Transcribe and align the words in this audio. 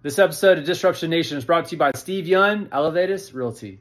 This 0.00 0.20
episode 0.20 0.58
of 0.58 0.64
Disruption 0.64 1.10
Nation 1.10 1.36
is 1.36 1.44
brought 1.44 1.66
to 1.66 1.72
you 1.72 1.78
by 1.78 1.90
Steve 1.96 2.28
Young, 2.28 2.68
Elevatus 2.70 3.34
Realty. 3.34 3.80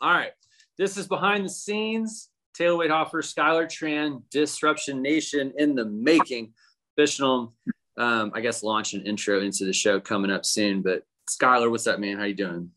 All 0.00 0.10
right. 0.10 0.32
This 0.78 0.96
is 0.96 1.06
behind 1.06 1.44
the 1.44 1.50
scenes. 1.50 2.29
Taylor 2.54 2.84
Waithofer, 2.84 3.22
Skylar 3.22 3.66
Tran, 3.66 4.22
Disruption 4.30 5.02
Nation 5.02 5.52
in 5.58 5.74
the 5.74 5.84
making. 5.84 6.52
Official, 6.98 7.54
um, 7.96 8.32
I 8.34 8.40
guess, 8.40 8.62
launch 8.62 8.92
an 8.94 9.06
intro 9.06 9.40
into 9.40 9.64
the 9.64 9.72
show 9.72 10.00
coming 10.00 10.30
up 10.30 10.44
soon. 10.44 10.82
But 10.82 11.04
Skylar, 11.30 11.70
what's 11.70 11.86
up, 11.86 12.00
man? 12.00 12.18
How 12.18 12.24
you 12.24 12.34
doing? 12.34 12.70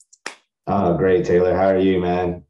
Oh, 0.67 0.95
great, 0.95 1.25
Taylor. 1.25 1.55
How 1.55 1.67
are 1.69 1.79
you, 1.79 1.99
man? 1.99 2.43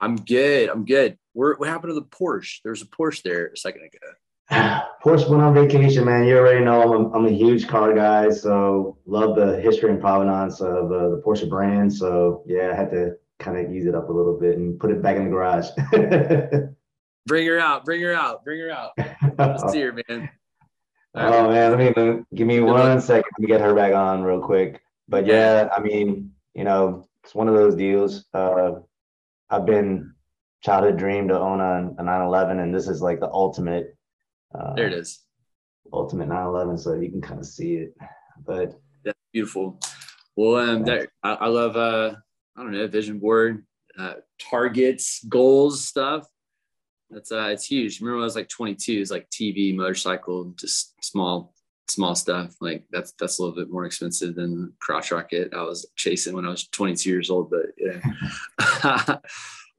I'm 0.00 0.16
good. 0.16 0.68
I'm 0.68 0.84
good. 0.84 1.16
Where, 1.32 1.54
what 1.54 1.68
happened 1.68 1.90
to 1.90 1.94
the 1.94 2.02
Porsche? 2.02 2.60
There 2.62 2.72
was 2.72 2.82
a 2.82 2.86
Porsche 2.86 3.22
there 3.22 3.46
a 3.46 3.56
second 3.56 3.82
ago. 3.82 3.98
Porsche 5.02 5.28
went 5.28 5.42
on 5.42 5.54
vacation, 5.54 6.04
man. 6.04 6.26
You 6.26 6.38
already 6.38 6.64
know 6.64 6.82
I'm 6.82 7.04
a, 7.04 7.10
I'm 7.12 7.26
a 7.26 7.30
huge 7.30 7.66
car 7.66 7.94
guy, 7.94 8.28
so 8.30 8.98
love 9.06 9.36
the 9.36 9.60
history 9.60 9.90
and 9.90 10.00
provenance 10.00 10.60
of 10.60 10.92
uh, 10.92 11.08
the 11.08 11.22
Porsche 11.24 11.48
brand. 11.48 11.92
So 11.92 12.42
yeah, 12.46 12.72
I 12.72 12.76
had 12.76 12.90
to 12.90 13.16
kind 13.44 13.58
of 13.58 13.72
ease 13.72 13.86
it 13.86 13.94
up 13.94 14.08
a 14.08 14.12
little 14.12 14.38
bit 14.38 14.56
and 14.56 14.78
put 14.80 14.90
it 14.90 15.02
back 15.02 15.16
in 15.16 15.24
the 15.24 15.30
garage. 15.30 15.68
Bring 17.26 17.46
her 17.46 17.58
out. 17.58 17.84
Bring 17.84 18.00
her 18.02 18.14
out. 18.14 18.44
Bring 18.44 18.60
her 18.60 18.70
out. 18.70 18.92
Let's 19.38 19.72
see 19.72 19.80
her, 19.80 19.92
man. 19.92 20.30
oh 21.14 21.48
man, 21.48 21.70
let 21.70 21.78
me 21.78 21.92
let 21.96 22.16
me- 22.16 22.22
give 22.34 22.46
me 22.46 22.58
Good 22.58 22.66
one 22.66 23.00
second 23.00 23.30
to 23.40 23.46
get 23.46 23.60
her 23.60 23.74
back 23.74 23.94
on 23.94 24.22
real 24.22 24.40
quick. 24.40 24.80
But 25.08 25.26
yeah, 25.26 25.68
I 25.74 25.80
mean, 25.80 26.32
you 26.54 26.64
know, 26.64 27.06
it's 27.22 27.34
one 27.34 27.48
of 27.48 27.54
those 27.54 27.74
deals. 27.74 28.24
Uh, 28.34 28.72
I've 29.50 29.66
been 29.66 30.14
childhood 30.62 30.96
dream 30.96 31.28
to 31.28 31.38
own 31.38 31.60
a, 31.60 32.00
a 32.00 32.04
911, 32.04 32.58
and 32.58 32.74
this 32.74 32.88
is 32.88 33.02
like 33.02 33.20
the 33.20 33.30
ultimate. 33.30 33.96
Uh, 34.54 34.74
There 34.74 34.86
it 34.86 34.92
is. 34.92 35.20
ultimate 35.92 36.28
911 36.28 36.78
so 36.78 36.94
you 36.94 37.10
can 37.10 37.20
kind 37.20 37.40
of 37.40 37.46
see 37.46 37.74
it 37.74 37.94
but 38.46 38.78
That's 39.04 39.18
beautiful. 39.32 39.80
Well, 40.36 40.56
um, 40.56 40.84
that, 40.84 41.08
I, 41.22 41.34
I 41.34 41.46
love, 41.46 41.76
uh, 41.76 42.16
I 42.56 42.62
don't 42.62 42.72
know, 42.72 42.86
vision 42.86 43.18
board, 43.18 43.64
uh, 43.98 44.14
targets, 44.38 45.24
goals, 45.24 45.86
stuff. 45.86 46.26
That's 47.10 47.32
uh, 47.32 47.48
it's 47.52 47.66
huge. 47.66 48.00
Remember, 48.00 48.22
I 48.22 48.24
was 48.24 48.36
like 48.36 48.48
22, 48.48 48.92
it's 48.92 49.10
like 49.10 49.28
TV, 49.30 49.74
motorcycle, 49.74 50.52
just 50.58 50.94
small, 51.04 51.54
small 51.88 52.14
stuff. 52.14 52.54
Like 52.60 52.84
that's 52.90 53.12
that's 53.18 53.38
a 53.38 53.42
little 53.42 53.56
bit 53.56 53.70
more 53.70 53.84
expensive 53.84 54.34
than 54.34 54.72
crotch 54.80 55.12
rocket 55.12 55.52
I 55.54 55.62
was 55.62 55.86
chasing 55.96 56.34
when 56.34 56.46
I 56.46 56.50
was 56.50 56.68
22 56.68 57.10
years 57.10 57.30
old. 57.30 57.50
But 57.50 57.66
yeah. 57.76 58.00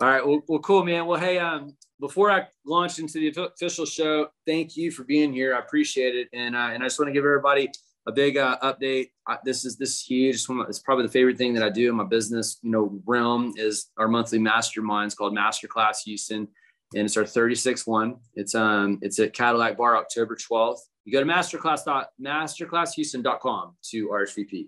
All 0.01 0.09
right. 0.09 0.25
Well, 0.25 0.41
well, 0.47 0.59
cool, 0.59 0.83
man. 0.83 1.05
Well, 1.05 1.19
hey, 1.19 1.39
um, 1.39 1.75
before 1.99 2.29
I 2.29 2.47
launch 2.65 2.99
into 2.99 3.13
the 3.13 3.49
official 3.53 3.85
show, 3.85 4.27
thank 4.45 4.75
you 4.75 4.91
for 4.91 5.05
being 5.05 5.31
here. 5.31 5.55
I 5.55 5.59
appreciate 5.59 6.15
it, 6.15 6.27
and 6.33 6.55
uh, 6.55 6.69
and 6.73 6.83
I 6.83 6.87
just 6.87 6.99
want 6.99 7.07
to 7.07 7.13
give 7.13 7.23
everybody 7.23 7.71
a 8.07 8.11
big 8.11 8.37
uh, 8.37 8.57
update. 8.61 9.11
I, 9.27 9.37
this 9.43 9.65
is 9.65 9.77
this 9.77 9.91
is 9.91 10.01
huge. 10.01 10.35
It's, 10.35 10.47
it's 10.49 10.79
probably 10.79 11.05
the 11.05 11.11
favorite 11.11 11.37
thing 11.37 11.53
that 11.55 11.63
I 11.63 11.69
do 11.69 11.89
in 11.89 11.95
my 11.95 12.03
business, 12.03 12.59
you 12.61 12.71
know, 12.71 12.99
realm 13.05 13.53
is 13.57 13.91
our 13.97 14.07
monthly 14.07 14.39
masterminds 14.39 15.15
called 15.15 15.35
Masterclass 15.35 16.03
Houston, 16.05 16.47
and 16.93 17.05
it's 17.05 17.17
our 17.17 17.23
36th 17.23 17.87
one. 17.87 18.17
It's 18.35 18.55
um 18.55 18.99
it's 19.01 19.19
at 19.19 19.33
Cadillac 19.33 19.77
Bar 19.77 19.97
October 19.97 20.35
12th. 20.35 20.79
You 21.05 21.11
go 21.11 21.19
to 21.19 21.25
masterclass 21.25 22.05
masterclasshouston.com 22.21 23.75
to 23.91 24.07
RSVP. 24.07 24.67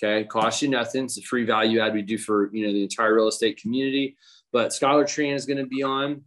Okay, 0.00 0.24
cost 0.26 0.62
you 0.62 0.68
nothing. 0.68 1.04
It's 1.04 1.18
a 1.18 1.22
free 1.22 1.44
value 1.44 1.80
add 1.80 1.94
we 1.94 2.02
do 2.02 2.18
for 2.18 2.54
you 2.54 2.66
know 2.66 2.72
the 2.72 2.82
entire 2.82 3.14
real 3.14 3.28
estate 3.28 3.60
community. 3.60 4.16
But 4.52 4.70
Skylar 4.70 5.04
Tran 5.04 5.34
is 5.34 5.44
going 5.44 5.58
to 5.58 5.66
be 5.66 5.82
on 5.82 6.22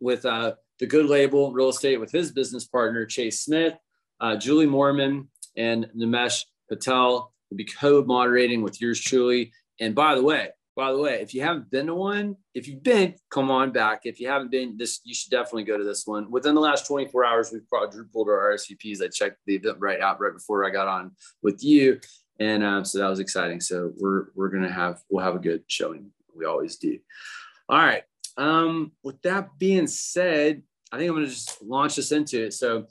with 0.00 0.26
uh, 0.26 0.54
the 0.78 0.86
Good 0.86 1.06
Label 1.06 1.52
Real 1.52 1.68
Estate 1.68 1.98
with 1.98 2.12
his 2.12 2.32
business 2.32 2.66
partner 2.66 3.06
Chase 3.06 3.40
Smith, 3.40 3.74
uh, 4.20 4.36
Julie 4.36 4.66
Mormon, 4.66 5.28
and 5.56 5.88
Nimesh 5.96 6.44
Patel 6.68 7.32
will 7.50 7.56
be 7.56 7.64
co-moderating 7.64 8.62
with 8.62 8.80
yours 8.80 9.00
truly. 9.00 9.52
And 9.80 9.94
by 9.94 10.14
the 10.14 10.22
way, 10.22 10.50
by 10.76 10.90
the 10.90 10.98
way, 10.98 11.20
if 11.20 11.34
you 11.34 11.42
haven't 11.42 11.70
been 11.70 11.86
to 11.86 11.94
one, 11.94 12.36
if 12.52 12.66
you've 12.66 12.82
been, 12.82 13.14
come 13.30 13.50
on 13.50 13.70
back. 13.70 14.00
If 14.04 14.18
you 14.18 14.28
haven't 14.28 14.50
been, 14.50 14.76
this 14.76 15.00
you 15.04 15.14
should 15.14 15.30
definitely 15.30 15.64
go 15.64 15.78
to 15.78 15.84
this 15.84 16.04
one. 16.04 16.30
Within 16.30 16.54
the 16.54 16.60
last 16.60 16.86
24 16.86 17.24
hours, 17.24 17.50
we've 17.52 17.68
quadrupled 17.68 18.28
our 18.28 18.52
RSVPs. 18.52 19.00
I 19.00 19.08
checked 19.08 19.38
the 19.46 19.54
event 19.54 19.78
right 19.78 20.00
out 20.00 20.20
right 20.20 20.32
before 20.32 20.64
I 20.64 20.70
got 20.70 20.88
on 20.88 21.12
with 21.42 21.62
you, 21.62 22.00
and 22.40 22.64
um, 22.64 22.84
so 22.84 22.98
that 22.98 23.08
was 23.08 23.20
exciting. 23.20 23.60
So 23.60 23.92
we're 23.98 24.26
we're 24.34 24.48
gonna 24.48 24.72
have 24.72 25.00
we'll 25.08 25.24
have 25.24 25.36
a 25.36 25.40
good 25.40 25.62
showing. 25.68 26.10
We 26.34 26.44
always 26.44 26.76
do. 26.76 26.98
All 27.68 27.78
right. 27.78 28.02
Um, 28.36 28.92
with 29.04 29.22
that 29.22 29.50
being 29.58 29.86
said, 29.86 30.62
I 30.90 30.98
think 30.98 31.10
I'm 31.10 31.16
to 31.16 31.26
just 31.26 31.62
launch 31.62 31.96
this 31.96 32.12
into 32.12 32.46
it. 32.46 32.52
So, 32.52 32.86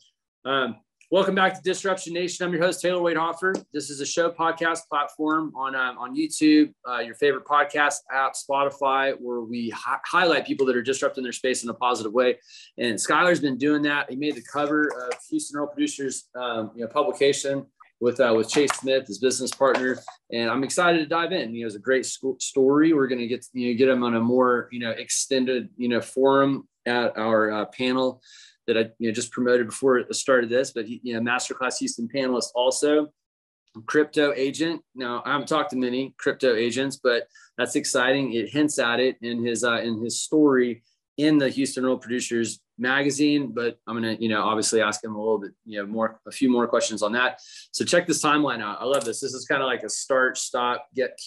um, 0.45 0.78
welcome 1.13 1.35
back 1.35 1.53
to 1.53 1.62
Disruption 1.62 2.12
Nation. 2.12 2.44
I'm 2.44 2.51
your 2.51 2.63
host 2.63 2.81
Taylor 2.81 3.00
Waithofer. 3.00 3.63
This 3.72 3.91
is 3.91 4.01
a 4.01 4.06
show 4.06 4.31
podcast 4.31 4.88
platform 4.90 5.53
on 5.56 5.75
um, 5.75 5.96
on 6.00 6.18
YouTube, 6.18 6.74
uh, 6.90 7.01
your 7.01 7.13
favorite 7.13 7.46
podcast 7.46 7.97
app, 8.12 8.34
Spotify, 8.34 9.13
where 9.19 9.41
we 9.41 9.69
hi- 9.69 10.00
highlight 10.07 10.47
people 10.47 10.66
that 10.66 10.75
are 10.75 10.81
disrupting 10.81 11.24
their 11.24 11.31
space 11.31 11.63
in 11.63 11.69
a 11.69 11.74
positive 11.75 12.13
way. 12.13 12.40
And 12.79 12.97
Skylar's 12.97 13.40
been 13.40 13.59
doing 13.59 13.84
that. 13.84 14.09
He 14.09 14.16
made 14.16 14.34
the 14.34 14.41
cover 14.51 14.88
of 14.88 15.13
Houston 15.29 15.59
Real 15.59 15.68
Producers, 15.68 16.29
um, 16.35 16.72
you 16.74 16.81
know, 16.81 16.88
publication 16.88 17.68
with 18.01 18.19
uh, 18.19 18.34
with 18.35 18.50
Chase 18.50 18.72
Smith, 18.72 19.06
his 19.06 19.19
business 19.19 19.51
partner, 19.51 20.00
and 20.31 20.50
I'm 20.50 20.63
excited 20.63 20.97
to 20.97 21.06
dive 21.06 21.31
in. 21.31 21.53
You 21.53 21.62
know, 21.62 21.68
it's 21.68 21.75
a 21.75 21.80
great 21.80 22.07
story. 22.07 22.91
We're 22.91 23.07
going 23.07 23.22
to 23.22 23.28
get 23.28 23.45
you 23.53 23.72
know 23.72 23.78
get 23.78 23.88
him 23.88 24.03
on 24.03 24.16
a 24.16 24.19
more 24.19 24.68
you 24.72 24.80
know 24.80 24.90
extended 24.90 25.69
you 25.78 25.90
know 25.90 26.01
forum 26.01 26.68
at 26.88 27.16
our 27.19 27.51
uh, 27.51 27.66
panel 27.66 28.19
that 28.68 28.78
I 28.78 28.90
you 29.00 29.09
know 29.09 29.13
just 29.13 29.31
promoted 29.31 29.68
before 29.68 30.03
the 30.03 30.13
start 30.13 30.44
of 30.44 30.50
this. 30.50 30.72
But 30.72 30.88
you 30.88 31.13
know, 31.13 31.19
masterclass 31.19 31.78
Houston 31.79 32.07
panelist 32.13 32.50
also, 32.56 33.07
crypto 33.85 34.34
agent. 34.35 34.81
Now 34.96 35.22
I 35.25 35.31
haven't 35.31 35.47
talked 35.47 35.72
to 35.72 35.78
many 35.78 36.13
crypto 36.18 36.56
agents, 36.56 37.00
but 37.01 37.28
that's 37.57 37.75
exciting. 37.75 38.34
It 38.34 38.50
hints 38.50 38.79
at 38.79 39.00
it 39.00 39.18
in 39.22 39.44
his 39.44 39.63
uh, 39.63 39.81
in 39.81 40.01
his 40.03 40.22
story 40.22 40.84
in 41.18 41.38
the 41.38 41.50
Houston 41.50 41.85
Real 41.85 41.97
Producers 41.97 42.59
magazine, 42.78 43.51
but 43.53 43.78
I'm 43.88 43.96
gonna, 43.96 44.18
you 44.19 44.29
know, 44.29 44.44
obviously 44.44 44.81
ask 44.81 45.03
him 45.03 45.16
a 45.16 45.19
little 45.19 45.40
bit, 45.40 45.51
you 45.66 45.80
know, 45.80 45.85
more, 45.85 46.19
a 46.28 46.31
few 46.31 46.50
more 46.50 46.68
questions 46.68 47.03
on 47.03 47.12
that. 47.13 47.40
So 47.72 47.85
check 47.85 48.07
this 48.07 48.22
timeline 48.22 48.62
out. 48.62 48.81
I 48.81 48.85
love 48.85 49.06
this. 49.06 49.19
This 49.19 49.34
is 49.34 49.45
kind 49.45 49.62
of 49.62 49.68
like 49.68 49.84
a 49.84 49.90
start, 49.90 50.38
stop, 50.38 50.88
get 50.95 51.19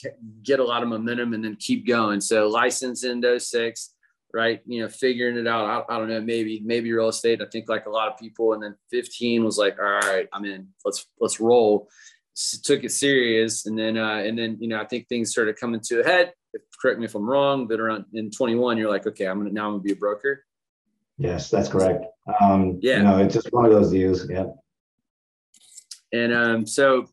get 0.42 0.60
a 0.60 0.64
lot 0.64 0.82
of 0.82 0.88
momentum, 0.88 1.34
and 1.34 1.44
then 1.44 1.56
keep 1.56 1.86
going. 1.86 2.20
So 2.20 2.48
license 2.48 3.04
in 3.04 3.22
06, 3.38 3.94
right? 4.36 4.60
You 4.66 4.82
know, 4.82 4.88
figuring 4.88 5.38
it 5.38 5.48
out. 5.48 5.64
I, 5.88 5.94
I 5.94 5.98
don't 5.98 6.08
know, 6.10 6.20
maybe 6.20 6.60
maybe 6.64 6.92
real 6.92 7.08
estate. 7.08 7.40
I 7.40 7.46
think 7.50 7.68
like 7.68 7.86
a 7.86 7.90
lot 7.98 8.08
of 8.12 8.18
people, 8.18 8.52
and 8.52 8.62
then 8.62 8.74
15 8.90 9.44
was 9.44 9.56
like, 9.58 9.76
all 9.80 9.84
right, 10.10 10.28
I'm 10.32 10.44
in. 10.44 10.68
Let's 10.84 11.06
let's 11.18 11.40
roll. 11.40 11.88
S- 12.36 12.60
took 12.62 12.84
it 12.84 12.92
serious, 12.92 13.64
and 13.66 13.76
then 13.78 13.96
uh, 13.96 14.18
and 14.26 14.38
then 14.38 14.58
you 14.60 14.68
know, 14.68 14.78
I 14.80 14.86
think 14.86 15.08
things 15.08 15.30
started 15.30 15.56
coming 15.58 15.80
to 15.88 16.00
a 16.02 16.04
head. 16.04 16.32
Correct 16.80 16.98
me 17.00 17.06
if 17.06 17.14
I'm 17.14 17.28
wrong, 17.28 17.66
but 17.66 17.80
around 17.80 18.04
in 18.12 18.30
21, 18.30 18.78
you're 18.78 18.90
like, 18.90 19.06
okay, 19.06 19.26
I'm 19.26 19.38
gonna 19.38 19.50
now 19.52 19.66
I'm 19.66 19.72
gonna 19.74 19.82
be 19.82 19.92
a 19.92 19.96
broker. 20.06 20.44
yes 21.18 21.48
that's 21.50 21.70
correct 21.74 22.04
um 22.42 22.78
Yeah. 22.82 22.98
you 22.98 23.04
know 23.04 23.16
it's 23.24 23.34
just 23.34 23.48
one 23.52 23.64
of 23.64 23.72
those 23.76 23.90
deals 23.90 24.28
yeah 24.36 24.48
And 26.12 26.32
um, 26.42 26.66
so 26.66 27.06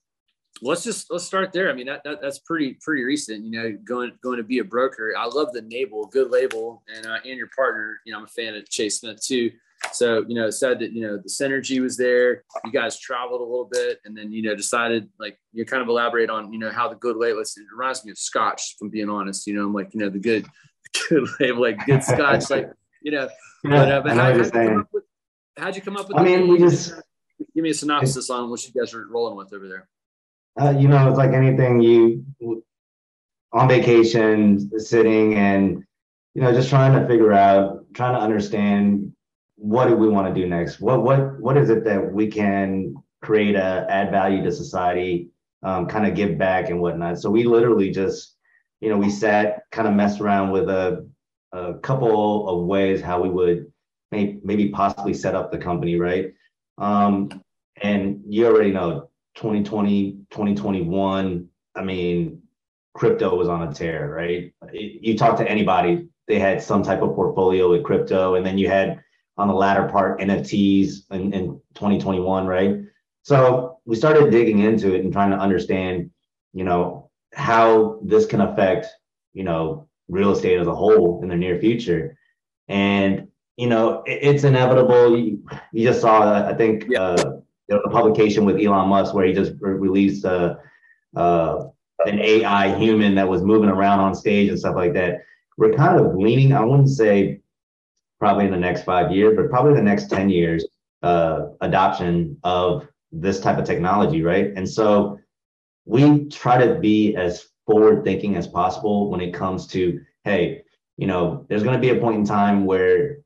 let's 0.63 0.83
just 0.83 1.11
let's 1.11 1.25
start 1.25 1.51
there. 1.51 1.69
I 1.69 1.73
mean, 1.73 1.87
that, 1.87 2.03
that 2.03 2.21
that's 2.21 2.39
pretty 2.39 2.77
pretty 2.81 3.03
recent. 3.03 3.43
You 3.43 3.51
know, 3.51 3.77
going 3.83 4.11
going 4.23 4.37
to 4.37 4.43
be 4.43 4.59
a 4.59 4.63
broker. 4.63 5.13
I 5.17 5.25
love 5.25 5.51
the 5.53 5.65
label, 5.69 6.07
good 6.07 6.31
label, 6.31 6.83
and 6.93 7.05
uh, 7.05 7.17
and 7.25 7.37
your 7.37 7.49
partner. 7.55 7.99
You 8.05 8.13
know, 8.13 8.19
I'm 8.19 8.25
a 8.25 8.27
fan 8.27 8.55
of 8.55 8.67
Chase 8.69 8.99
Smith 8.99 9.21
too. 9.21 9.51
So 9.91 10.25
you 10.27 10.35
know, 10.35 10.49
said 10.49 10.79
that 10.79 10.93
you 10.93 11.05
know 11.05 11.17
the 11.17 11.29
synergy 11.29 11.81
was 11.81 11.97
there. 11.97 12.43
You 12.63 12.71
guys 12.71 12.99
traveled 12.99 13.41
a 13.41 13.43
little 13.43 13.69
bit, 13.69 13.99
and 14.05 14.17
then 14.17 14.31
you 14.31 14.41
know 14.41 14.55
decided 14.55 15.09
like 15.19 15.37
you 15.51 15.65
kind 15.65 15.81
of 15.83 15.89
elaborate 15.89 16.29
on 16.29 16.53
you 16.53 16.59
know 16.59 16.71
how 16.71 16.87
the 16.87 16.95
good 16.95 17.17
label. 17.17 17.41
It 17.41 17.47
reminds 17.75 18.05
me 18.05 18.11
of 18.11 18.17
Scotch, 18.17 18.75
from 18.79 18.89
being 18.89 19.09
honest. 19.09 19.45
You 19.45 19.55
know, 19.55 19.65
I'm 19.65 19.73
like 19.73 19.93
you 19.93 19.99
know 19.99 20.09
the 20.09 20.19
good 20.19 20.45
good 21.09 21.27
label, 21.39 21.61
like 21.61 21.85
good 21.85 22.03
Scotch, 22.03 22.49
like 22.49 22.71
you 23.01 23.11
know. 23.11 23.29
But, 23.65 23.89
uh, 23.89 24.01
but 24.01 24.17
how, 24.17 24.29
what 24.29 24.35
you're 24.35 24.43
how'd, 24.43 24.51
you 24.51 24.51
come 24.51 24.77
up 24.81 24.87
with, 24.91 25.03
how'd 25.57 25.75
you 25.77 25.81
come 25.81 25.95
up 25.95 26.07
with? 26.09 26.17
I 26.17 26.23
the 26.23 26.29
mean, 26.29 26.47
we 26.49 26.57
just- 26.59 26.93
give 27.55 27.63
me 27.63 27.69
a 27.69 27.73
synopsis 27.73 28.29
on 28.29 28.49
what 28.49 28.61
you 28.67 28.73
guys 28.77 28.93
are 28.93 29.07
rolling 29.07 29.37
with 29.37 29.53
over 29.53 29.69
there. 29.69 29.87
Uh, 30.59 30.71
you 30.71 30.87
know 30.87 31.09
it's 31.09 31.17
like 31.17 31.31
anything 31.31 31.81
you 31.81 32.23
on 33.51 33.67
vacation 33.67 34.69
sitting 34.79 35.35
and 35.35 35.83
you 36.33 36.41
know 36.41 36.51
just 36.53 36.69
trying 36.69 36.99
to 36.99 37.07
figure 37.07 37.33
out 37.33 37.85
trying 37.93 38.15
to 38.15 38.19
understand 38.19 39.11
what 39.55 39.87
do 39.87 39.95
we 39.95 40.09
want 40.09 40.33
to 40.33 40.41
do 40.41 40.47
next 40.47 40.79
what 40.79 41.03
what 41.03 41.39
what 41.39 41.57
is 41.57 41.69
it 41.69 41.83
that 41.83 42.13
we 42.13 42.27
can 42.27 42.95
create 43.21 43.55
a 43.55 43.85
add 43.89 44.11
value 44.11 44.43
to 44.43 44.51
society 44.51 45.29
um, 45.63 45.87
kind 45.87 46.05
of 46.05 46.15
give 46.15 46.37
back 46.37 46.69
and 46.69 46.79
whatnot 46.79 47.19
so 47.19 47.29
we 47.29 47.43
literally 47.43 47.89
just 47.89 48.35
you 48.81 48.89
know 48.89 48.97
we 48.97 49.09
sat 49.09 49.63
kind 49.71 49.87
of 49.87 49.93
messed 49.93 50.19
around 50.19 50.51
with 50.51 50.69
a, 50.69 51.07
a 51.53 51.75
couple 51.75 52.49
of 52.49 52.65
ways 52.65 53.01
how 53.01 53.21
we 53.21 53.29
would 53.29 53.71
may, 54.13 54.39
maybe 54.43 54.69
possibly 54.69 55.13
set 55.13 55.35
up 55.35 55.51
the 55.51 55.57
company, 55.57 55.97
right? 55.97 56.33
Um, 56.77 57.43
and 57.81 58.21
you 58.27 58.45
already 58.45 58.71
know 58.71 59.09
2020, 59.35 60.11
2021, 60.29 61.47
I 61.75 61.81
mean, 61.83 62.41
crypto 62.93 63.35
was 63.35 63.49
on 63.49 63.67
a 63.67 63.73
tear, 63.73 64.13
right? 64.13 64.53
You 64.73 65.17
talk 65.17 65.37
to 65.37 65.49
anybody, 65.49 66.07
they 66.27 66.39
had 66.39 66.61
some 66.61 66.83
type 66.83 67.01
of 67.01 67.15
portfolio 67.15 67.69
with 67.69 67.83
crypto. 67.83 68.35
And 68.35 68.45
then 68.45 68.57
you 68.57 68.69
had 68.69 69.03
on 69.37 69.47
the 69.47 69.53
latter 69.53 69.87
part 69.89 70.19
NFTs 70.19 71.11
in, 71.11 71.33
in 71.33 71.61
2021, 71.73 72.45
right? 72.45 72.77
So 73.23 73.79
we 73.85 73.95
started 73.95 74.31
digging 74.31 74.59
into 74.59 74.93
it 74.93 75.03
and 75.03 75.11
trying 75.11 75.31
to 75.31 75.37
understand, 75.37 76.11
you 76.53 76.63
know, 76.63 77.09
how 77.33 77.99
this 78.03 78.25
can 78.25 78.41
affect, 78.41 78.87
you 79.33 79.43
know, 79.43 79.87
real 80.07 80.31
estate 80.31 80.59
as 80.59 80.67
a 80.67 80.75
whole 80.75 81.21
in 81.23 81.29
the 81.29 81.35
near 81.35 81.59
future. 81.59 82.17
And, 82.67 83.27
you 83.57 83.67
know, 83.67 84.03
it, 84.05 84.19
it's 84.21 84.43
inevitable. 84.43 85.17
You, 85.17 85.43
you, 85.71 85.87
just 85.87 86.01
saw, 86.01 86.47
I 86.47 86.53
think, 86.53 86.85
yeah. 86.89 87.01
uh, 87.01 87.39
you 87.67 87.75
know, 87.75 87.81
the 87.83 87.91
publication 87.91 88.45
with 88.45 88.59
Elon 88.59 88.89
Musk 88.89 89.13
where 89.13 89.25
he 89.25 89.33
just 89.33 89.53
re- 89.59 89.73
released 89.73 90.25
uh, 90.25 90.55
uh, 91.15 91.65
an 92.05 92.19
AI 92.19 92.77
human 92.77 93.15
that 93.15 93.27
was 93.27 93.41
moving 93.41 93.69
around 93.69 93.99
on 93.99 94.13
stage 94.15 94.49
and 94.49 94.59
stuff 94.59 94.75
like 94.75 94.93
that. 94.93 95.21
We're 95.57 95.73
kind 95.73 95.99
of 95.99 96.15
leaning, 96.15 96.53
I 96.53 96.61
wouldn't 96.61 96.89
say 96.89 97.41
probably 98.19 98.45
in 98.45 98.51
the 98.51 98.57
next 98.57 98.83
five 98.83 99.11
years, 99.11 99.35
but 99.35 99.49
probably 99.49 99.73
the 99.73 99.81
next 99.81 100.09
10 100.09 100.29
years, 100.29 100.65
uh, 101.03 101.47
adoption 101.61 102.37
of 102.43 102.87
this 103.11 103.39
type 103.39 103.57
of 103.57 103.65
technology, 103.65 104.23
right? 104.23 104.51
And 104.55 104.67
so 104.67 105.19
we 105.85 106.25
try 106.29 106.65
to 106.65 106.79
be 106.79 107.15
as 107.15 107.47
forward 107.65 108.03
thinking 108.03 108.35
as 108.35 108.47
possible 108.47 109.09
when 109.09 109.21
it 109.21 109.33
comes 109.33 109.67
to, 109.67 109.99
hey, 110.23 110.63
you 110.97 111.07
know, 111.07 111.45
there's 111.49 111.63
going 111.63 111.75
to 111.75 111.81
be 111.81 111.89
a 111.89 111.99
point 111.99 112.17
in 112.17 112.25
time 112.25 112.65
where, 112.65 113.17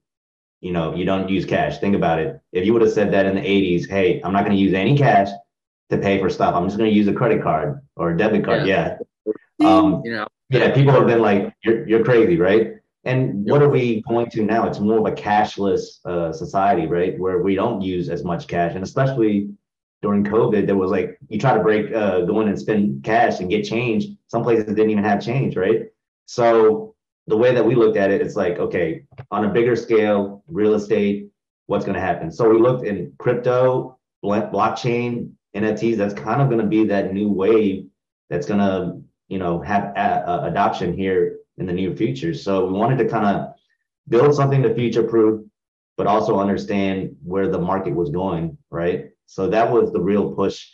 you 0.61 0.71
know, 0.71 0.95
you 0.95 1.05
don't 1.05 1.29
use 1.29 1.45
cash. 1.45 1.77
Think 1.77 1.95
about 1.95 2.19
it. 2.19 2.39
If 2.51 2.65
you 2.65 2.73
would 2.73 2.81
have 2.81 2.91
said 2.91 3.11
that 3.13 3.25
in 3.25 3.35
the 3.35 3.41
80s, 3.41 3.89
hey, 3.89 4.21
I'm 4.23 4.33
not 4.33 4.43
going 4.43 4.55
to 4.55 4.61
use 4.61 4.73
any 4.73 4.97
cash 4.97 5.29
to 5.89 5.97
pay 5.97 6.19
for 6.19 6.29
stuff. 6.29 6.55
I'm 6.55 6.65
just 6.65 6.77
going 6.77 6.89
to 6.89 6.95
use 6.95 7.07
a 7.07 7.13
credit 7.13 7.41
card 7.43 7.81
or 7.95 8.11
a 8.11 8.17
debit 8.17 8.43
card. 8.43 8.65
Yeah. 8.65 8.97
yeah. 9.59 9.77
Um, 9.77 10.01
you 10.03 10.11
know, 10.13 10.27
yeah. 10.49 10.73
People 10.73 10.93
have 10.93 11.07
been 11.07 11.21
like, 11.21 11.53
you're, 11.63 11.87
you're 11.87 12.03
crazy, 12.03 12.37
right? 12.37 12.73
And 13.03 13.45
what 13.49 13.61
are 13.61 13.69
we 13.69 14.01
going 14.01 14.29
to 14.31 14.43
now? 14.43 14.67
It's 14.67 14.79
more 14.79 14.99
of 14.99 15.05
a 15.05 15.15
cashless 15.15 16.05
uh, 16.05 16.33
society, 16.33 16.87
right? 16.87 17.17
Where 17.17 17.41
we 17.41 17.55
don't 17.55 17.81
use 17.81 18.09
as 18.09 18.23
much 18.23 18.47
cash. 18.47 18.73
And 18.75 18.83
especially 18.83 19.49
during 20.01 20.25
COVID, 20.25 20.65
there 20.65 20.75
was 20.75 20.91
like, 20.91 21.17
you 21.29 21.39
try 21.39 21.55
to 21.55 21.63
break, 21.63 21.93
uh, 21.93 22.21
go 22.21 22.41
in 22.41 22.49
and 22.49 22.59
spend 22.59 23.03
cash 23.03 23.39
and 23.39 23.49
get 23.49 23.63
change. 23.63 24.07
Some 24.27 24.43
places 24.43 24.65
didn't 24.65 24.89
even 24.89 25.03
have 25.03 25.23
change, 25.23 25.55
right? 25.55 25.85
So 26.25 26.95
the 27.27 27.37
way 27.37 27.53
that 27.53 27.65
we 27.65 27.75
looked 27.75 27.97
at 27.97 28.09
it, 28.09 28.21
it's 28.21 28.35
like, 28.35 28.57
okay, 28.57 29.03
on 29.31 29.45
a 29.45 29.49
bigger 29.49 29.75
scale, 29.75 30.43
real 30.47 30.73
estate, 30.73 31.27
what's 31.67 31.85
going 31.85 31.95
to 31.95 32.01
happen? 32.01 32.31
So 32.31 32.49
we 32.49 32.57
looked 32.57 32.85
in 32.85 33.13
crypto, 33.19 33.99
blockchain, 34.23 35.31
NFTs, 35.55 35.97
that's 35.97 36.13
kind 36.13 36.41
of 36.41 36.47
going 36.47 36.61
to 36.61 36.67
be 36.67 36.85
that 36.85 37.13
new 37.13 37.29
wave 37.29 37.87
that's 38.29 38.47
going 38.47 38.59
to, 38.59 39.01
you 39.27 39.39
know, 39.39 39.61
have 39.61 39.93
a, 39.95 40.23
a 40.27 40.43
adoption 40.45 40.93
here 40.93 41.39
in 41.57 41.65
the 41.65 41.73
near 41.73 41.95
future. 41.95 42.33
So 42.33 42.65
we 42.65 42.73
wanted 42.73 42.97
to 42.99 43.09
kind 43.09 43.25
of 43.25 43.53
build 44.07 44.33
something 44.33 44.61
to 44.63 44.73
future 44.73 45.03
proof, 45.03 45.45
but 45.97 46.07
also 46.07 46.39
understand 46.39 47.15
where 47.23 47.49
the 47.49 47.59
market 47.59 47.93
was 47.93 48.09
going, 48.09 48.57
right? 48.69 49.09
So 49.25 49.49
that 49.49 49.69
was 49.69 49.91
the 49.91 49.99
real 49.99 50.33
push 50.33 50.67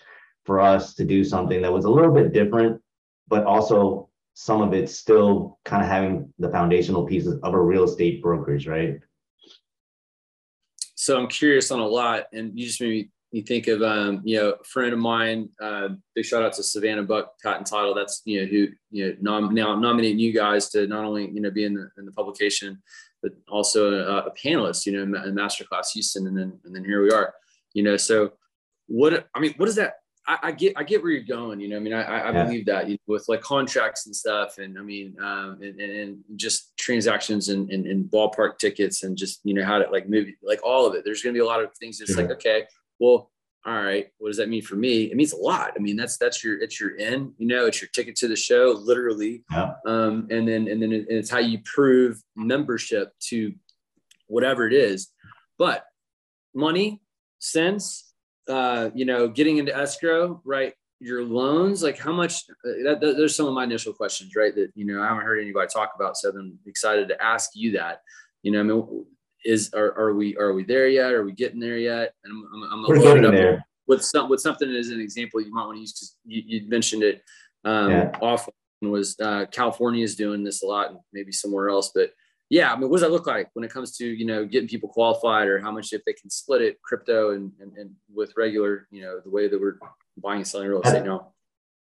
for 0.46 0.60
us 0.60 0.94
to 0.96 1.06
do 1.06 1.24
something 1.24 1.62
that 1.62 1.74
was 1.74 1.86
a 1.86 1.90
little 1.90 2.14
bit 2.14 2.34
different, 2.34 2.82
but 3.28 3.46
also 3.46 4.10
some 4.34 4.62
of 4.62 4.74
it 4.74 4.90
still 4.90 5.60
kind 5.64 5.84
of 5.84 5.90
having 5.90 6.34
the 6.40 6.50
foundational 6.50 7.06
pieces 7.06 7.40
of 7.44 7.54
a 7.54 7.62
real 7.62 7.84
estate 7.84 8.22
brokerage, 8.22 8.68
right? 8.68 9.00
So 10.96 11.18
I'm 11.18 11.28
curious 11.28 11.70
on 11.72 11.80
a 11.80 11.88
lot, 11.88 12.26
and 12.34 12.58
you 12.58 12.66
just 12.66 12.82
maybe 12.82 13.12
you 13.34 13.42
think 13.42 13.68
of 13.68 13.82
um, 13.82 14.22
you 14.24 14.38
know 14.38 14.52
a 14.52 14.64
friend 14.64 14.94
of 14.94 15.00
mine 15.00 15.50
uh, 15.60 15.90
big 16.16 16.24
shout 16.24 16.44
out 16.44 16.54
to 16.54 16.64
savannah 16.64 17.04
buck 17.04 17.34
Patten 17.42 17.64
Title 17.66 17.94
that's 17.94 18.22
you 18.26 18.42
know 18.42 18.48
who 18.48 18.68
you 18.92 19.08
know 19.08 19.16
nom- 19.20 19.54
now 19.54 19.78
nominating 19.78 20.20
you 20.20 20.32
guys 20.32 20.70
to 20.70 20.88
not 20.88 21.04
only 21.04 21.30
you 21.32 21.42
know 21.42 21.52
be 21.52 21.66
in 21.66 21.74
the, 21.74 21.90
in 21.98 22.06
the 22.06 22.12
publication 22.12 22.82
but 23.24 23.32
also 23.50 23.92
a, 23.92 24.28
a 24.28 24.34
panelist 24.36 24.86
you 24.86 24.94
know 24.94 25.02
in 25.02 25.36
masterclass 25.36 25.92
houston 25.94 26.28
and 26.28 26.38
then 26.38 26.60
and 26.64 26.76
then 26.76 26.86
here 26.86 27.02
we 27.02 27.10
are 27.10 27.34
you 27.74 27.82
know 27.82 27.98
so 27.98 28.32
what 28.86 29.28
i 29.34 29.40
mean 29.40 29.54
what 29.58 29.68
is 29.68 29.76
that 29.76 29.96
I, 30.28 30.38
I, 30.44 30.52
get 30.52 30.74
I 30.78 30.84
get 30.84 31.02
where 31.02 31.12
you're 31.12 31.24
going. 31.24 31.60
You 31.60 31.70
know, 31.70 31.78
I 31.78 31.80
mean, 31.80 31.94
I, 31.94 32.02
I 32.02 32.32
yeah. 32.32 32.44
believe 32.44 32.66
that 32.68 32.88
you 32.88 32.94
know, 32.94 33.00
with 33.08 33.26
like 33.28 33.42
contracts 33.42 34.06
and 34.06 34.16
stuff, 34.16 34.58
and 34.58 34.78
I 34.78 34.82
mean, 34.82 35.16
um, 35.20 35.60
and, 35.62 35.80
and 35.80 36.18
just 36.36 36.76
transactions 36.78 37.50
and, 37.50 37.70
and, 37.70 37.86
and, 37.86 38.06
ballpark 38.06 38.58
tickets, 38.58 39.04
and 39.04 39.18
just 39.18 39.42
you 39.44 39.54
know 39.54 39.66
how 39.66 39.80
to 39.80 39.90
like 39.90 40.08
move 40.08 40.28
like 40.42 40.62
all 40.64 40.86
of 40.86 40.96
it. 40.96 41.04
There's 41.04 41.22
going 41.22 41.34
to 41.34 41.38
be 41.38 41.44
a 41.44 41.46
lot 41.46 41.62
of 41.62 41.76
things. 41.76 42.00
It's 42.00 42.16
like 42.16 42.32
okay, 42.32 42.64
well, 43.00 43.32
all 43.66 43.82
right, 43.82 44.08
what 44.18 44.30
does 44.30 44.38
that 44.38 44.50
mean 44.50 44.62
for 44.62 44.76
me? 44.76 45.04
It 45.04 45.16
means 45.16 45.34
a 45.34 45.38
lot. 45.38 45.74
I 45.76 45.80
mean, 45.80 45.96
that's 45.96 46.18
that's 46.18 46.44
your 46.44 46.62
it's 46.62 46.80
your 46.80 46.96
in, 46.96 47.34
you 47.38 47.48
know, 47.48 47.66
it's 47.66 47.82
your 47.82 47.90
ticket 47.94 48.16
to 48.18 48.28
the 48.28 48.36
show, 48.36 48.78
literally. 48.78 49.44
Yeah. 49.52 49.74
Um, 49.86 50.28
and 50.30 50.48
then 50.48 50.68
and 50.68 50.82
then 50.82 51.06
it's 51.10 51.30
how 51.30 51.40
you 51.40 51.60
prove 51.66 52.22
membership 52.36 53.14
to 53.28 53.54
whatever 54.28 54.68
it 54.68 54.74
is. 54.74 55.12
But 55.58 55.86
money, 56.54 57.02
sense, 57.40 58.13
uh, 58.50 58.90
you 58.94 59.06
know, 59.06 59.28
getting 59.28 59.58
into 59.58 59.76
escrow, 59.76 60.42
right? 60.46 60.74
Your 61.00 61.24
loans, 61.24 61.84
like 61.84 61.98
how 61.98 62.14
much? 62.14 62.44
Uh, 62.66 62.84
that, 62.84 63.02
that, 63.02 63.18
there's 63.18 63.36
some 63.36 63.48
of 63.48 63.54
my 63.54 63.64
initial 63.64 63.94
questions, 63.94 64.36
right? 64.36 64.56
That 64.56 64.72
you 64.76 64.86
know 64.86 65.02
I 65.02 65.08
haven't 65.08 65.26
heard 65.26 65.42
anybody 65.42 65.68
talk 65.74 65.92
about, 65.96 66.18
so 66.18 66.30
I'm 66.30 66.58
excited 66.66 67.08
to 67.10 67.22
ask 67.22 67.52
you 67.54 67.72
that. 67.74 68.02
You 68.42 68.52
know, 68.52 68.60
I 68.60 68.64
mean, 68.64 69.06
is 69.46 69.74
are, 69.74 69.98
are 69.98 70.14
we 70.14 70.38
are 70.38 70.54
we 70.54 70.64
there 70.64 70.88
yet? 70.88 71.12
Are 71.12 71.24
we 71.24 71.34
getting 71.34 71.60
there 71.60 71.78
yet? 71.78 72.14
And 72.24 72.34
I'm, 72.34 72.64
I'm, 72.64 72.74
I'm 72.74 72.86
We're 72.88 73.02
getting 73.02 73.24
there. 73.24 73.66
with 73.88 74.04
some 74.04 74.30
with 74.30 74.40
something 74.40 74.70
as 74.70 74.90
an 74.90 75.02
example 75.02 75.42
you 75.42 75.54
might 75.54 75.66
want 75.66 75.78
to 75.78 75.82
use 75.82 75.94
because 75.94 76.16
you, 76.26 76.44
you, 76.46 76.70
mentioned 76.70 77.04
it 77.04 77.22
um, 77.66 77.92
yeah. 77.92 78.12
often 78.22 78.54
was 78.82 79.18
uh, 79.22 79.46
California 79.52 80.04
is 80.04 80.16
doing 80.16 80.44
this 80.44 80.64
a 80.64 80.66
lot 80.66 80.90
and 80.90 81.00
maybe 81.14 81.32
somewhere 81.32 81.70
else, 81.70 81.92
but 81.94 82.12
yeah, 82.50 82.72
I 82.72 82.78
mean, 82.78 82.90
what 82.90 82.98
does 82.98 83.02
that 83.02 83.12
look 83.12 83.28
like 83.28 83.50
when 83.54 83.66
it 83.66 83.72
comes 83.72 83.98
to 83.98 84.06
you 84.06 84.26
know 84.26 84.46
getting 84.46 84.68
people 84.68 84.90
qualified 84.90 85.48
or 85.48 85.60
how 85.60 85.72
much 85.72 85.94
if 85.94 86.04
they 86.06 86.14
can 86.14 86.30
split 86.30 86.62
it 86.62 86.82
crypto 86.82 87.32
and 87.32 87.52
and, 87.60 87.76
and 87.78 87.92
with 88.14 88.34
regular 88.38 88.88
you 88.92 89.02
know 89.02 89.20
the 89.24 89.30
way 89.30 89.48
that 89.48 89.60
we're 89.60 89.78
buying 90.18 90.38
and 90.38 90.48
selling 90.48 90.68
real 90.68 90.82
estate 90.82 91.06
now? 91.06 91.34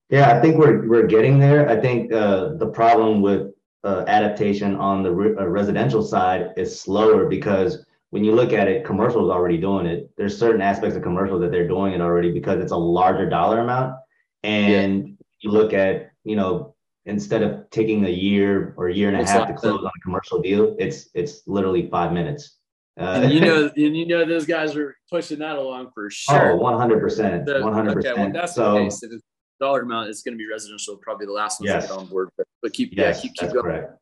Yeah, 0.09 0.35
I 0.35 0.41
think 0.41 0.57
we're 0.57 0.87
we're 0.87 1.07
getting 1.07 1.39
there. 1.39 1.67
I 1.69 1.79
think 1.79 2.11
uh, 2.11 2.53
the 2.55 2.67
problem 2.67 3.21
with 3.21 3.51
uh, 3.83 4.03
adaptation 4.07 4.75
on 4.75 5.03
the 5.03 5.11
re- 5.11 5.35
uh, 5.37 5.45
residential 5.47 6.03
side 6.03 6.53
is 6.57 6.79
slower 6.79 7.27
because 7.27 7.85
when 8.09 8.23
you 8.23 8.33
look 8.33 8.53
at 8.53 8.67
it, 8.67 8.85
commercial 8.85 9.25
is 9.25 9.31
already 9.31 9.57
doing 9.57 9.85
it. 9.85 10.09
There's 10.17 10.37
certain 10.37 10.61
aspects 10.61 10.95
of 10.95 11.03
commercial 11.03 11.39
that 11.39 11.51
they're 11.51 11.67
doing 11.67 11.93
it 11.93 12.01
already 12.01 12.31
because 12.31 12.59
it's 12.61 12.71
a 12.71 12.77
larger 12.77 13.27
dollar 13.27 13.59
amount. 13.59 13.95
And 14.43 15.07
yeah. 15.07 15.13
you 15.39 15.51
look 15.51 15.73
at, 15.73 16.11
you 16.23 16.35
know, 16.35 16.74
instead 17.05 17.43
of 17.43 17.69
taking 17.69 18.05
a 18.05 18.09
year 18.09 18.73
or 18.77 18.89
a 18.89 18.93
year 18.93 19.09
and 19.09 19.17
a 19.17 19.21
it's 19.21 19.31
half 19.31 19.47
to 19.47 19.53
close 19.53 19.79
on 19.79 19.85
a 19.95 20.01
commercial 20.01 20.41
deal, 20.41 20.75
it's 20.79 21.09
it's 21.13 21.41
literally 21.47 21.89
five 21.89 22.11
minutes. 22.11 22.57
Uh, 22.99 23.21
and 23.23 23.33
you 23.33 23.41
know, 23.41 23.69
and 23.75 23.97
you 23.97 24.05
know, 24.05 24.25
those 24.25 24.45
guys 24.45 24.75
are 24.75 24.95
pushing 25.11 25.39
that 25.39 25.57
along 25.57 25.91
for 25.93 26.09
sure. 26.09 26.51
Oh, 26.51 26.55
100 26.55 26.99
percent, 26.99 27.45
100 27.47 27.93
percent. 27.93 28.17
Well, 28.17 28.31
that's 28.31 28.55
so, 28.55 28.73
the 28.73 28.83
case. 28.85 29.03
If 29.03 29.21
dollar 29.59 29.81
amount 29.81 30.09
is 30.09 30.21
going 30.21 30.33
to 30.33 30.37
be 30.37 30.49
residential, 30.49 30.97
probably 30.97 31.25
the 31.25 31.31
last 31.31 31.59
one 31.59 31.67
yes. 31.67 31.83
to 31.83 31.89
get 31.89 31.97
on 31.97 32.07
board. 32.07 32.29
But, 32.37 32.47
but 32.61 32.73
keep 32.73 32.93
yes, 32.93 33.17
yeah, 33.17 33.21
keep, 33.21 33.33
keep 33.35 33.51
going. 33.51 33.63
Correct. 33.63 33.93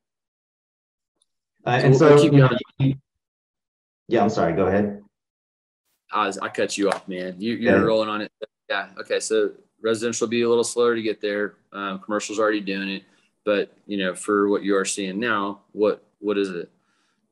Uh, 1.66 1.80
so 1.80 1.86
and 1.86 1.96
so, 1.96 2.18
keep 2.18 2.32
going. 2.32 2.58
You, 2.80 2.96
yeah, 4.08 4.22
I'm 4.22 4.30
sorry. 4.30 4.54
Go 4.54 4.68
ahead. 4.68 5.02
I, 6.12 6.28
was, 6.28 6.38
I 6.38 6.50
cut 6.50 6.78
you 6.78 6.90
off, 6.90 7.08
man. 7.08 7.36
You, 7.40 7.56
you're 7.56 7.78
yeah. 7.78 7.84
rolling 7.84 8.10
on 8.10 8.22
it. 8.22 8.32
Yeah. 8.70 8.90
Okay. 9.00 9.20
So 9.20 9.52
residential 9.84 10.26
will 10.26 10.32
be 10.32 10.42
a 10.42 10.50
little 10.50 10.64
slower 10.64 10.96
to 10.96 11.02
get 11.02 11.22
there. 11.22 11.56
Um, 11.72 12.00
commercial's 12.00 12.40
already 12.40 12.62
doing 12.62 12.90
it, 12.90 13.04
but 13.46 13.76
you 13.86 13.98
know, 13.98 14.16
for 14.16 14.50
what 14.50 14.64
you 14.64 14.76
are 14.76 14.86
seeing 14.86 15.20
now, 15.20 15.62
what 15.74 16.04
what 16.20 16.38
is 16.38 16.50
it 16.50 16.72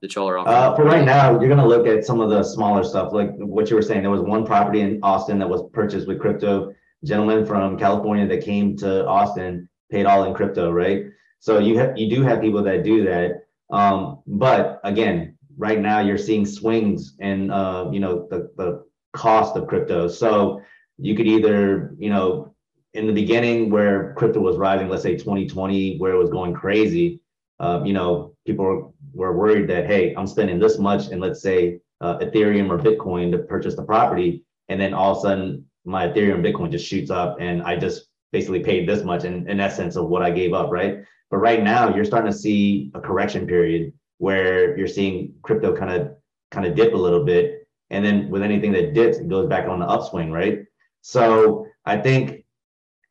that 0.01 0.13
y'all 0.13 0.29
are 0.29 0.37
offering? 0.37 0.55
Uh, 0.55 0.75
for 0.75 0.83
right 0.83 1.05
now, 1.05 1.39
you're 1.39 1.49
gonna 1.49 1.67
look 1.67 1.87
at 1.87 2.05
some 2.05 2.19
of 2.19 2.29
the 2.29 2.43
smaller 2.43 2.83
stuff, 2.83 3.13
like 3.13 3.31
what 3.37 3.69
you 3.69 3.75
were 3.75 3.81
saying. 3.81 4.01
There 4.01 4.11
was 4.11 4.21
one 4.21 4.45
property 4.45 4.81
in 4.81 4.99
Austin 5.01 5.39
that 5.39 5.49
was 5.49 5.63
purchased 5.71 6.07
with 6.07 6.19
crypto 6.19 6.75
gentleman 7.03 7.45
from 7.45 7.77
California 7.77 8.27
that 8.27 8.43
came 8.43 8.77
to 8.77 9.07
Austin 9.07 9.67
paid 9.89 10.05
all 10.05 10.25
in 10.25 10.33
crypto, 10.33 10.71
right? 10.71 11.05
So 11.39 11.59
you 11.59 11.77
have 11.79 11.97
you 11.97 12.13
do 12.13 12.21
have 12.23 12.41
people 12.41 12.63
that 12.63 12.83
do 12.83 13.03
that. 13.05 13.43
Um, 13.71 14.19
but 14.27 14.79
again, 14.83 15.37
right 15.57 15.79
now 15.79 15.99
you're 15.99 16.17
seeing 16.17 16.45
swings 16.45 17.15
in 17.19 17.49
uh, 17.49 17.89
you 17.91 17.99
know 17.99 18.27
the, 18.29 18.51
the 18.57 18.85
cost 19.13 19.55
of 19.55 19.67
crypto. 19.67 20.07
So 20.07 20.61
you 21.01 21.15
could 21.15 21.27
either, 21.27 21.95
you 21.97 22.09
know, 22.09 22.53
in 22.93 23.07
the 23.07 23.13
beginning 23.13 23.69
where 23.69 24.13
crypto 24.13 24.39
was 24.39 24.57
rising, 24.57 24.89
let's 24.89 25.03
say 25.03 25.15
2020, 25.15 25.97
where 25.97 26.13
it 26.13 26.17
was 26.17 26.29
going 26.29 26.53
crazy, 26.53 27.21
uh, 27.59 27.81
you 27.85 27.93
know, 27.93 28.35
people 28.45 28.93
were 29.13 29.37
worried 29.37 29.69
that, 29.69 29.87
hey, 29.87 30.13
I'm 30.15 30.27
spending 30.27 30.59
this 30.59 30.77
much 30.77 31.09
in, 31.09 31.19
let's 31.19 31.41
say, 31.41 31.79
uh, 32.01 32.17
Ethereum 32.19 32.69
or 32.69 32.77
Bitcoin 32.77 33.31
to 33.31 33.39
purchase 33.39 33.75
the 33.75 33.83
property. 33.83 34.43
And 34.69 34.79
then 34.79 34.93
all 34.93 35.11
of 35.11 35.17
a 35.17 35.21
sudden 35.21 35.65
my 35.85 36.07
Ethereum 36.07 36.45
Bitcoin 36.45 36.71
just 36.71 36.85
shoots 36.85 37.11
up 37.11 37.37
and 37.39 37.61
I 37.63 37.77
just 37.77 38.07
basically 38.31 38.61
paid 38.61 38.87
this 38.87 39.03
much 39.03 39.23
in, 39.23 39.49
in 39.49 39.59
essence 39.59 39.95
of 39.95 40.07
what 40.07 40.21
I 40.21 40.31
gave 40.31 40.53
up, 40.53 40.71
right? 40.71 40.99
But 41.29 41.37
right 41.37 41.63
now 41.63 41.93
you're 41.95 42.05
starting 42.05 42.31
to 42.31 42.37
see 42.37 42.91
a 42.93 42.99
correction 42.99 43.47
period 43.47 43.93
where 44.17 44.77
you're 44.77 44.87
seeing 44.87 45.33
crypto 45.41 45.75
kind 45.75 45.91
of 45.91 46.15
kind 46.51 46.65
of 46.65 46.75
dip 46.75 46.93
a 46.93 46.97
little 46.97 47.23
bit. 47.23 47.67
And 47.89 48.03
then 48.03 48.29
with 48.29 48.41
anything 48.41 48.71
that 48.73 48.93
dips, 48.93 49.17
it 49.17 49.27
goes 49.27 49.47
back 49.47 49.67
on 49.67 49.79
the 49.79 49.85
upswing, 49.85 50.31
right? 50.31 50.59
So 51.01 51.67
I 51.85 51.97
think 51.97 52.45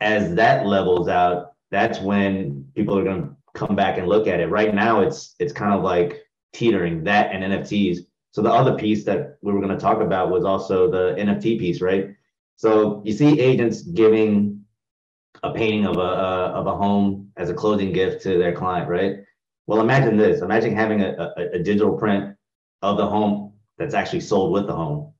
as 0.00 0.35
that 0.37 0.66
levels 0.66 1.09
out, 1.09 1.52
that's 1.70 2.00
when 2.00 2.66
people 2.75 2.99
are 2.99 3.04
going 3.04 3.23
to 3.23 3.37
come 3.54 3.76
back 3.76 3.99
and 3.99 4.09
look 4.09 4.26
at 4.26 4.40
it. 4.40 4.47
Right 4.47 4.75
now, 4.75 5.00
it's 5.00 5.35
it's 5.38 5.52
kind 5.52 5.75
of 5.75 5.82
like 5.82 6.23
teetering 6.52 7.04
that 7.04 7.32
and 7.32 7.44
NFTs. 7.44 7.99
So 8.32 8.42
the 8.42 8.50
other 8.50 8.76
piece 8.76 9.04
that 9.04 9.38
we 9.42 9.52
were 9.52 9.61
going 9.61 9.76
to 9.76 9.80
talk 9.80 10.00
about 10.00 10.30
was 10.30 10.44
also 10.44 10.90
the 10.90 11.14
NFT 11.20 11.59
piece, 11.59 11.80
right? 11.80 12.14
So 12.56 13.02
you 13.04 13.12
see 13.12 13.40
agents 13.40 13.82
giving 13.82 14.64
a 15.42 15.52
painting 15.52 15.87
of 15.87 15.97
a 15.97 16.00
uh, 16.00 16.52
of 16.54 16.66
a 16.66 16.76
home 16.76 17.30
as 17.37 17.50
a 17.50 17.54
closing 17.54 17.92
gift 17.92 18.23
to 18.23 18.38
their 18.38 18.52
client, 18.52 18.88
right? 18.88 19.16
Well, 19.66 19.80
imagine 19.80 20.16
this. 20.16 20.42
Imagine 20.42 20.75
having 20.75 21.02
a, 21.02 21.32
a, 21.37 21.50
a 21.54 21.59
digital 21.59 21.97
print 21.97 22.37
of 22.82 22.97
the 22.97 23.06
home 23.06 23.52
that's 23.78 23.94
actually 23.94 24.20
sold 24.20 24.52
with 24.52 24.66
the 24.66 24.75
home, 24.75 25.12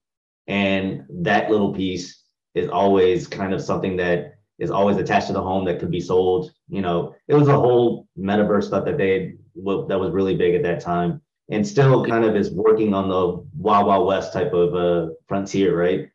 and 0.47 1.05
that 1.09 1.51
little 1.51 1.73
piece 1.73 2.21
is 2.55 2.69
always 2.69 3.27
kind 3.27 3.55
of 3.55 3.63
something 3.63 3.97
that 3.97 4.35
is 4.59 4.71
always 4.71 4.97
attached 4.99 5.29
to 5.29 5.33
the 5.33 5.43
home 5.43 5.65
that 5.65 5.79
could 5.81 5.91
be 5.91 6.01
sold. 6.01 6.53
You 6.69 6.83
know, 6.83 7.15
it 7.29 7.35
was 7.35 7.49
a 7.49 7.59
whole 7.59 8.07
metaverse 8.19 8.65
stuff 8.65 8.85
that 8.85 8.99
they 8.99 9.35
that 9.57 9.99
was 9.99 10.11
really 10.11 10.37
big 10.37 10.55
at 10.55 10.63
that 10.63 10.81
time, 10.81 11.21
and 11.51 11.67
still 11.67 12.05
kind 12.07 12.25
of 12.25 12.37
is 12.37 12.51
working 12.51 12.95
on 12.95 13.09
the 13.09 13.45
Wild 13.57 13.87
Wild 13.87 14.07
West 14.07 14.33
type 14.33 14.53
of 14.53 14.75
uh, 14.75 15.13
frontier, 15.27 15.77
right? 15.77 16.09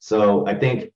So 0.00 0.46
I 0.46 0.54
think 0.54 0.90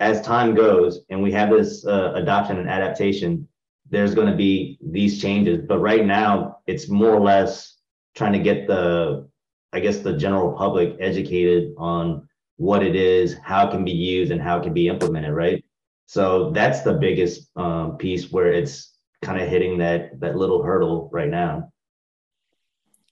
as 0.00 0.20
time 0.20 0.54
goes 0.54 1.00
and 1.08 1.22
we 1.22 1.32
have 1.32 1.50
this 1.50 1.86
uh, 1.86 2.12
adoption 2.14 2.58
and 2.58 2.68
adaptation, 2.68 3.48
there's 3.90 4.14
going 4.14 4.30
to 4.30 4.36
be 4.36 4.78
these 4.82 5.20
changes. 5.20 5.64
But 5.66 5.78
right 5.78 6.04
now, 6.04 6.58
it's 6.66 6.88
more 6.88 7.14
or 7.14 7.20
less 7.20 7.78
trying 8.14 8.32
to 8.32 8.38
get 8.38 8.66
the, 8.66 9.28
I 9.72 9.80
guess, 9.80 9.98
the 9.98 10.16
general 10.16 10.52
public 10.52 10.96
educated 11.00 11.74
on 11.78 12.28
what 12.56 12.82
it 12.82 12.94
is, 12.94 13.36
how 13.42 13.68
it 13.68 13.70
can 13.70 13.84
be 13.84 13.92
used, 13.92 14.30
and 14.32 14.40
how 14.40 14.58
it 14.58 14.62
can 14.62 14.74
be 14.74 14.88
implemented, 14.88 15.34
right? 15.34 15.64
So 16.06 16.50
that's 16.50 16.82
the 16.82 16.94
biggest 16.94 17.50
um, 17.56 17.96
piece 17.96 18.30
where 18.30 18.52
it's 18.52 18.94
kind 19.22 19.40
of 19.40 19.48
hitting 19.48 19.78
that 19.78 20.20
that 20.20 20.36
little 20.36 20.62
hurdle 20.62 21.08
right 21.12 21.28
now. 21.28 21.72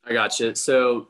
I 0.05 0.13
got 0.13 0.39
you. 0.41 0.55
So, 0.55 1.09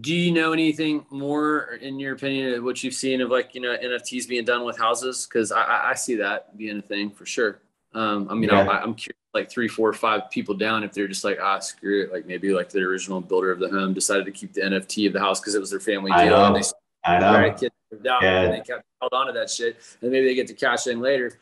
do 0.00 0.14
you 0.14 0.32
know 0.32 0.52
anything 0.52 1.04
more, 1.10 1.78
in 1.80 1.98
your 2.00 2.14
opinion, 2.14 2.54
of 2.54 2.64
what 2.64 2.82
you've 2.82 2.94
seen 2.94 3.20
of 3.20 3.30
like 3.30 3.54
you 3.54 3.60
know 3.60 3.76
NFTs 3.76 4.28
being 4.28 4.44
done 4.44 4.64
with 4.64 4.78
houses? 4.78 5.26
Because 5.26 5.52
I, 5.52 5.90
I 5.90 5.94
see 5.94 6.16
that 6.16 6.56
being 6.56 6.78
a 6.78 6.82
thing 6.82 7.10
for 7.10 7.26
sure. 7.26 7.60
Um, 7.94 8.28
I 8.30 8.34
mean, 8.34 8.50
yeah. 8.50 8.68
I, 8.68 8.82
am 8.82 8.94
curious, 8.94 9.16
like 9.34 9.50
three, 9.50 9.68
four, 9.68 9.92
five 9.92 10.30
people 10.30 10.54
down 10.54 10.84
if 10.84 10.92
they're 10.92 11.08
just 11.08 11.24
like, 11.24 11.38
ah, 11.40 11.58
screw 11.58 12.04
it. 12.04 12.12
Like 12.12 12.26
maybe 12.26 12.52
like 12.52 12.68
the 12.68 12.80
original 12.80 13.20
builder 13.20 13.50
of 13.50 13.60
the 13.60 13.68
home 13.68 13.94
decided 13.94 14.26
to 14.26 14.32
keep 14.32 14.52
the 14.52 14.60
NFT 14.60 15.06
of 15.06 15.12
the 15.12 15.20
house 15.20 15.40
because 15.40 15.54
it 15.54 15.60
was 15.60 15.70
their 15.70 15.80
family 15.80 16.10
deal. 16.10 16.20
I 16.20 16.24
know. 16.26 16.44
And 16.46 16.56
they, 16.56 16.68
I 17.04 17.18
know. 17.18 17.32
Right, 17.32 17.56
kids 17.56 17.74
down 18.02 18.22
yeah. 18.22 18.42
and 18.42 18.52
they 18.52 18.60
kept 18.60 18.84
held 19.00 19.12
on 19.12 19.26
to 19.26 19.32
that 19.32 19.50
shit, 19.50 19.78
and 20.02 20.10
maybe 20.10 20.26
they 20.26 20.34
get 20.34 20.46
to 20.48 20.54
cash 20.54 20.86
in 20.86 21.00
later. 21.00 21.38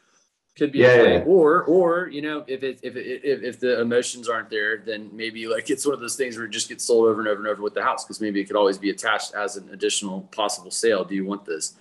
Could 0.56 0.72
be 0.72 0.78
yeah. 0.78 1.02
Yeah. 1.02 1.24
Or, 1.26 1.64
or 1.64 2.08
you 2.08 2.22
know, 2.22 2.42
if 2.46 2.62
it 2.62 2.78
if 2.82 2.96
it 2.96 3.20
if, 3.24 3.42
if 3.42 3.60
the 3.60 3.80
emotions 3.80 4.28
aren't 4.28 4.48
there, 4.48 4.78
then 4.78 5.10
maybe 5.12 5.46
like 5.46 5.68
it's 5.68 5.84
one 5.84 5.94
of 5.94 6.00
those 6.00 6.16
things 6.16 6.36
where 6.36 6.46
it 6.46 6.50
just 6.50 6.68
gets 6.68 6.84
sold 6.84 7.08
over 7.08 7.20
and 7.20 7.28
over 7.28 7.40
and 7.40 7.48
over 7.48 7.62
with 7.62 7.74
the 7.74 7.82
house 7.82 8.04
because 8.04 8.22
maybe 8.22 8.40
it 8.40 8.44
could 8.44 8.56
always 8.56 8.78
be 8.78 8.88
attached 8.88 9.34
as 9.34 9.56
an 9.56 9.68
additional 9.70 10.22
possible 10.32 10.70
sale. 10.70 11.04
Do 11.04 11.14
you 11.14 11.26
want 11.26 11.44
this? 11.44 11.74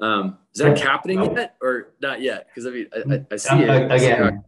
Um, 0.00 0.38
is 0.54 0.60
that 0.60 0.78
happening 0.78 1.22
yet 1.36 1.56
or 1.60 1.94
not 2.00 2.20
yet? 2.20 2.48
Because 2.48 2.66
I 2.66 2.70
mean, 2.70 2.86
I, 2.94 3.34
I, 3.34 3.36
see 3.36 3.56
it 3.56 3.92
again. 3.92 4.44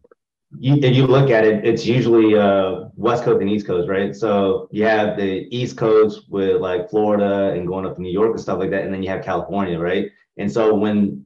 You, 0.58 0.76
if 0.76 0.94
you 0.94 1.06
look 1.06 1.30
at 1.30 1.44
it, 1.44 1.66
it's 1.66 1.84
usually 1.84 2.36
uh, 2.36 2.86
West 2.94 3.24
Coast 3.24 3.40
and 3.40 3.50
East 3.50 3.66
Coast, 3.66 3.88
right? 3.88 4.14
So 4.14 4.68
you 4.70 4.84
have 4.84 5.16
the 5.16 5.46
East 5.54 5.76
Coast 5.76 6.22
with 6.28 6.60
like 6.60 6.88
Florida 6.88 7.52
and 7.52 7.66
going 7.66 7.84
up 7.84 7.96
to 7.96 8.02
New 8.02 8.12
York 8.12 8.30
and 8.30 8.40
stuff 8.40 8.58
like 8.58 8.70
that, 8.70 8.84
and 8.84 8.92
then 8.92 9.02
you 9.02 9.10
have 9.10 9.24
California, 9.24 9.78
right? 9.78 10.10
And 10.36 10.50
so 10.50 10.74
when 10.74 11.24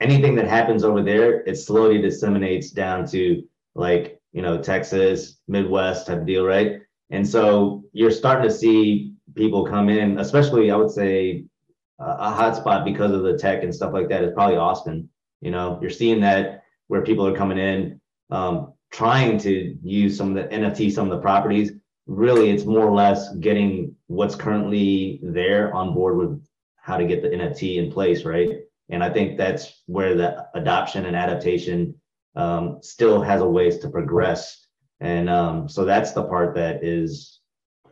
anything 0.00 0.34
that 0.36 0.48
happens 0.48 0.84
over 0.84 1.02
there, 1.02 1.42
it 1.42 1.56
slowly 1.56 2.00
disseminates 2.00 2.70
down 2.70 3.06
to 3.08 3.42
like, 3.74 4.20
you 4.32 4.42
know, 4.42 4.60
Texas, 4.60 5.38
Midwest 5.48 6.06
type 6.06 6.24
deal, 6.26 6.44
right? 6.44 6.80
And 7.10 7.28
so 7.28 7.84
you're 7.92 8.10
starting 8.10 8.48
to 8.48 8.54
see 8.54 9.14
people 9.34 9.64
come 9.64 9.88
in, 9.88 10.18
especially 10.18 10.70
I 10.70 10.76
would 10.76 10.90
say 10.90 11.44
a 12.02 12.34
hotspot 12.36 12.84
because 12.84 13.12
of 13.12 13.22
the 13.22 13.38
tech 13.38 13.62
and 13.62 13.74
stuff 13.74 13.92
like 13.92 14.08
that 14.08 14.24
is 14.24 14.32
probably 14.34 14.56
Austin. 14.56 15.08
You 15.40 15.50
know, 15.50 15.78
you're 15.80 15.90
seeing 15.90 16.20
that 16.20 16.64
where 16.88 17.02
people 17.02 17.26
are 17.26 17.36
coming 17.36 17.58
in, 17.58 18.00
um, 18.30 18.74
trying 18.92 19.38
to 19.38 19.76
use 19.82 20.16
some 20.16 20.36
of 20.36 20.42
the 20.42 20.54
NFT, 20.54 20.92
some 20.92 21.10
of 21.10 21.16
the 21.16 21.22
properties. 21.22 21.72
Really, 22.06 22.50
it's 22.50 22.64
more 22.64 22.86
or 22.86 22.94
less 22.94 23.34
getting 23.36 23.94
what's 24.08 24.34
currently 24.34 25.20
there 25.22 25.72
on 25.74 25.94
board 25.94 26.16
with 26.16 26.44
how 26.76 26.96
to 26.96 27.06
get 27.06 27.22
the 27.22 27.28
NFT 27.28 27.76
in 27.76 27.92
place, 27.92 28.24
right? 28.24 28.60
And 28.88 29.02
I 29.02 29.10
think 29.10 29.38
that's 29.38 29.82
where 29.86 30.14
the 30.16 30.46
adoption 30.54 31.06
and 31.06 31.16
adaptation 31.16 31.94
um, 32.34 32.78
still 32.82 33.22
has 33.22 33.40
a 33.40 33.48
ways 33.48 33.78
to 33.78 33.88
progress. 33.88 34.66
And 35.00 35.30
um, 35.30 35.68
so 35.68 35.84
that's 35.84 36.12
the 36.12 36.24
part 36.24 36.54
that 36.56 36.84
is 36.84 37.40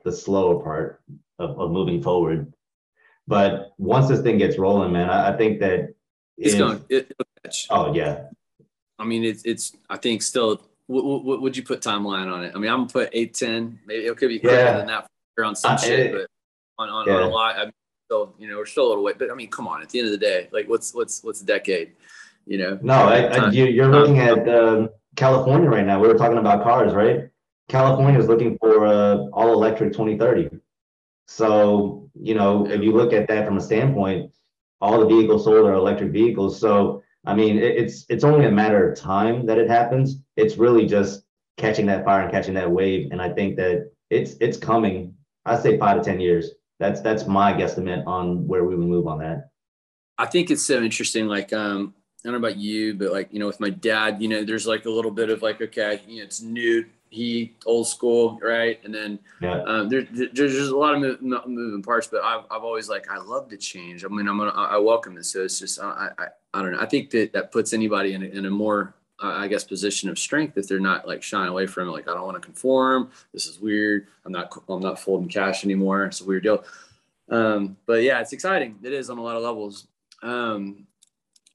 the 0.05 0.13
slower 0.13 0.63
part 0.63 1.03
of, 1.39 1.59
of 1.59 1.71
moving 1.71 2.03
forward. 2.03 2.53
But 3.27 3.73
once 3.79 4.09
this 4.09 4.21
thing 4.21 4.39
gets 4.39 4.59
rolling, 4.59 4.93
man, 4.93 5.09
I, 5.09 5.33
I 5.33 5.37
think 5.37 5.61
that 5.61 5.95
it's 6.37 6.55
going. 6.55 6.85
It, 6.89 7.13
oh 7.71 7.95
yeah. 7.95 8.25
I 8.99 9.05
mean, 9.05 9.25
it's 9.25 9.45
it's. 9.45 9.77
I 9.89 9.97
think 9.97 10.23
still. 10.23 10.63
What, 10.87 11.25
what 11.25 11.41
would 11.41 11.57
you 11.57 11.63
put 11.63 11.83
timeline 11.83 12.33
on 12.33 12.43
it? 12.45 12.53
I 12.53 12.59
mean, 12.59 12.69
I'm 12.69 12.81
gonna 12.81 12.89
put 12.89 13.11
eight 13.13 13.35
ten. 13.35 13.79
Maybe 13.87 14.07
it 14.07 14.17
could 14.17 14.29
be 14.29 14.41
quicker 14.41 14.57
yeah. 14.57 14.79
than 14.79 14.87
that 14.89 15.07
on 15.43 15.55
some 15.55 15.75
uh, 15.75 15.77
shit, 15.77 16.01
it, 16.01 16.13
but 16.13 16.27
on 16.83 16.89
on, 16.89 17.07
yeah. 17.07 17.15
on 17.15 17.23
a 17.23 17.29
lot. 17.29 17.57
I 17.57 17.65
mean, 17.67 17.73
still, 18.11 18.35
you 18.41 18.49
know, 18.49 18.57
we're 18.57 18.67
still 18.67 18.87
a 18.87 18.89
little 18.89 19.05
way, 19.05 19.13
but 19.17 19.31
I 19.31 19.35
mean, 19.35 19.49
come 19.49 19.69
on, 19.69 19.83
at 19.83 19.89
the 19.89 20.01
end 20.01 20.07
of 20.07 20.13
the 20.13 20.19
day, 20.19 20.49
like 20.53 20.69
what's, 20.69 20.93
what's, 20.93 21.23
what's 21.23 21.43
a 21.43 21.45
decade, 21.45 21.93
you 22.45 22.59
know? 22.59 22.77
No, 22.83 22.95
I, 22.95 23.21
I, 23.27 23.51
you, 23.51 23.85
are 23.85 23.89
looking 23.89 24.19
at 24.19 24.49
uh, 24.49 24.89
California 25.15 25.71
right 25.71 25.87
now. 25.87 26.01
We 26.01 26.09
were 26.09 26.19
talking 26.19 26.39
about 26.39 26.65
cars, 26.65 26.93
right? 26.93 27.31
California 27.69 28.19
is 28.19 28.27
looking 28.27 28.59
for 28.59 28.85
uh, 28.85 29.17
all 29.33 29.53
electric 29.53 29.93
2030. 29.93 30.51
So, 31.31 32.11
you 32.21 32.35
know, 32.35 32.67
if 32.67 32.83
you 32.83 32.93
look 32.93 33.13
at 33.13 33.29
that 33.29 33.47
from 33.47 33.57
a 33.57 33.61
standpoint, 33.61 34.33
all 34.81 34.99
the 34.99 35.07
vehicles 35.07 35.45
sold 35.45 35.65
are 35.65 35.75
electric 35.75 36.11
vehicles. 36.11 36.59
So, 36.59 37.03
I 37.25 37.35
mean, 37.35 37.57
it, 37.57 37.77
it's 37.77 38.05
it's 38.09 38.25
only 38.25 38.47
a 38.47 38.51
matter 38.51 38.91
of 38.91 38.99
time 38.99 39.47
that 39.47 39.57
it 39.57 39.71
happens. 39.71 40.17
It's 40.37 40.57
really 40.57 40.87
just 40.87 41.23
catching 41.57 41.87
that 41.87 42.05
fire 42.05 42.23
and 42.23 42.33
catching 42.33 42.55
that 42.55 42.71
wave. 42.71 43.13
And 43.13 43.23
I 43.23 43.29
think 43.29 43.57
that 43.59 43.93
it's 44.11 44.35
it's 44.41 44.57
coming. 44.59 45.15
I 45.47 45.57
say 45.57 45.79
five 45.79 45.99
to 45.99 46.03
ten 46.03 46.19
years 46.21 46.51
that's 46.81 47.01
that's 47.01 47.27
my 47.27 47.53
guesstimate 47.53 48.05
on 48.07 48.49
where 48.49 48.65
we 48.65 48.75
would 48.75 48.89
move 48.89 49.07
on 49.07 49.21
that. 49.21 49.51
I 50.19 50.27
think 50.27 50.51
it's 50.51 50.65
so 50.67 50.83
interesting. 50.83 51.29
Like, 51.29 51.53
um, 51.53 51.95
I 52.25 52.29
don't 52.29 52.41
know 52.41 52.49
about 52.49 52.59
you, 52.59 52.95
but 52.95 53.13
like, 53.13 53.33
you 53.33 53.39
know, 53.39 53.47
with 53.47 53.61
my 53.61 53.71
dad, 53.71 54.21
you 54.21 54.29
know, 54.29 54.45
there's 54.45 54.67
like 54.67 54.87
a 54.87 54.91
little 54.91 55.11
bit 55.11 55.31
of 55.31 55.43
like, 55.43 55.61
okay, 55.63 56.01
you 56.09 56.19
know, 56.19 56.25
it's 56.25 56.43
new, 56.43 56.87
he 57.11 57.55
old 57.67 57.89
school, 57.89 58.39
right? 58.43 58.81
And 58.85 58.95
then 58.95 59.19
yeah. 59.41 59.63
um, 59.63 59.89
there, 59.89 60.07
there's 60.13 60.55
just 60.55 60.71
a 60.71 60.77
lot 60.77 60.95
of 60.95 61.01
move, 61.01 61.47
moving 61.47 61.83
parts, 61.83 62.07
but 62.07 62.23
I've, 62.23 62.45
I've 62.51 62.63
always 62.63 62.89
like, 62.89 63.11
I 63.11 63.19
love 63.19 63.49
to 63.51 63.57
change. 63.57 64.05
I 64.05 64.09
mean, 64.09 64.29
I'm 64.29 64.39
gonna, 64.39 64.53
I 64.53 64.79
welcome 64.79 65.15
this. 65.15 65.33
So 65.33 65.43
it's 65.43 65.59
just, 65.59 65.81
I, 65.81 66.11
I, 66.19 66.27
I 66.55 66.63
don't 66.63 66.73
know. 66.73 66.81
I 66.81 66.87
think 66.87 67.11
that 67.11 67.33
that 67.33 67.53
puts 67.53 67.73
anybody 67.73 68.15
in 68.15 68.23
a, 68.23 68.27
in 68.27 68.47
a 68.47 68.51
more, 68.51 68.95
I 69.23 69.49
guess, 69.49 69.65
position 69.65 70.09
of 70.09 70.19
strength 70.19 70.57
if 70.57 70.67
they're 70.67 70.81
not 70.81 71.07
like 71.07 71.23
shying 71.23 71.49
away 71.49 71.67
from 71.67 71.89
it. 71.89 71.93
Like, 71.93 72.09
I 72.09 72.15
don't 72.15 72.25
want 72.25 72.37
to 72.37 72.41
conform. 72.41 73.11
This 73.35 73.47
is 73.47 73.61
weird. 73.61 74.07
I'm 74.25 74.33
not, 74.33 74.57
I'm 74.69 74.81
not 74.81 74.99
folding 74.99 75.29
cash 75.29 75.65
anymore. 75.65 76.05
It's 76.05 76.23
a 76.23 76.25
weird 76.25 76.45
deal. 76.45 76.65
Um, 77.29 77.77
but 77.87 78.03
yeah, 78.03 78.21
it's 78.21 78.33
exciting. 78.33 78.79
It 78.83 78.93
is 78.93 79.11
on 79.11 79.19
a 79.19 79.23
lot 79.23 79.37
of 79.37 79.43
levels. 79.43 79.89
Um, 80.23 80.87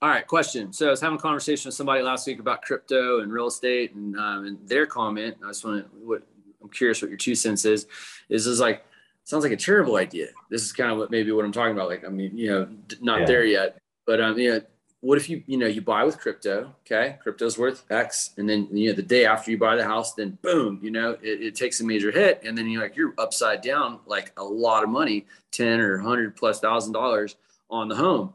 all 0.01 0.09
right, 0.09 0.27
question. 0.27 0.73
So 0.73 0.87
I 0.87 0.89
was 0.91 1.01
having 1.01 1.17
a 1.17 1.21
conversation 1.21 1.69
with 1.69 1.75
somebody 1.75 2.01
last 2.01 2.27
week 2.27 2.39
about 2.39 2.61
crypto 2.61 3.21
and 3.21 3.31
real 3.31 3.47
estate, 3.47 3.93
and, 3.95 4.17
um, 4.17 4.45
and 4.45 4.67
their 4.67 4.85
comment. 4.85 5.37
I 5.43 5.47
just 5.47 5.63
want 5.63 5.83
to. 5.83 6.05
What 6.05 6.23
I'm 6.61 6.69
curious 6.69 7.01
what 7.01 7.09
your 7.09 7.17
two 7.17 7.35
cents 7.35 7.65
is. 7.65 7.87
Is 8.29 8.47
is 8.47 8.59
like 8.59 8.85
sounds 9.23 9.43
like 9.43 9.53
a 9.53 9.57
terrible 9.57 9.95
idea. 9.95 10.27
This 10.49 10.63
is 10.63 10.73
kind 10.73 10.91
of 10.91 10.97
what 10.97 11.11
maybe 11.11 11.31
what 11.31 11.45
I'm 11.45 11.51
talking 11.51 11.73
about. 11.73 11.89
Like 11.89 12.05
I 12.05 12.09
mean, 12.09 12.37
you 12.37 12.49
know, 12.49 12.67
not 13.01 13.21
yeah. 13.21 13.25
there 13.25 13.45
yet, 13.45 13.77
but 14.05 14.19
um, 14.19 14.37
you 14.37 14.51
know, 14.51 14.61
what 15.05 15.19
if 15.19 15.29
you 15.29 15.43
you 15.45 15.57
know 15.57 15.67
you 15.67 15.81
buy 15.81 16.03
with 16.03 16.17
crypto 16.17 16.73
okay 16.83 17.17
crypto's 17.21 17.59
worth 17.59 17.83
x 17.91 18.31
and 18.37 18.49
then 18.49 18.67
you 18.71 18.89
know 18.89 18.95
the 18.95 19.03
day 19.03 19.23
after 19.23 19.51
you 19.51 19.57
buy 19.57 19.75
the 19.75 19.83
house 19.83 20.15
then 20.15 20.35
boom 20.41 20.79
you 20.81 20.89
know 20.89 21.11
it, 21.21 21.43
it, 21.43 21.55
takes 21.55 21.79
a 21.79 21.83
major 21.83 22.09
hit 22.09 22.41
and 22.43 22.57
then 22.57 22.67
you're 22.67 22.81
like 22.81 22.95
you're 22.95 23.13
upside 23.19 23.61
down 23.61 23.99
like 24.07 24.31
a 24.37 24.43
lot 24.43 24.83
of 24.83 24.89
money 24.89 25.27
10 25.51 25.79
or 25.79 25.97
100 25.97 26.35
plus 26.35 26.59
thousand 26.59 26.91
dollars 26.91 27.35
on 27.69 27.87
the 27.87 27.95
home 27.95 28.33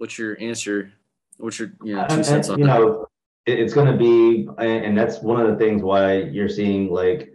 what's 0.00 0.18
your 0.18 0.40
answer 0.40 0.92
what's 1.38 1.58
your 1.58 1.72
you 1.82 1.94
know 1.94 2.06
two 2.08 2.24
cents 2.24 2.48
on 2.48 2.58
you 2.58 2.66
that? 2.66 2.78
know 2.78 3.06
it's 3.46 3.72
going 3.72 3.90
to 3.90 3.96
be 3.96 4.48
and 4.58 4.96
that's 4.96 5.20
one 5.20 5.40
of 5.40 5.48
the 5.50 5.56
things 5.56 5.82
why 5.82 6.14
you're 6.18 6.48
seeing 6.48 6.90
like 6.90 7.32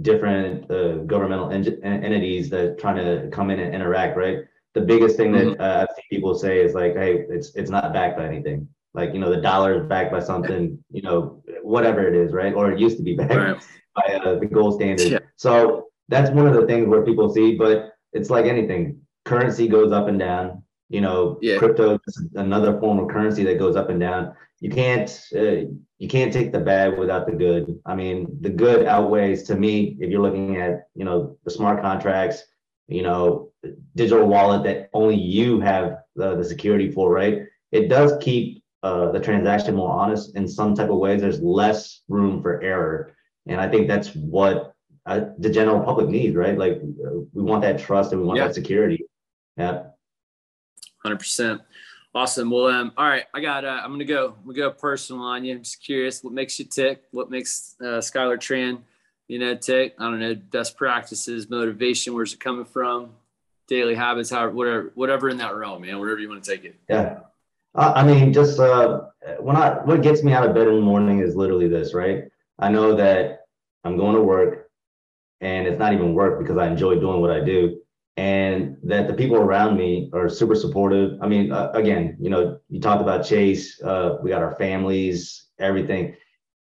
different 0.00 0.70
uh, 0.70 0.96
governmental 1.12 1.50
en- 1.50 1.82
entities 1.84 2.48
that 2.48 2.78
trying 2.78 2.96
to 2.96 3.28
come 3.30 3.50
in 3.50 3.58
and 3.60 3.74
interact 3.74 4.16
right 4.16 4.44
the 4.74 4.80
biggest 4.80 5.16
thing 5.16 5.32
that 5.32 5.46
mm-hmm. 5.46 5.62
uh, 5.62 5.82
I've 5.82 5.94
seen 5.94 6.04
people 6.10 6.34
say 6.34 6.60
is 6.60 6.74
like, 6.74 6.94
hey, 6.94 7.24
it's 7.28 7.54
it's 7.54 7.70
not 7.70 7.92
backed 7.92 8.18
by 8.18 8.26
anything. 8.26 8.68
Like 8.92 9.14
you 9.14 9.20
know, 9.20 9.30
the 9.30 9.40
dollar 9.40 9.82
is 9.82 9.88
backed 9.88 10.12
by 10.12 10.20
something, 10.20 10.78
you 10.90 11.02
know, 11.02 11.42
whatever 11.62 12.06
it 12.06 12.14
is, 12.14 12.32
right? 12.32 12.52
Or 12.52 12.72
it 12.72 12.78
used 12.78 12.96
to 12.98 13.02
be 13.02 13.14
backed 13.14 13.34
right. 13.34 13.56
by 13.94 14.14
uh, 14.14 14.38
the 14.38 14.46
gold 14.46 14.74
standard. 14.74 15.08
Yeah. 15.08 15.18
So 15.36 15.86
that's 16.08 16.30
one 16.30 16.46
of 16.46 16.54
the 16.54 16.66
things 16.66 16.88
where 16.88 17.02
people 17.02 17.32
see, 17.32 17.54
but 17.54 17.92
it's 18.12 18.30
like 18.30 18.46
anything. 18.46 19.00
Currency 19.24 19.68
goes 19.68 19.92
up 19.92 20.08
and 20.08 20.18
down. 20.18 20.63
You 20.88 21.00
know, 21.00 21.38
yeah. 21.40 21.58
crypto 21.58 21.98
is 22.06 22.28
another 22.34 22.78
form 22.78 22.98
of 22.98 23.08
currency 23.08 23.42
that 23.44 23.58
goes 23.58 23.76
up 23.76 23.88
and 23.88 23.98
down. 23.98 24.34
You 24.60 24.70
can't 24.70 25.10
uh, 25.34 25.66
you 25.98 26.08
can't 26.08 26.32
take 26.32 26.52
the 26.52 26.60
bad 26.60 26.98
without 26.98 27.26
the 27.26 27.32
good. 27.32 27.80
I 27.86 27.94
mean, 27.94 28.36
the 28.40 28.50
good 28.50 28.86
outweighs 28.86 29.42
to 29.44 29.56
me 29.56 29.96
if 30.00 30.10
you're 30.10 30.22
looking 30.22 30.56
at 30.56 30.88
you 30.94 31.04
know 31.04 31.36
the 31.44 31.50
smart 31.50 31.82
contracts, 31.82 32.44
you 32.88 33.02
know, 33.02 33.50
digital 33.94 34.26
wallet 34.26 34.62
that 34.64 34.90
only 34.92 35.16
you 35.16 35.60
have 35.60 35.98
the, 36.16 36.36
the 36.36 36.44
security 36.44 36.90
for, 36.90 37.10
right? 37.10 37.42
It 37.72 37.88
does 37.88 38.12
keep 38.20 38.62
uh, 38.82 39.10
the 39.10 39.20
transaction 39.20 39.74
more 39.74 39.90
honest 39.90 40.36
in 40.36 40.46
some 40.46 40.74
type 40.74 40.90
of 40.90 40.98
ways. 40.98 41.22
There's 41.22 41.40
less 41.40 42.02
room 42.08 42.42
for 42.42 42.62
error, 42.62 43.16
and 43.46 43.60
I 43.60 43.68
think 43.68 43.88
that's 43.88 44.14
what 44.14 44.74
uh, 45.06 45.26
the 45.38 45.50
general 45.50 45.80
public 45.80 46.08
needs, 46.08 46.36
right? 46.36 46.56
Like 46.56 46.80
we 47.32 47.42
want 47.42 47.62
that 47.62 47.78
trust 47.78 48.12
and 48.12 48.20
we 48.20 48.26
want 48.26 48.38
yeah. 48.38 48.46
that 48.46 48.54
security. 48.54 49.04
Yeah. 49.56 49.84
Hundred 51.04 51.18
percent. 51.18 51.60
Awesome. 52.14 52.50
Well, 52.50 52.66
um, 52.68 52.92
all 52.96 53.06
right. 53.06 53.24
I 53.34 53.40
got. 53.40 53.64
Uh, 53.64 53.80
I'm 53.84 53.90
gonna 53.90 54.04
go. 54.04 54.36
We 54.44 54.54
go 54.54 54.70
personal 54.70 55.22
on 55.22 55.44
you. 55.44 55.54
I'm 55.54 55.62
just 55.62 55.82
curious. 55.82 56.24
What 56.24 56.32
makes 56.32 56.58
you 56.58 56.64
tick? 56.64 57.02
What 57.10 57.30
makes 57.30 57.76
uh, 57.80 57.98
Skylar 58.00 58.38
Tran, 58.38 58.80
you 59.28 59.38
know, 59.38 59.54
tick? 59.54 59.94
I 59.98 60.04
don't 60.04 60.20
know. 60.20 60.34
Best 60.34 60.78
practices, 60.78 61.50
motivation. 61.50 62.14
Where's 62.14 62.32
it 62.32 62.40
coming 62.40 62.64
from? 62.64 63.10
Daily 63.66 63.94
habits. 63.94 64.30
How 64.30 64.48
whatever 64.48 64.92
whatever 64.94 65.28
in 65.28 65.36
that 65.38 65.54
realm, 65.54 65.82
man. 65.82 65.98
Whatever 65.98 66.20
you 66.20 66.28
want 66.30 66.42
to 66.42 66.50
take 66.50 66.64
it. 66.64 66.76
Yeah. 66.88 67.18
Uh, 67.74 67.92
I 67.96 68.06
mean, 68.06 68.32
just 68.32 68.58
uh, 68.58 69.02
when 69.40 69.56
I 69.56 69.74
what 69.84 70.00
gets 70.00 70.22
me 70.22 70.32
out 70.32 70.46
of 70.46 70.54
bed 70.54 70.68
in 70.68 70.76
the 70.76 70.80
morning 70.80 71.18
is 71.20 71.36
literally 71.36 71.68
this, 71.68 71.92
right? 71.92 72.24
I 72.58 72.70
know 72.70 72.94
that 72.94 73.46
I'm 73.82 73.98
going 73.98 74.14
to 74.14 74.22
work, 74.22 74.70
and 75.42 75.66
it's 75.66 75.78
not 75.78 75.92
even 75.92 76.14
work 76.14 76.38
because 76.38 76.56
I 76.56 76.68
enjoy 76.68 76.98
doing 77.00 77.20
what 77.20 77.30
I 77.30 77.40
do, 77.40 77.80
and 78.16 78.76
that 78.84 79.08
the 79.08 79.14
people 79.14 79.36
around 79.36 79.76
me 79.76 80.10
are 80.12 80.28
super 80.28 80.54
supportive. 80.54 81.18
I 81.20 81.26
mean, 81.26 81.50
uh, 81.50 81.70
again, 81.74 82.16
you 82.20 82.30
know, 82.30 82.58
you 82.68 82.80
talked 82.80 83.02
about 83.02 83.24
Chase. 83.24 83.80
Uh, 83.82 84.18
we 84.22 84.30
got 84.30 84.42
our 84.42 84.54
families, 84.54 85.48
everything, 85.58 86.14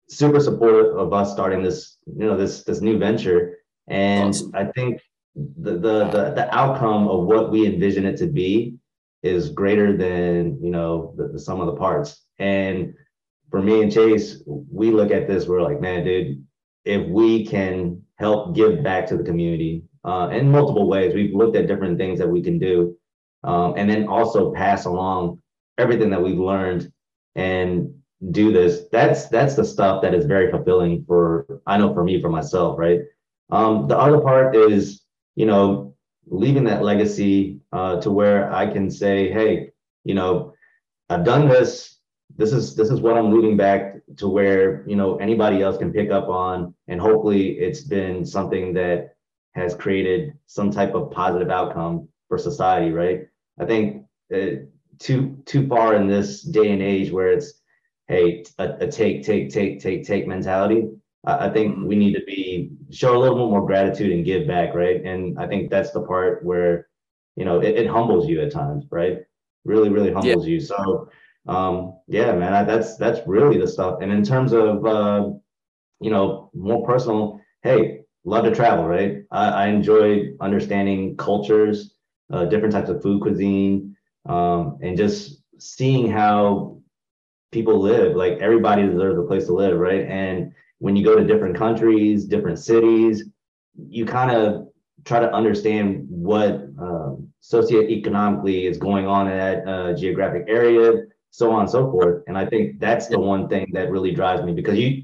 super 0.09 0.39
supportive 0.39 0.97
of 0.97 1.11
us 1.13 1.31
starting 1.31 1.61
this, 1.61 1.97
you 2.05 2.25
know, 2.25 2.37
this 2.37 2.63
this 2.63 2.81
new 2.81 2.97
venture, 2.97 3.57
and 3.87 4.29
awesome. 4.29 4.51
I 4.55 4.65
think 4.65 5.01
the, 5.35 5.73
the 5.73 6.05
the 6.05 6.33
the 6.35 6.55
outcome 6.55 7.07
of 7.07 7.25
what 7.25 7.51
we 7.51 7.65
envision 7.65 8.05
it 8.05 8.17
to 8.17 8.27
be 8.27 8.77
is 9.23 9.49
greater 9.49 9.95
than 9.95 10.57
you 10.63 10.71
know 10.71 11.13
the, 11.17 11.29
the 11.29 11.39
sum 11.39 11.59
of 11.59 11.67
the 11.67 11.75
parts. 11.75 12.23
And 12.39 12.93
for 13.49 13.61
me 13.61 13.81
and 13.83 13.91
Chase, 13.91 14.41
we 14.47 14.91
look 14.91 15.11
at 15.11 15.27
this, 15.27 15.45
we're 15.45 15.61
like, 15.61 15.81
man, 15.81 16.05
dude, 16.05 16.43
if 16.85 17.07
we 17.09 17.45
can 17.45 18.01
help 18.15 18.55
give 18.55 18.81
back 18.81 19.05
to 19.07 19.17
the 19.17 19.23
community 19.23 19.83
uh, 20.03 20.29
in 20.31 20.49
multiple 20.49 20.87
ways, 20.87 21.13
we've 21.13 21.35
looked 21.35 21.55
at 21.55 21.67
different 21.67 21.97
things 21.97 22.19
that 22.19 22.27
we 22.27 22.41
can 22.41 22.57
do, 22.57 22.95
um, 23.43 23.75
and 23.77 23.89
then 23.89 24.07
also 24.07 24.53
pass 24.53 24.85
along 24.85 25.41
everything 25.77 26.09
that 26.09 26.21
we've 26.21 26.39
learned 26.39 26.91
and 27.35 27.93
do 28.31 28.51
this. 28.51 28.85
That's 28.91 29.27
that's 29.27 29.55
the 29.55 29.65
stuff 29.65 30.01
that 30.01 30.13
is 30.13 30.25
very 30.25 30.51
fulfilling 30.51 31.03
for 31.05 31.61
I 31.65 31.77
know 31.77 31.93
for 31.93 32.03
me 32.03 32.21
for 32.21 32.29
myself, 32.29 32.77
right? 32.79 33.01
Um, 33.51 33.87
the 33.87 33.97
other 33.97 34.19
part 34.19 34.55
is 34.55 35.03
you 35.35 35.45
know 35.45 35.95
leaving 36.27 36.63
that 36.65 36.83
legacy 36.83 37.59
uh, 37.71 37.99
to 38.01 38.11
where 38.11 38.51
I 38.53 38.71
can 38.71 38.89
say, 38.89 39.31
hey, 39.31 39.71
you 40.03 40.13
know, 40.13 40.53
I've 41.09 41.25
done 41.25 41.47
this. 41.47 41.97
This 42.37 42.53
is 42.53 42.75
this 42.75 42.89
is 42.89 43.01
what 43.01 43.17
I'm 43.17 43.31
leaving 43.31 43.57
back 43.57 43.95
to 44.17 44.27
where 44.27 44.83
you 44.87 44.95
know 44.95 45.17
anybody 45.17 45.61
else 45.61 45.77
can 45.77 45.91
pick 45.91 46.09
up 46.09 46.29
on, 46.29 46.73
and 46.87 46.99
hopefully 46.99 47.59
it's 47.59 47.81
been 47.81 48.25
something 48.25 48.73
that 48.73 49.15
has 49.53 49.75
created 49.75 50.33
some 50.47 50.71
type 50.71 50.93
of 50.93 51.11
positive 51.11 51.49
outcome 51.49 52.07
for 52.27 52.37
society, 52.37 52.91
right? 52.91 53.27
I 53.59 53.65
think 53.65 54.05
uh, 54.33 54.65
too 54.99 55.37
too 55.45 55.67
far 55.67 55.95
in 55.95 56.07
this 56.07 56.41
day 56.41 56.71
and 56.71 56.81
age 56.81 57.11
where 57.11 57.31
it's 57.31 57.61
hey 58.07 58.43
a, 58.59 58.69
a 58.81 58.87
take 58.87 59.23
take 59.23 59.49
take 59.49 59.79
take 59.79 60.05
take 60.05 60.27
mentality 60.27 60.89
I 61.23 61.49
think 61.49 61.77
we 61.85 61.95
need 61.95 62.13
to 62.15 62.23
be 62.25 62.71
show 62.89 63.15
a 63.15 63.19
little 63.19 63.37
bit 63.37 63.51
more 63.51 63.65
gratitude 63.65 64.11
and 64.11 64.25
give 64.25 64.47
back, 64.47 64.73
right? 64.73 65.03
And 65.03 65.37
I 65.37 65.47
think 65.47 65.69
that's 65.69 65.91
the 65.91 66.01
part 66.01 66.43
where, 66.43 66.87
you 67.35 67.45
know, 67.45 67.59
it, 67.61 67.75
it 67.75 67.87
humbles 67.87 68.27
you 68.27 68.41
at 68.41 68.51
times, 68.51 68.85
right? 68.89 69.19
Really, 69.63 69.89
really 69.89 70.11
humbles 70.11 70.47
yeah. 70.47 70.53
you. 70.53 70.59
So, 70.59 71.09
um, 71.47 71.99
yeah, 72.07 72.33
man, 72.33 72.53
I, 72.53 72.63
that's 72.63 72.97
that's 72.97 73.19
really 73.27 73.59
the 73.59 73.67
stuff. 73.67 73.99
And 74.01 74.11
in 74.11 74.23
terms 74.23 74.51
of, 74.51 74.83
uh, 74.83 75.29
you 75.99 76.09
know, 76.09 76.49
more 76.55 76.83
personal, 76.87 77.39
hey, 77.61 78.01
love 78.23 78.45
to 78.45 78.53
travel, 78.53 78.85
right? 78.85 79.23
I, 79.31 79.49
I 79.49 79.67
enjoy 79.67 80.33
understanding 80.39 81.17
cultures, 81.17 81.95
uh, 82.31 82.45
different 82.45 82.73
types 82.73 82.89
of 82.89 83.01
food 83.01 83.21
cuisine, 83.21 83.95
um, 84.27 84.77
and 84.81 84.97
just 84.97 85.41
seeing 85.57 86.09
how 86.09 86.79
people 87.51 87.79
live. 87.79 88.15
Like 88.15 88.37
everybody 88.39 88.83
deserves 88.87 89.19
a 89.19 89.23
place 89.23 89.45
to 89.47 89.53
live, 89.53 89.77
right? 89.77 90.05
And 90.07 90.53
when 90.79 90.95
you 90.95 91.03
go 91.03 91.15
to 91.15 91.25
different 91.25 91.57
countries, 91.57 92.25
different 92.25 92.59
cities, 92.59 93.23
you 93.75 94.05
kind 94.05 94.31
of 94.31 94.67
try 95.05 95.19
to 95.19 95.33
understand 95.33 96.05
what 96.07 96.67
um, 96.79 97.27
socioeconomically 97.41 98.69
is 98.69 98.77
going 98.77 99.07
on 99.07 99.27
in 99.27 99.37
that 99.37 99.67
uh, 99.67 99.93
geographic 99.93 100.45
area, 100.47 101.05
so 101.31 101.51
on 101.51 101.61
and 101.61 101.69
so 101.69 101.91
forth. 101.91 102.23
And 102.27 102.37
I 102.37 102.45
think 102.45 102.79
that's 102.79 103.07
the 103.07 103.19
one 103.19 103.47
thing 103.47 103.67
that 103.73 103.89
really 103.89 104.11
drives 104.11 104.43
me 104.43 104.53
because 104.53 104.77
you 104.77 105.03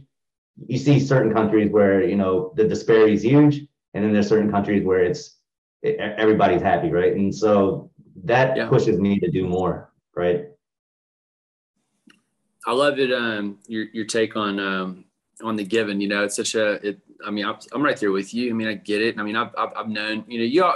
you 0.65 0.77
see 0.77 0.99
certain 0.99 1.33
countries 1.33 1.71
where 1.71 2.03
you 2.03 2.15
know 2.15 2.53
the 2.55 2.63
disparity 2.63 3.13
is 3.13 3.23
huge, 3.23 3.61
and 3.93 4.03
then 4.03 4.13
there's 4.13 4.27
certain 4.27 4.51
countries 4.51 4.83
where 4.83 5.03
it's 5.03 5.37
it, 5.81 5.99
everybody's 5.99 6.61
happy, 6.61 6.89
right? 6.89 7.13
And 7.13 7.33
so 7.33 7.91
that 8.23 8.57
yeah. 8.57 8.67
pushes 8.67 8.99
me 8.99 9.19
to 9.19 9.29
do 9.29 9.47
more, 9.47 9.91
right? 10.15 10.47
I 12.65 12.73
love 12.73 12.99
it. 12.99 13.13
Um, 13.13 13.59
your 13.67 13.85
your 13.93 14.05
take 14.05 14.35
on 14.35 14.59
um, 14.59 15.05
on 15.43 15.55
the 15.55 15.63
given. 15.63 16.01
You 16.01 16.07
know, 16.07 16.23
it's 16.23 16.35
such 16.35 16.55
a. 16.55 16.85
It, 16.87 16.99
I 17.25 17.31
mean, 17.31 17.45
I'm, 17.45 17.55
I'm 17.71 17.81
right 17.81 17.97
there 17.97 18.11
with 18.11 18.33
you. 18.33 18.49
I 18.49 18.53
mean, 18.53 18.67
I 18.67 18.73
get 18.73 19.01
it. 19.01 19.17
I 19.17 19.23
mean, 19.23 19.35
I've 19.35 19.51
I've, 19.57 19.69
I've 19.75 19.87
known. 19.87 20.25
You 20.27 20.39
know, 20.39 20.45
you 20.45 20.71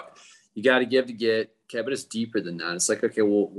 you 0.53 0.63
got 0.63 0.79
to 0.79 0.85
give 0.85 1.07
to 1.07 1.13
get. 1.13 1.53
Okay, 1.69 1.81
but 1.81 1.93
it's 1.93 2.03
deeper 2.03 2.41
than 2.41 2.57
that. 2.57 2.73
It's 2.73 2.89
like, 2.89 3.01
okay, 3.01 3.21
well, 3.21 3.49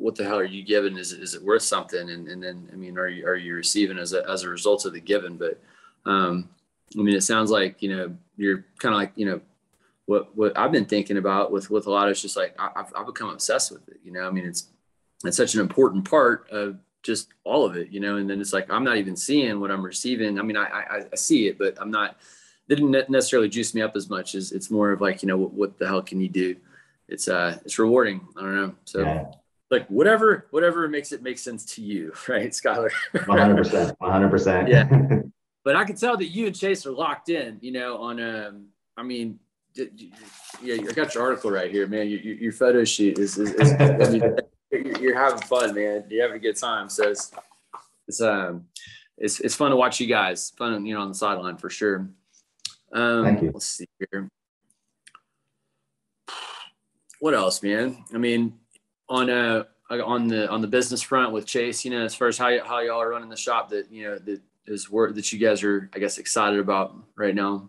what, 0.00 0.16
the 0.16 0.24
hell 0.24 0.38
are 0.38 0.44
you 0.44 0.62
giving? 0.62 0.96
Is 0.96 1.12
is 1.12 1.34
it 1.34 1.42
worth 1.42 1.62
something? 1.62 2.10
And 2.10 2.28
and 2.28 2.42
then, 2.42 2.68
I 2.72 2.76
mean, 2.76 2.98
are 2.98 3.08
you 3.08 3.26
are 3.26 3.36
you 3.36 3.54
receiving 3.54 3.98
as 3.98 4.12
a 4.12 4.28
as 4.28 4.42
a 4.42 4.48
result 4.48 4.84
of 4.84 4.92
the 4.92 5.00
given? 5.00 5.36
But, 5.36 5.60
um, 6.04 6.48
I 6.98 7.02
mean, 7.02 7.14
it 7.14 7.22
sounds 7.22 7.50
like 7.50 7.82
you 7.82 7.94
know 7.94 8.16
you're 8.36 8.64
kind 8.78 8.94
of 8.94 9.00
like 9.00 9.12
you 9.16 9.26
know 9.26 9.40
what 10.06 10.36
what 10.36 10.58
I've 10.58 10.72
been 10.72 10.86
thinking 10.86 11.16
about 11.16 11.52
with 11.52 11.70
with 11.70 11.86
a 11.86 11.90
lot 11.90 12.08
of 12.08 12.12
it's 12.12 12.22
just 12.22 12.36
like 12.36 12.54
I, 12.58 12.70
have 12.76 12.92
I've 12.96 13.06
become 13.06 13.30
obsessed 13.30 13.72
with 13.72 13.88
it. 13.88 14.00
You 14.04 14.12
know, 14.12 14.26
I 14.26 14.30
mean, 14.30 14.46
it's 14.46 14.68
it's 15.24 15.36
such 15.36 15.54
an 15.54 15.60
important 15.60 16.08
part 16.08 16.48
of 16.50 16.78
just 17.02 17.28
all 17.44 17.64
of 17.64 17.76
it, 17.76 17.90
you 17.90 18.00
know, 18.00 18.16
and 18.16 18.28
then 18.28 18.40
it's 18.40 18.52
like, 18.52 18.70
I'm 18.70 18.84
not 18.84 18.96
even 18.96 19.16
seeing 19.16 19.60
what 19.60 19.70
I'm 19.70 19.84
receiving. 19.84 20.38
I 20.38 20.42
mean, 20.42 20.56
I, 20.56 20.64
I, 20.64 21.04
I 21.12 21.16
see 21.16 21.48
it, 21.48 21.58
but 21.58 21.76
I'm 21.80 21.90
not, 21.90 22.16
didn't 22.68 22.90
necessarily 23.10 23.48
juice 23.48 23.74
me 23.74 23.82
up 23.82 23.96
as 23.96 24.08
much 24.10 24.34
as 24.34 24.52
it's 24.52 24.70
more 24.70 24.92
of 24.92 25.00
like, 25.00 25.22
you 25.22 25.26
know, 25.26 25.36
what, 25.36 25.52
what 25.52 25.78
the 25.78 25.86
hell 25.86 26.02
can 26.02 26.20
you 26.20 26.28
do? 26.28 26.56
It's, 27.08 27.26
uh, 27.26 27.58
it's 27.64 27.78
rewarding. 27.78 28.20
I 28.36 28.40
don't 28.42 28.54
know. 28.54 28.74
So 28.84 29.00
yeah. 29.00 29.32
Like 29.70 29.86
whatever, 29.88 30.46
whatever 30.50 30.88
makes 30.88 31.12
it 31.12 31.22
make 31.22 31.38
sense 31.38 31.64
to 31.74 31.82
you. 31.82 32.12
Right. 32.28 32.50
Skylar. 32.50 32.90
100%, 33.14 33.96
100%. 33.96 34.68
yeah. 34.68 35.20
But 35.62 35.76
I 35.76 35.84
can 35.84 35.94
tell 35.94 36.16
that 36.16 36.24
you 36.24 36.46
and 36.46 36.58
Chase 36.58 36.86
are 36.86 36.90
locked 36.90 37.28
in, 37.28 37.58
you 37.60 37.70
know, 37.70 37.98
on, 37.98 38.18
um, 38.18 38.68
I 38.96 39.02
mean, 39.02 39.38
yeah, 39.74 40.74
I 40.74 40.92
got 40.92 41.14
your 41.14 41.22
article 41.22 41.50
right 41.50 41.70
here, 41.70 41.86
man. 41.86 42.08
Your, 42.08 42.20
your 42.20 42.52
photo 42.52 42.82
shoot 42.82 43.18
is, 43.18 43.36
is, 43.36 43.52
is 43.52 43.72
I 43.74 44.10
mean, 44.10 44.36
you're 45.00 45.18
having 45.18 45.40
fun, 45.42 45.74
man. 45.74 46.04
You're 46.08 46.22
having 46.22 46.38
a 46.38 46.40
good 46.40 46.56
time. 46.56 46.88
So 46.88 47.10
it's 47.10 47.30
it's 48.08 48.20
um 48.20 48.64
it's 49.18 49.40
it's 49.40 49.54
fun 49.54 49.70
to 49.70 49.76
watch 49.76 50.00
you 50.00 50.06
guys. 50.06 50.50
Fun, 50.56 50.84
you 50.86 50.94
know, 50.94 51.02
on 51.02 51.08
the 51.08 51.14
sideline 51.14 51.56
for 51.56 51.70
sure. 51.70 52.08
Um, 52.92 53.24
Thank 53.24 53.42
you. 53.42 53.50
Let's 53.52 53.66
see 53.66 53.86
here. 54.10 54.28
What 57.20 57.34
else, 57.34 57.62
man? 57.62 58.04
I 58.14 58.18
mean, 58.18 58.58
on 59.10 59.28
uh 59.28 59.64
on 59.90 60.28
the 60.28 60.48
on 60.48 60.62
the 60.62 60.68
business 60.68 61.02
front 61.02 61.32
with 61.32 61.44
Chase, 61.44 61.84
you 61.84 61.90
know, 61.90 62.02
as 62.02 62.14
far 62.14 62.28
as 62.28 62.38
how 62.38 62.64
how 62.64 62.80
y'all 62.80 63.02
are 63.02 63.10
running 63.10 63.28
the 63.28 63.36
shop, 63.36 63.68
that 63.70 63.90
you 63.90 64.04
know 64.04 64.18
that 64.18 64.40
is 64.66 64.90
work 64.90 65.14
that 65.16 65.32
you 65.32 65.38
guys 65.38 65.62
are, 65.62 65.90
I 65.94 65.98
guess, 65.98 66.16
excited 66.16 66.60
about 66.60 66.96
right 67.16 67.34
now. 67.34 67.68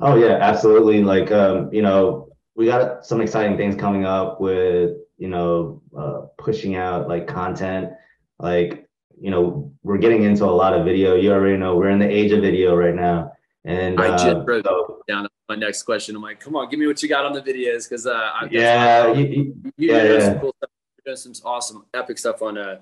Oh 0.00 0.16
yeah, 0.16 0.38
absolutely. 0.40 1.02
Like 1.02 1.32
um, 1.32 1.72
you 1.72 1.80
know, 1.80 2.28
we 2.54 2.66
got 2.66 3.06
some 3.06 3.22
exciting 3.22 3.56
things 3.56 3.74
coming 3.76 4.04
up 4.04 4.40
with 4.40 4.96
you 5.18 5.28
know, 5.28 5.82
uh, 5.96 6.22
pushing 6.38 6.76
out 6.76 7.08
like 7.08 7.26
content. 7.26 7.90
Like, 8.38 8.88
you 9.20 9.30
know, 9.30 9.72
we're 9.82 9.98
getting 9.98 10.22
into 10.22 10.44
a 10.44 10.46
lot 10.46 10.72
of 10.72 10.84
video. 10.84 11.16
You 11.16 11.32
already 11.32 11.58
know 11.58 11.76
we're 11.76 11.90
in 11.90 11.98
the 11.98 12.08
age 12.08 12.32
of 12.32 12.40
video 12.40 12.74
right 12.76 12.94
now. 12.94 13.32
And 13.64 14.00
I 14.00 14.08
uh, 14.08 14.18
just 14.18 14.48
wrote 14.48 14.64
so, 14.64 15.02
down 15.08 15.27
my 15.48 15.54
next 15.54 15.82
question. 15.82 16.16
I'm 16.16 16.22
like, 16.22 16.40
come 16.40 16.56
on, 16.56 16.68
give 16.68 16.78
me 16.78 16.86
what 16.86 17.02
you 17.02 17.08
got 17.08 17.24
on 17.24 17.32
the 17.32 17.42
videos 17.42 17.88
because 17.88 18.06
uh, 18.06 18.30
I've 18.40 18.52
yeah, 18.52 19.12
you, 19.12 19.26
you, 19.26 19.54
you 19.76 19.92
yeah, 19.92 20.02
yeah. 20.04 20.20
Some 20.20 20.40
cool 20.40 20.54
stuff. 20.58 20.70
You're 20.96 21.14
doing 21.14 21.34
some 21.34 21.46
awesome, 21.46 21.86
epic 21.94 22.18
stuff 22.18 22.42
on 22.42 22.58
uh 22.58 22.80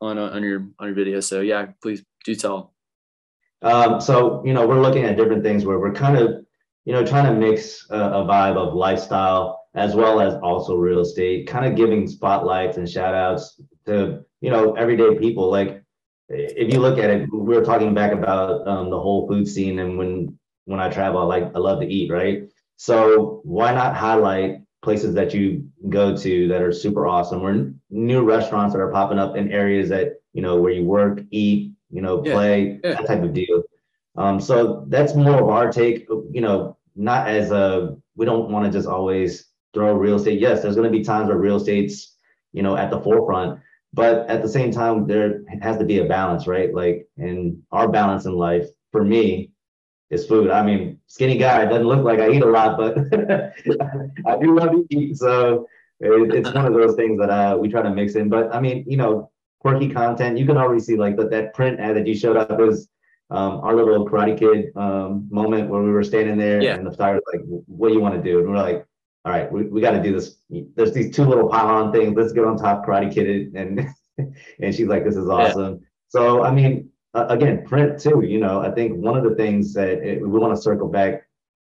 on 0.00 0.18
uh, 0.18 0.30
on 0.30 0.42
your 0.42 0.66
on 0.78 0.88
your 0.88 0.94
video. 0.94 1.20
So 1.20 1.40
yeah, 1.40 1.66
please 1.82 2.02
do 2.24 2.34
tell. 2.34 2.72
Um, 3.62 4.00
so 4.00 4.42
you 4.44 4.54
know, 4.54 4.66
we're 4.66 4.80
looking 4.80 5.04
at 5.04 5.16
different 5.16 5.42
things 5.42 5.64
where 5.64 5.78
we're 5.78 5.92
kind 5.92 6.16
of 6.16 6.44
you 6.84 6.96
know, 6.96 7.06
trying 7.06 7.32
to 7.32 7.38
mix 7.38 7.86
a, 7.90 7.96
a 7.96 8.24
vibe 8.24 8.56
of 8.56 8.74
lifestyle 8.74 9.68
as 9.76 9.94
well 9.94 10.20
as 10.20 10.34
also 10.42 10.74
real 10.74 10.98
estate, 10.98 11.46
kind 11.46 11.64
of 11.64 11.76
giving 11.76 12.08
spotlights 12.08 12.78
and 12.78 12.88
shout 12.88 13.14
outs 13.14 13.60
to, 13.86 14.24
you 14.40 14.50
know, 14.50 14.72
everyday 14.74 15.16
people. 15.16 15.50
Like 15.50 15.84
if 16.28 16.72
you 16.72 16.80
look 16.80 16.98
at 16.98 17.10
it, 17.10 17.28
we 17.32 17.54
were 17.54 17.64
talking 17.64 17.94
back 17.94 18.12
about 18.12 18.66
um, 18.66 18.90
the 18.90 18.98
whole 18.98 19.28
food 19.28 19.46
scene 19.46 19.78
and 19.78 19.98
when 19.98 20.38
when 20.64 20.80
I 20.80 20.88
travel, 20.88 21.20
I 21.20 21.24
like 21.24 21.44
I 21.54 21.58
love 21.58 21.80
to 21.80 21.86
eat, 21.86 22.10
right? 22.10 22.42
So 22.76 23.40
why 23.44 23.72
not 23.72 23.96
highlight 23.96 24.62
places 24.82 25.14
that 25.14 25.34
you 25.34 25.68
go 25.88 26.16
to 26.16 26.48
that 26.48 26.62
are 26.62 26.72
super 26.72 27.06
awesome 27.06 27.42
or 27.42 27.72
new 27.90 28.22
restaurants 28.22 28.72
that 28.72 28.80
are 28.80 28.90
popping 28.90 29.18
up 29.18 29.36
in 29.36 29.52
areas 29.52 29.88
that 29.90 30.14
you 30.32 30.42
know 30.42 30.60
where 30.60 30.72
you 30.72 30.84
work, 30.84 31.20
eat, 31.30 31.72
you 31.90 32.02
know, 32.02 32.22
yeah. 32.24 32.32
play, 32.32 32.80
yeah. 32.82 32.94
that 32.94 33.06
type 33.06 33.22
of 33.22 33.34
deal. 33.34 33.62
Um, 34.16 34.40
so 34.40 34.84
that's 34.88 35.14
more 35.14 35.40
of 35.40 35.48
our 35.48 35.70
take, 35.70 36.06
you 36.30 36.40
know, 36.40 36.76
not 36.96 37.28
as 37.28 37.50
a 37.50 37.96
we 38.16 38.26
don't 38.26 38.50
want 38.50 38.64
to 38.64 38.70
just 38.70 38.88
always 38.88 39.46
throw 39.72 39.92
real 39.94 40.16
estate. 40.16 40.40
Yes, 40.40 40.62
there's 40.62 40.76
going 40.76 40.90
to 40.90 40.96
be 40.96 41.04
times 41.04 41.28
where 41.28 41.38
real 41.38 41.56
estate's, 41.56 42.16
you 42.52 42.62
know, 42.62 42.76
at 42.76 42.90
the 42.90 43.00
forefront, 43.00 43.60
but 43.92 44.28
at 44.28 44.42
the 44.42 44.48
same 44.48 44.70
time, 44.70 45.06
there 45.06 45.42
has 45.62 45.76
to 45.78 45.84
be 45.84 45.98
a 45.98 46.04
balance, 46.04 46.46
right? 46.46 46.72
Like, 46.74 47.08
and 47.16 47.62
our 47.72 47.88
balance 47.88 48.24
in 48.24 48.34
life 48.34 48.66
for 48.92 49.04
me 49.04 49.50
is 50.10 50.26
food. 50.26 50.50
I 50.50 50.62
mean, 50.62 50.98
skinny 51.06 51.38
guy 51.38 51.64
doesn't 51.64 51.86
look 51.86 52.04
like 52.04 52.18
I 52.18 52.30
eat 52.30 52.42
a 52.42 52.46
lot, 52.46 52.76
but 52.76 52.98
I 54.26 54.38
do 54.40 54.56
love 54.56 54.70
to 54.72 54.86
eat. 54.90 55.16
So 55.16 55.66
it, 56.00 56.34
it's 56.34 56.52
one 56.52 56.66
of 56.66 56.74
those 56.74 56.96
things 56.96 57.18
that 57.20 57.30
uh, 57.30 57.56
we 57.56 57.68
try 57.68 57.82
to 57.82 57.90
mix 57.90 58.14
in. 58.14 58.28
But 58.28 58.54
I 58.54 58.60
mean, 58.60 58.84
you 58.88 58.96
know, 58.96 59.30
quirky 59.60 59.88
content. 59.88 60.38
You 60.38 60.46
can 60.46 60.56
already 60.56 60.80
see 60.80 60.96
like 60.96 61.16
that 61.16 61.30
that 61.30 61.54
print 61.54 61.78
ad 61.78 61.96
that 61.96 62.06
you 62.06 62.14
showed 62.14 62.36
up 62.36 62.50
was 62.58 62.88
um, 63.30 63.60
our 63.60 63.74
little 63.74 64.08
Karate 64.08 64.36
Kid 64.36 64.72
um, 64.76 65.28
moment 65.30 65.70
where 65.70 65.82
we 65.82 65.90
were 65.90 66.02
standing 66.02 66.36
there 66.36 66.60
yeah. 66.60 66.74
and 66.74 66.86
the 66.86 66.92
star 66.92 67.14
was 67.14 67.22
like, 67.32 67.42
"What 67.44 67.88
do 67.88 67.94
you 67.94 68.00
want 68.00 68.16
to 68.16 68.22
do?" 68.22 68.40
And 68.40 68.48
we're 68.48 68.56
like, 68.56 68.84
"All 69.24 69.32
right, 69.32 69.50
we, 69.52 69.64
we 69.64 69.80
got 69.80 69.92
to 69.92 70.02
do 70.02 70.12
this. 70.12 70.36
There's 70.74 70.92
these 70.92 71.14
two 71.14 71.24
little 71.24 71.48
pylon 71.48 71.92
things. 71.92 72.14
Let's 72.16 72.32
get 72.32 72.44
on 72.44 72.56
top, 72.56 72.84
Karate 72.84 73.12
Kid 73.12 73.54
And 73.54 73.86
and 74.60 74.74
she's 74.74 74.88
like, 74.88 75.04
"This 75.04 75.16
is 75.16 75.28
awesome." 75.28 75.74
Yeah. 75.74 75.86
So 76.08 76.42
I 76.42 76.50
mean, 76.50 76.90
uh, 77.14 77.26
again, 77.28 77.64
print 77.66 78.00
too. 78.00 78.22
You 78.22 78.38
know, 78.38 78.60
I 78.60 78.70
think 78.70 78.96
one 78.96 79.16
of 79.16 79.24
the 79.24 79.34
things 79.34 79.74
that 79.74 79.88
it, 79.88 80.20
we 80.22 80.38
want 80.38 80.54
to 80.54 80.60
circle 80.60 80.88
back. 80.88 81.26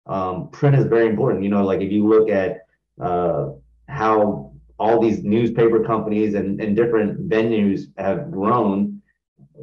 Um, 0.07 0.49
print 0.51 0.75
is 0.75 0.87
very 0.87 1.07
important. 1.07 1.45
You 1.45 1.51
know, 1.51 1.65
like 1.65 1.81
if 1.81 1.93
you 1.93 2.09
look 2.09 2.31
at 2.31 2.67
uh, 3.01 3.51
how 3.89 4.53
all 4.79 5.01
these 5.01 5.23
newspaper 5.23 5.85
companies 5.85 6.35
and, 6.35 6.61
and 6.61 6.75
different 6.75 7.29
venues 7.29 7.83
have 7.99 8.31
grown, 8.31 9.03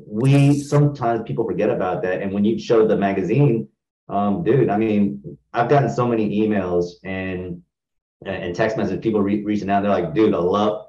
we 0.06 0.60
sometimes 0.60 1.24
people 1.26 1.46
forget 1.46 1.70
about 1.70 2.02
that. 2.04 2.22
And 2.22 2.32
when 2.32 2.46
you 2.46 2.60
show 2.60 2.88
the 2.88 2.96
magazine, 2.96 3.68
um, 4.10 4.44
dude, 4.44 4.70
I 4.70 4.78
mean, 4.78 5.38
I've 5.54 5.70
gotten 5.70 5.90
so 5.90 6.08
many 6.08 6.40
emails 6.40 6.86
and 7.04 7.62
and 8.26 8.56
text 8.56 8.78
messages, 8.78 9.02
people 9.02 9.22
re- 9.22 9.44
reaching 9.44 9.70
out. 9.70 9.82
They're 9.84 9.92
like, 9.92 10.14
dude, 10.14 10.34
I 10.34 10.38
love 10.38 10.87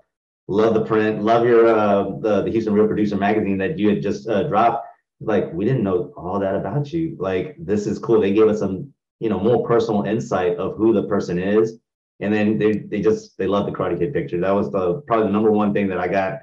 love 0.48 0.74
the 0.74 0.84
print, 0.84 1.22
love 1.22 1.44
your 1.44 1.68
uh, 1.68 2.04
the 2.20 2.42
the 2.42 2.50
Houston 2.50 2.74
Real 2.74 2.86
Producer 2.86 3.16
magazine 3.16 3.58
that 3.58 3.78
you 3.78 3.88
had 3.90 4.02
just 4.02 4.28
uh, 4.28 4.44
dropped. 4.44 4.86
Like, 5.20 5.52
we 5.52 5.64
didn't 5.64 5.82
know 5.82 6.12
all 6.16 6.38
that 6.38 6.54
about 6.54 6.92
you. 6.92 7.16
Like, 7.18 7.56
this 7.58 7.86
is 7.86 7.98
cool. 7.98 8.20
They 8.20 8.32
gave 8.32 8.46
us 8.46 8.60
some, 8.60 8.92
you 9.18 9.28
know, 9.28 9.40
more 9.40 9.66
personal 9.66 10.04
insight 10.04 10.56
of 10.58 10.76
who 10.76 10.92
the 10.92 11.08
person 11.08 11.38
is 11.38 11.78
and 12.20 12.32
then 12.32 12.58
they 12.58 12.72
they 12.72 13.00
just 13.00 13.36
they 13.38 13.46
love 13.46 13.66
the 13.66 13.72
Karate 13.72 13.98
Kid 13.98 14.12
picture. 14.12 14.40
That 14.40 14.50
was 14.50 14.70
the 14.70 15.00
probably 15.06 15.26
the 15.26 15.32
number 15.32 15.52
one 15.52 15.72
thing 15.72 15.88
that 15.88 15.98
I 15.98 16.08
got 16.08 16.40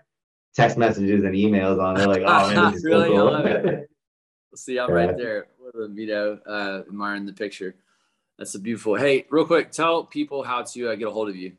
text 0.56 0.78
messages 0.78 1.24
and 1.24 1.34
emails 1.34 1.82
on. 1.82 1.96
They're 1.96 2.08
like, 2.08 2.24
oh 2.26 2.54
man, 2.54 2.72
this 2.72 2.80
is 2.80 2.86
really? 2.86 3.10
so 3.10 3.44
cool. 3.44 3.86
See, 4.56 4.80
I'm 4.80 4.90
yeah. 4.90 4.96
right 4.96 5.18
there 5.18 5.48
with 5.60 5.98
you 5.98 6.08
know, 6.08 6.40
uh, 6.48 6.84
admiring 6.88 7.26
the 7.26 7.34
picture. 7.34 7.76
That's 8.38 8.56
a 8.56 8.60
beautiful. 8.60 8.96
Hey, 8.96 9.26
real 9.30 9.46
quick, 9.46 9.72
tell 9.72 10.06
people 10.06 10.44
how 10.44 10.64
to 10.64 10.92
uh, 10.92 10.96
get 10.96 11.08
a 11.08 11.12
hold 11.12 11.30
of 11.30 11.36
you. 11.36 11.54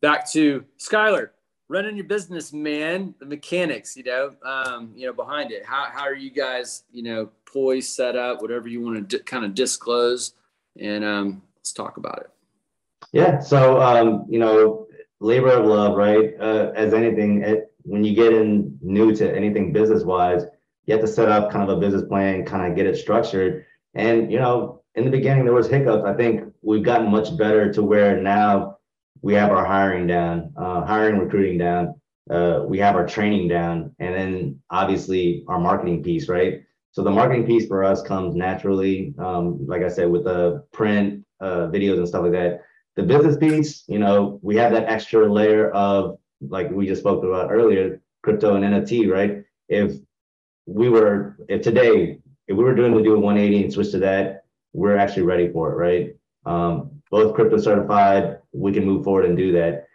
back 0.00 0.30
to 0.32 0.64
Skylar. 0.78 1.30
Running 1.68 1.96
your 1.96 2.04
business, 2.04 2.52
man. 2.52 3.14
The 3.18 3.26
mechanics, 3.26 3.96
you 3.96 4.04
know, 4.04 4.34
um, 4.44 4.92
you 4.94 5.06
know, 5.06 5.12
behind 5.14 5.50
it. 5.50 5.64
How 5.64 5.88
how 5.90 6.02
are 6.02 6.14
you 6.14 6.30
guys, 6.30 6.84
you 6.92 7.02
know, 7.02 7.30
set 7.80 8.16
up, 8.16 8.42
whatever 8.42 8.68
you 8.68 8.82
want 8.82 9.08
to 9.10 9.18
kind 9.20 9.44
of 9.44 9.54
disclose, 9.54 10.34
and 10.78 11.04
um, 11.04 11.42
let's 11.56 11.72
talk 11.72 11.96
about 11.96 12.18
it. 12.20 12.30
Yeah. 13.12 13.38
So 13.40 13.80
um, 13.80 14.26
you 14.28 14.38
know, 14.38 14.86
labor 15.20 15.52
of 15.52 15.66
love, 15.66 15.96
right? 15.96 16.34
Uh, 16.40 16.72
as 16.74 16.94
anything, 16.94 17.42
it, 17.42 17.72
when 17.82 18.04
you 18.04 18.14
get 18.14 18.32
in 18.32 18.78
new 18.82 19.14
to 19.14 19.36
anything 19.36 19.72
business 19.72 20.02
wise, 20.02 20.42
you 20.86 20.92
have 20.92 21.00
to 21.00 21.08
set 21.08 21.28
up 21.28 21.50
kind 21.50 21.68
of 21.68 21.76
a 21.76 21.80
business 21.80 22.02
plan, 22.08 22.44
kind 22.44 22.70
of 22.70 22.76
get 22.76 22.86
it 22.86 22.96
structured. 22.96 23.64
And 23.94 24.32
you 24.32 24.38
know, 24.38 24.82
in 24.94 25.04
the 25.04 25.10
beginning 25.10 25.44
there 25.44 25.54
was 25.54 25.68
hiccups. 25.68 26.04
I 26.04 26.14
think 26.14 26.52
we've 26.62 26.82
gotten 26.82 27.10
much 27.10 27.36
better 27.36 27.72
to 27.72 27.82
where 27.82 28.20
now 28.20 28.78
we 29.22 29.34
have 29.34 29.50
our 29.50 29.64
hiring 29.64 30.06
down, 30.06 30.52
uh, 30.56 30.84
hiring 30.84 31.18
recruiting 31.18 31.58
down. 31.58 31.94
Uh, 32.30 32.64
we 32.66 32.78
have 32.78 32.96
our 32.96 33.06
training 33.06 33.48
down, 33.48 33.94
and 33.98 34.14
then 34.14 34.60
obviously 34.70 35.44
our 35.46 35.60
marketing 35.60 36.02
piece, 36.02 36.28
right? 36.28 36.62
So 36.94 37.02
the 37.02 37.10
marketing 37.10 37.44
piece 37.44 37.66
for 37.66 37.82
us 37.82 38.02
comes 38.02 38.36
naturally, 38.36 39.14
um, 39.18 39.66
like 39.66 39.82
I 39.82 39.88
said, 39.88 40.08
with 40.08 40.22
the 40.22 40.64
print, 40.72 41.24
uh, 41.40 41.66
videos, 41.66 41.98
and 41.98 42.06
stuff 42.06 42.22
like 42.22 42.30
that. 42.32 42.60
The 42.94 43.02
business 43.02 43.36
piece, 43.36 43.82
you 43.88 43.98
know, 43.98 44.38
we 44.42 44.54
have 44.58 44.70
that 44.70 44.88
extra 44.88 45.30
layer 45.30 45.72
of, 45.72 46.18
like 46.40 46.70
we 46.70 46.86
just 46.86 47.00
spoke 47.00 47.24
about 47.24 47.50
earlier, 47.50 48.00
crypto 48.22 48.54
and 48.54 48.64
NFT, 48.64 49.10
right? 49.10 49.42
If 49.68 49.96
we 50.66 50.88
were, 50.88 51.36
if 51.48 51.62
today, 51.62 52.20
if 52.46 52.56
we 52.56 52.62
were 52.62 52.76
doing 52.76 52.94
to 52.94 53.02
do 53.02 53.16
a 53.16 53.18
180 53.18 53.64
and 53.64 53.72
switch 53.72 53.90
to 53.90 53.98
that, 53.98 54.44
we're 54.72 54.96
actually 54.96 55.22
ready 55.22 55.50
for 55.50 55.72
it, 55.72 55.74
right? 55.74 56.14
Um, 56.46 57.02
both 57.10 57.34
crypto 57.34 57.58
certified, 57.58 58.38
we 58.52 58.72
can 58.72 58.84
move 58.84 59.02
forward 59.02 59.24
and 59.24 59.36
do 59.36 59.50
that. 59.50 59.88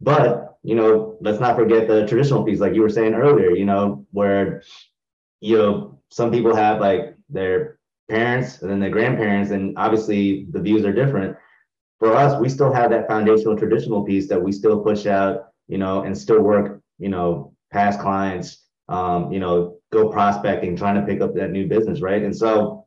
But, 0.00 0.56
you 0.62 0.76
know, 0.76 1.18
let's 1.20 1.40
not 1.40 1.56
forget 1.56 1.88
the 1.88 2.06
traditional 2.06 2.42
piece, 2.42 2.58
like 2.58 2.72
you 2.72 2.80
were 2.80 2.88
saying 2.88 3.12
earlier, 3.12 3.50
you 3.50 3.66
know, 3.66 4.06
where, 4.12 4.62
you 5.40 5.58
know, 5.58 5.97
some 6.10 6.30
people 6.30 6.54
have 6.54 6.80
like 6.80 7.16
their 7.28 7.78
parents 8.08 8.62
and 8.62 8.70
then 8.70 8.80
their 8.80 8.90
grandparents, 8.90 9.50
and 9.50 9.76
obviously 9.76 10.46
the 10.50 10.60
views 10.60 10.84
are 10.84 10.92
different. 10.92 11.36
For 11.98 12.14
us, 12.14 12.40
we 12.40 12.48
still 12.48 12.72
have 12.72 12.90
that 12.90 13.08
foundational 13.08 13.56
traditional 13.56 14.04
piece 14.04 14.28
that 14.28 14.40
we 14.40 14.52
still 14.52 14.80
push 14.80 15.06
out, 15.06 15.48
you 15.66 15.78
know, 15.78 16.02
and 16.02 16.16
still 16.16 16.40
work, 16.40 16.80
you 16.98 17.08
know, 17.08 17.52
past 17.72 18.00
clients, 18.00 18.64
um, 18.88 19.32
you 19.32 19.40
know, 19.40 19.78
go 19.92 20.08
prospecting, 20.08 20.76
trying 20.76 20.94
to 20.94 21.02
pick 21.02 21.20
up 21.20 21.34
that 21.34 21.50
new 21.50 21.66
business, 21.66 22.00
right? 22.00 22.22
And 22.22 22.34
so 22.34 22.86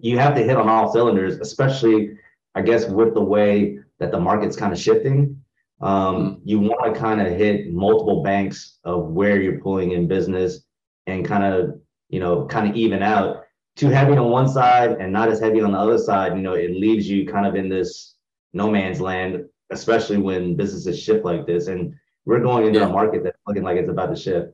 you 0.00 0.18
have 0.18 0.34
to 0.34 0.42
hit 0.42 0.56
on 0.56 0.68
all 0.68 0.92
cylinders, 0.92 1.38
especially, 1.38 2.16
I 2.54 2.62
guess, 2.62 2.88
with 2.88 3.14
the 3.14 3.22
way 3.22 3.78
that 3.98 4.10
the 4.10 4.20
market's 4.20 4.56
kind 4.56 4.72
of 4.72 4.78
shifting. 4.78 5.42
Um, 5.80 6.40
you 6.44 6.58
want 6.58 6.92
to 6.92 7.00
kind 7.00 7.20
of 7.20 7.28
hit 7.28 7.72
multiple 7.72 8.22
banks 8.22 8.78
of 8.84 9.08
where 9.08 9.40
you're 9.40 9.60
pulling 9.60 9.92
in 9.92 10.08
business 10.08 10.64
and 11.06 11.24
kind 11.24 11.44
of, 11.44 11.80
you 12.08 12.20
know, 12.20 12.46
kind 12.46 12.68
of 12.68 12.76
even 12.76 13.02
out. 13.02 13.44
Too 13.76 13.88
heavy 13.88 14.16
on 14.16 14.30
one 14.30 14.48
side 14.48 14.92
and 14.92 15.12
not 15.12 15.28
as 15.28 15.38
heavy 15.40 15.60
on 15.60 15.72
the 15.72 15.78
other 15.78 15.98
side, 15.98 16.36
you 16.36 16.42
know, 16.42 16.54
it 16.54 16.72
leaves 16.72 17.08
you 17.08 17.26
kind 17.26 17.46
of 17.46 17.54
in 17.54 17.68
this 17.68 18.16
no 18.52 18.70
man's 18.70 19.00
land, 19.00 19.44
especially 19.70 20.16
when 20.16 20.56
businesses 20.56 21.00
shift 21.00 21.24
like 21.24 21.46
this. 21.46 21.68
And 21.68 21.94
we're 22.24 22.40
going 22.40 22.66
into 22.66 22.80
yeah. 22.80 22.86
a 22.86 22.88
market 22.88 23.22
that's 23.22 23.38
looking 23.46 23.62
like 23.62 23.76
it's 23.76 23.88
about 23.88 24.06
to 24.06 24.16
shift. 24.16 24.52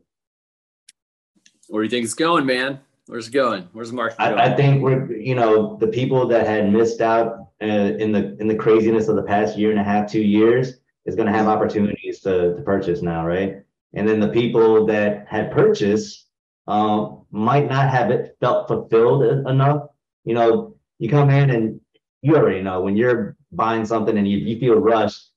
Where 1.68 1.82
do 1.82 1.86
you 1.86 1.90
think 1.90 2.04
it's 2.04 2.14
going, 2.14 2.44
man? 2.44 2.80
Where's 3.06 3.28
it 3.28 3.32
going? 3.32 3.68
Where's 3.72 3.90
the 3.90 3.96
market 3.96 4.20
I, 4.20 4.52
I, 4.52 4.56
think 4.56 4.82
we're, 4.82 5.12
you 5.12 5.34
know, 5.34 5.76
the 5.76 5.86
people 5.86 6.26
that 6.28 6.46
had 6.46 6.72
missed 6.72 7.00
out 7.00 7.48
uh, 7.62 7.66
in 7.66 8.12
the 8.12 8.36
in 8.40 8.48
the 8.48 8.54
craziness 8.54 9.08
of 9.08 9.16
the 9.16 9.22
past 9.22 9.58
year 9.58 9.70
and 9.70 9.80
a 9.80 9.84
half, 9.84 10.10
two 10.10 10.22
years, 10.22 10.80
is 11.04 11.14
going 11.14 11.26
to 11.26 11.32
have 11.32 11.46
opportunities 11.46 12.20
to, 12.20 12.54
to 12.54 12.62
purchase 12.62 13.02
now, 13.02 13.26
right? 13.26 13.62
And 13.92 14.08
then 14.08 14.20
the 14.20 14.28
people 14.28 14.86
that 14.86 15.26
had 15.28 15.52
purchased 15.52 16.23
um, 16.66 17.24
might 17.30 17.68
not 17.68 17.90
have 17.90 18.10
it 18.10 18.36
felt 18.40 18.68
fulfilled 18.68 19.46
enough. 19.46 19.88
You 20.24 20.34
know, 20.34 20.76
you 20.98 21.08
come 21.08 21.30
in 21.30 21.50
and 21.50 21.80
you 22.22 22.36
already 22.36 22.62
know 22.62 22.80
when 22.80 22.96
you're 22.96 23.36
buying 23.52 23.84
something 23.84 24.16
and 24.16 24.26
you, 24.28 24.38
you 24.38 24.58
feel 24.58 24.76
rushed, 24.76 25.30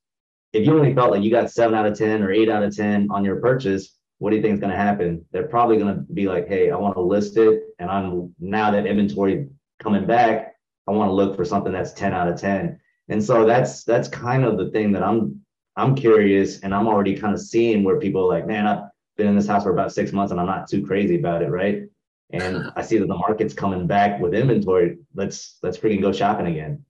if 0.53 0.65
you 0.65 0.73
only 0.73 0.93
felt 0.93 1.11
like 1.11 1.23
you 1.23 1.31
got 1.31 1.51
seven 1.51 1.75
out 1.75 1.85
of 1.85 1.97
10 1.97 2.23
or 2.23 2.31
eight 2.31 2.49
out 2.49 2.63
of 2.63 2.75
10 2.75 3.09
on 3.11 3.25
your 3.25 3.37
purchase, 3.37 3.97
what 4.19 4.31
do 4.31 4.37
you 4.37 4.41
think 4.41 4.55
is 4.55 4.59
going 4.59 4.71
to 4.71 4.77
happen? 4.77 5.23
They're 5.31 5.47
probably 5.47 5.77
going 5.77 5.93
to 5.93 6.01
be 6.13 6.27
like, 6.27 6.47
hey, 6.47 6.71
I 6.71 6.77
want 6.77 6.95
to 6.95 7.01
list 7.01 7.37
it. 7.37 7.63
And 7.79 7.89
I'm 7.89 8.33
now 8.39 8.71
that 8.71 8.87
inventory 8.87 9.49
coming 9.79 10.07
back, 10.07 10.55
I 10.87 10.91
want 10.91 11.09
to 11.09 11.13
look 11.13 11.35
for 11.35 11.45
something 11.45 11.71
that's 11.71 11.93
10 11.93 12.13
out 12.13 12.27
of 12.27 12.39
10. 12.39 12.79
And 13.09 13.23
so 13.23 13.45
that's 13.45 13.83
that's 13.83 14.07
kind 14.07 14.43
of 14.43 14.57
the 14.57 14.69
thing 14.71 14.91
that 14.93 15.03
I'm 15.03 15.41
I'm 15.77 15.95
curious 15.95 16.59
and 16.61 16.73
I'm 16.73 16.87
already 16.87 17.15
kind 17.15 17.33
of 17.33 17.39
seeing 17.39 17.83
where 17.83 17.99
people 17.99 18.23
are 18.23 18.39
like, 18.39 18.47
man, 18.47 18.65
I've 18.67 18.83
been 19.17 19.27
in 19.27 19.35
this 19.35 19.47
house 19.47 19.63
for 19.63 19.71
about 19.71 19.91
six 19.91 20.11
months 20.11 20.31
and 20.31 20.39
I'm 20.39 20.47
not 20.47 20.69
too 20.69 20.85
crazy 20.85 21.19
about 21.19 21.41
it, 21.41 21.49
right? 21.49 21.83
And 22.29 22.71
I 22.75 22.81
see 22.81 22.97
that 22.97 23.07
the 23.07 23.15
market's 23.15 23.53
coming 23.53 23.87
back 23.87 24.19
with 24.19 24.33
inventory. 24.33 24.97
Let's 25.15 25.57
let's 25.63 25.77
freaking 25.77 26.01
go 26.01 26.11
shopping 26.11 26.47
again. 26.47 26.83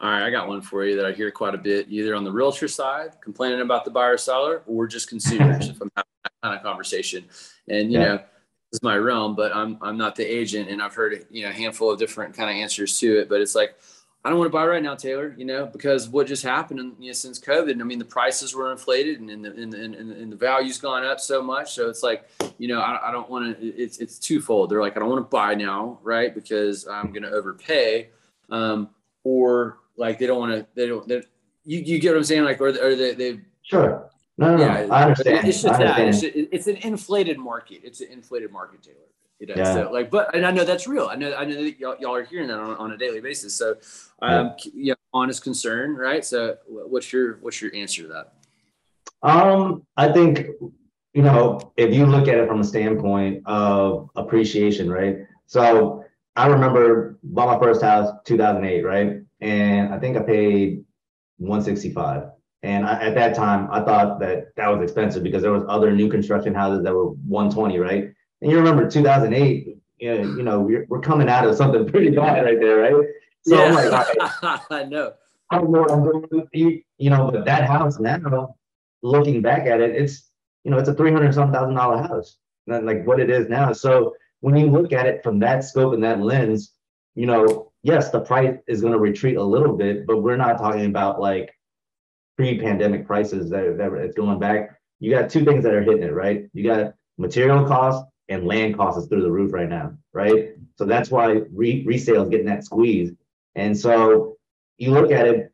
All 0.00 0.08
right, 0.08 0.22
I 0.22 0.30
got 0.30 0.46
one 0.46 0.60
for 0.60 0.84
you 0.84 0.94
that 0.96 1.06
I 1.06 1.12
hear 1.12 1.32
quite 1.32 1.56
a 1.56 1.58
bit, 1.58 1.86
either 1.88 2.14
on 2.14 2.22
the 2.22 2.30
realtor 2.30 2.68
side, 2.68 3.20
complaining 3.20 3.62
about 3.62 3.84
the 3.84 3.90
buyer 3.90 4.16
seller, 4.16 4.62
or 4.66 4.86
just 4.86 5.08
consumers. 5.08 5.68
if 5.70 5.80
I'm 5.80 5.90
having 5.96 6.10
that 6.22 6.32
kind 6.40 6.56
of 6.56 6.62
conversation, 6.62 7.24
and 7.68 7.90
you 7.90 7.98
yeah. 7.98 8.04
know, 8.04 8.16
this 8.16 8.74
is 8.74 8.82
my 8.82 8.96
realm, 8.96 9.34
but 9.34 9.54
I'm 9.54 9.76
I'm 9.80 9.96
not 9.96 10.14
the 10.14 10.24
agent, 10.24 10.68
and 10.68 10.80
I've 10.80 10.94
heard 10.94 11.26
you 11.30 11.42
know 11.42 11.48
a 11.48 11.52
handful 11.52 11.90
of 11.90 11.98
different 11.98 12.36
kind 12.36 12.48
of 12.48 12.54
answers 12.54 12.96
to 13.00 13.18
it. 13.18 13.28
But 13.28 13.40
it's 13.40 13.56
like 13.56 13.76
I 14.24 14.30
don't 14.30 14.38
want 14.38 14.50
to 14.50 14.52
buy 14.52 14.66
right 14.66 14.82
now, 14.82 14.94
Taylor. 14.94 15.34
You 15.38 15.44
know, 15.44 15.66
because 15.66 16.08
what 16.08 16.26
just 16.26 16.42
happened, 16.42 16.80
and 16.80 16.94
you 16.98 17.08
know, 17.08 17.12
since 17.12 17.38
COVID, 17.38 17.80
I 17.80 17.84
mean, 17.84 17.98
the 17.98 18.04
prices 18.04 18.54
were 18.54 18.72
inflated, 18.72 19.20
and, 19.20 19.30
and 19.30 19.44
the 19.44 19.50
and, 19.50 19.74
and, 19.74 20.12
and 20.12 20.32
the 20.32 20.36
value's 20.36 20.78
gone 20.78 21.04
up 21.04 21.20
so 21.20 21.42
much. 21.42 21.74
So 21.74 21.88
it's 21.88 22.02
like, 22.02 22.28
you 22.58 22.68
know, 22.68 22.80
I, 22.80 23.08
I 23.08 23.12
don't 23.12 23.30
want 23.30 23.58
to. 23.58 23.66
It's 23.66 23.98
it's 23.98 24.18
twofold. 24.18 24.70
They're 24.70 24.80
like, 24.80 24.96
I 24.96 25.00
don't 25.00 25.08
want 25.08 25.24
to 25.24 25.30
buy 25.30 25.54
now, 25.54 26.00
right? 26.02 26.34
Because 26.34 26.86
I'm 26.88 27.12
going 27.12 27.22
to 27.22 27.30
overpay, 27.30 28.08
um, 28.50 28.90
or 29.24 29.78
like 29.96 30.18
they 30.18 30.26
don't 30.26 30.40
want 30.40 30.52
to. 30.52 30.66
They 30.74 30.86
don't. 30.88 31.08
You 31.64 31.78
you 31.78 31.98
get 32.00 32.10
what 32.10 32.18
I'm 32.18 32.24
saying? 32.24 32.44
Like, 32.44 32.60
or, 32.60 32.68
or 32.68 32.94
they 32.96 33.14
they. 33.14 33.40
Sure. 33.62 34.10
No, 34.38 34.56
no, 34.56 34.64
yeah, 34.64 34.86
no. 34.86 34.94
I 34.94 35.02
understand. 35.02 35.48
It's 35.48 35.62
just 35.62 35.78
that. 35.78 35.98
It's, 35.98 36.20
just, 36.20 36.32
it's, 36.36 36.66
an 36.68 36.76
inflated 36.76 37.38
market. 37.38 37.80
It's 37.82 38.00
an 38.00 38.08
inflated 38.12 38.52
market, 38.52 38.82
Taylor. 38.84 38.98
It 39.40 39.46
does. 39.46 39.58
Yeah. 39.58 39.74
So 39.74 39.92
like, 39.92 40.10
but 40.10 40.34
and 40.34 40.44
I 40.44 40.50
know 40.50 40.64
that's 40.64 40.86
real. 40.86 41.08
I 41.10 41.14
know 41.16 41.34
I 41.34 41.44
know 41.44 41.62
that 41.62 41.78
y'all, 41.78 41.96
y'all 42.00 42.14
are 42.14 42.24
hearing 42.24 42.48
that 42.48 42.58
on, 42.58 42.76
on 42.76 42.92
a 42.92 42.96
daily 42.96 43.20
basis. 43.20 43.54
So, 43.54 43.76
um, 44.20 44.54
yeah. 44.64 44.70
you 44.74 44.90
know, 44.90 44.96
honest 45.12 45.42
concern, 45.42 45.94
right? 45.94 46.24
So, 46.24 46.56
what's 46.66 47.12
your 47.12 47.38
what's 47.40 47.62
your 47.62 47.74
answer 47.74 48.02
to 48.02 48.08
that? 48.08 48.32
Um, 49.22 49.84
I 49.96 50.12
think 50.12 50.48
you 51.14 51.22
know 51.22 51.72
if 51.76 51.94
you 51.94 52.06
look 52.06 52.26
at 52.28 52.38
it 52.38 52.48
from 52.48 52.60
a 52.60 52.64
standpoint 52.64 53.42
of 53.46 54.10
appreciation, 54.16 54.90
right? 54.90 55.18
So 55.46 56.04
I 56.36 56.46
remember 56.46 57.18
bought 57.22 57.58
my 57.58 57.64
first 57.64 57.82
house 57.82 58.12
2008, 58.24 58.84
right? 58.84 59.20
And 59.40 59.92
I 59.92 59.98
think 59.98 60.16
I 60.16 60.20
paid 60.20 60.84
165. 61.38 62.24
And 62.62 62.84
I, 62.84 63.00
at 63.00 63.14
that 63.14 63.34
time, 63.34 63.68
I 63.72 63.80
thought 63.80 64.20
that 64.20 64.54
that 64.56 64.68
was 64.68 64.82
expensive 64.82 65.22
because 65.22 65.42
there 65.42 65.52
was 65.52 65.64
other 65.68 65.92
new 65.92 66.08
construction 66.08 66.54
houses 66.54 66.84
that 66.84 66.92
were 66.92 67.10
120, 67.10 67.78
right? 67.78 68.12
And 68.40 68.50
you 68.50 68.56
remember 68.56 68.88
2008, 68.88 69.78
you 69.98 70.14
know, 70.14 70.22
you 70.22 70.42
know 70.42 70.60
we're, 70.60 70.86
we're 70.88 71.00
coming 71.00 71.28
out 71.28 71.46
of 71.46 71.56
something 71.56 71.86
pretty 71.86 72.10
bad 72.10 72.44
right 72.44 72.60
there, 72.60 72.78
right? 72.78 73.06
So 73.42 73.56
yeah. 73.56 73.64
I'm 73.64 73.74
like, 73.74 74.18
right, 74.42 74.60
I 74.70 74.84
know. 74.84 75.12
I 75.50 75.58
don't 75.58 75.72
know 75.72 75.80
what 75.80 75.90
I'm 75.92 76.04
doing. 76.04 76.48
You, 76.52 76.82
you 76.98 77.10
know, 77.10 77.30
but 77.30 77.44
that 77.46 77.64
house 77.64 77.98
now, 77.98 78.54
looking 79.02 79.42
back 79.42 79.66
at 79.66 79.80
it, 79.80 79.96
it's 79.96 80.30
you 80.64 80.70
know, 80.70 80.78
it's 80.78 80.88
a 80.88 80.94
three 80.94 81.12
hundred 81.12 81.32
some 81.34 81.52
thousand 81.52 81.74
dollar 81.74 82.02
house, 82.02 82.36
like 82.66 83.06
what 83.06 83.20
it 83.20 83.30
is 83.30 83.48
now. 83.48 83.72
So 83.72 84.14
when 84.40 84.56
you 84.56 84.66
look 84.66 84.92
at 84.92 85.06
it 85.06 85.22
from 85.22 85.38
that 85.40 85.64
scope 85.64 85.94
and 85.94 86.04
that 86.04 86.20
lens, 86.20 86.72
you 87.14 87.26
know, 87.26 87.72
yes, 87.82 88.10
the 88.10 88.20
price 88.20 88.56
is 88.68 88.80
going 88.80 88.92
to 88.92 88.98
retreat 88.98 89.36
a 89.36 89.42
little 89.42 89.76
bit, 89.76 90.06
but 90.06 90.18
we're 90.18 90.36
not 90.36 90.58
talking 90.58 90.86
about 90.86 91.20
like 91.20 91.52
pre-pandemic 92.36 93.06
prices 93.06 93.50
that, 93.50 93.76
that 93.78 93.92
it's 93.94 94.14
going 94.14 94.38
back. 94.38 94.78
You 95.00 95.10
got 95.10 95.30
two 95.30 95.44
things 95.44 95.64
that 95.64 95.74
are 95.74 95.82
hitting 95.82 96.04
it, 96.04 96.12
right? 96.12 96.48
You 96.52 96.64
got 96.64 96.94
material 97.16 97.66
costs 97.66 98.08
and 98.28 98.46
land 98.46 98.76
costs 98.76 99.02
is 99.02 99.08
through 99.08 99.22
the 99.22 99.30
roof 99.30 99.52
right 99.52 99.68
now, 99.68 99.94
right? 100.12 100.50
So 100.76 100.84
that's 100.84 101.10
why 101.10 101.42
re- 101.52 101.84
resale 101.86 102.22
is 102.22 102.28
getting 102.28 102.46
that 102.46 102.64
squeeze. 102.64 103.12
And 103.54 103.76
so 103.76 104.36
you 104.76 104.92
look 104.92 105.10
at 105.10 105.26
it 105.26 105.52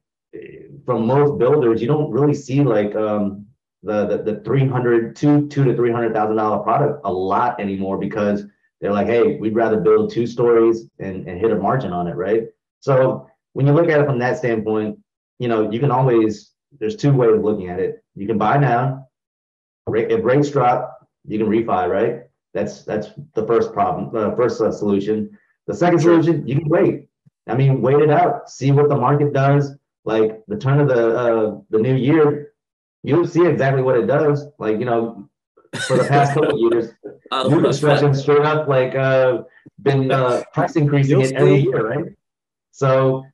from 0.84 1.06
most 1.06 1.38
builders, 1.38 1.80
you 1.80 1.86
don't 1.86 2.10
really 2.10 2.34
see 2.34 2.62
like 2.62 2.94
um, 2.94 3.46
the, 3.82 4.06
the 4.06 4.32
the 4.32 4.40
300 4.40 5.14
two 5.14 5.48
two 5.48 5.64
to 5.64 5.74
three 5.74 5.92
hundred 5.92 6.12
thousand 6.14 6.36
dollar 6.36 6.62
product 6.62 7.00
a 7.04 7.12
lot 7.12 7.60
anymore 7.60 7.98
because 7.98 8.44
they're 8.80 8.92
like, 8.92 9.06
hey, 9.06 9.36
we'd 9.36 9.54
rather 9.54 9.80
build 9.80 10.10
two 10.10 10.26
stories 10.26 10.86
and, 10.98 11.26
and 11.26 11.40
hit 11.40 11.50
a 11.50 11.56
margin 11.56 11.92
on 11.92 12.06
it, 12.06 12.16
right? 12.16 12.44
So 12.80 13.30
when 13.54 13.66
you 13.66 13.72
look 13.72 13.88
at 13.88 14.00
it 14.00 14.04
from 14.04 14.18
that 14.18 14.36
standpoint, 14.36 14.98
you 15.38 15.48
know, 15.48 15.70
you 15.70 15.80
can 15.80 15.90
always, 15.90 16.50
there's 16.78 16.96
two 16.96 17.12
ways 17.12 17.34
of 17.34 17.42
looking 17.42 17.70
at 17.70 17.80
it. 17.80 18.04
You 18.14 18.26
can 18.26 18.36
buy 18.36 18.58
now, 18.58 19.08
if 19.86 20.24
rates 20.24 20.50
drop, 20.50 21.08
you 21.26 21.38
can 21.38 21.48
refi, 21.48 21.88
right? 21.88 22.24
That's 22.54 22.84
that's 22.84 23.08
the 23.34 23.44
first 23.46 23.72
problem, 23.72 24.12
the 24.12 24.28
uh, 24.28 24.36
first 24.36 24.60
uh, 24.60 24.70
solution. 24.70 25.36
The 25.66 25.74
second 25.74 25.98
solution, 25.98 26.46
you 26.46 26.60
can 26.60 26.68
wait. 26.68 27.08
I 27.48 27.54
mean, 27.56 27.82
wait 27.82 28.00
it 28.00 28.10
out, 28.10 28.48
see 28.48 28.70
what 28.70 28.88
the 28.88 28.96
market 28.96 29.32
does. 29.32 29.74
Like 30.04 30.42
the 30.46 30.56
turn 30.56 30.78
of 30.78 30.88
the 30.88 31.16
uh, 31.18 31.60
the 31.70 31.78
new 31.78 31.94
year, 31.94 32.52
you'll 33.02 33.26
see 33.26 33.44
exactly 33.44 33.82
what 33.82 33.98
it 33.98 34.06
does. 34.06 34.46
Like 34.58 34.78
you 34.78 34.84
know, 34.84 35.28
for 35.86 35.96
the 35.96 36.04
past 36.04 36.34
couple 36.34 36.56
years, 36.70 36.92
new 37.48 37.60
construction 37.60 38.14
straight 38.14 38.46
up 38.46 38.68
like 38.68 38.94
uh, 38.94 39.42
been 39.82 40.12
uh, 40.12 40.44
price 40.54 40.76
increasing 40.76 41.22
it 41.22 41.32
every 41.32 41.56
year, 41.56 41.88
right? 41.88 42.14
So, 42.70 43.24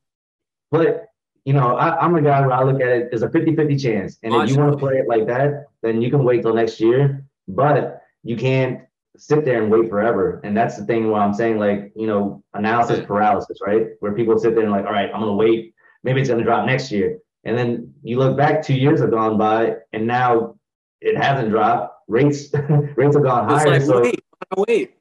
but 0.70 1.08
you 1.44 1.52
know, 1.52 1.76
I, 1.76 2.04
am 2.04 2.14
a 2.14 2.22
guy 2.22 2.40
where 2.40 2.52
I 2.52 2.62
look 2.62 2.80
at 2.80 2.88
it 2.88 3.08
as 3.12 3.22
a 3.22 3.28
50-50 3.28 3.82
chance. 3.82 4.18
And 4.22 4.34
if 4.34 4.50
you 4.50 4.56
want 4.58 4.72
to 4.72 4.78
play 4.78 4.98
it 4.98 5.08
like 5.08 5.26
that, 5.26 5.66
then 5.82 6.02
you 6.02 6.10
can 6.10 6.22
wait 6.22 6.42
till 6.42 6.54
next 6.54 6.80
year. 6.80 7.24
But 7.48 8.02
you 8.22 8.36
can't 8.36 8.82
sit 9.16 9.44
there 9.44 9.62
and 9.62 9.70
wait 9.70 9.90
forever. 9.90 10.40
And 10.44 10.56
that's 10.56 10.76
the 10.76 10.84
thing 10.84 11.10
where 11.10 11.20
I'm 11.20 11.34
saying, 11.34 11.58
like, 11.58 11.92
you 11.96 12.06
know, 12.06 12.42
analysis 12.54 13.04
paralysis, 13.06 13.58
right? 13.64 13.88
Where 14.00 14.12
people 14.12 14.38
sit 14.38 14.54
there 14.54 14.64
and 14.64 14.72
like, 14.72 14.86
all 14.86 14.92
right, 14.92 15.10
I'm 15.12 15.20
gonna 15.20 15.34
wait. 15.34 15.74
Maybe 16.04 16.20
it's 16.20 16.30
gonna 16.30 16.44
drop 16.44 16.66
next 16.66 16.90
year. 16.90 17.18
And 17.44 17.56
then 17.56 17.94
you 18.02 18.18
look 18.18 18.36
back, 18.36 18.62
two 18.62 18.74
years 18.74 19.00
have 19.00 19.10
gone 19.10 19.38
by, 19.38 19.76
and 19.92 20.06
now 20.06 20.56
it 21.00 21.16
hasn't 21.16 21.50
dropped 21.50 22.00
rates 22.08 22.52
rates 22.96 23.14
have 23.14 23.24
gone 23.24 23.48
higher. 23.48 23.70
Like, 23.70 23.82
so 23.82 24.02
wait, 24.02 24.24
wait. 24.56 24.96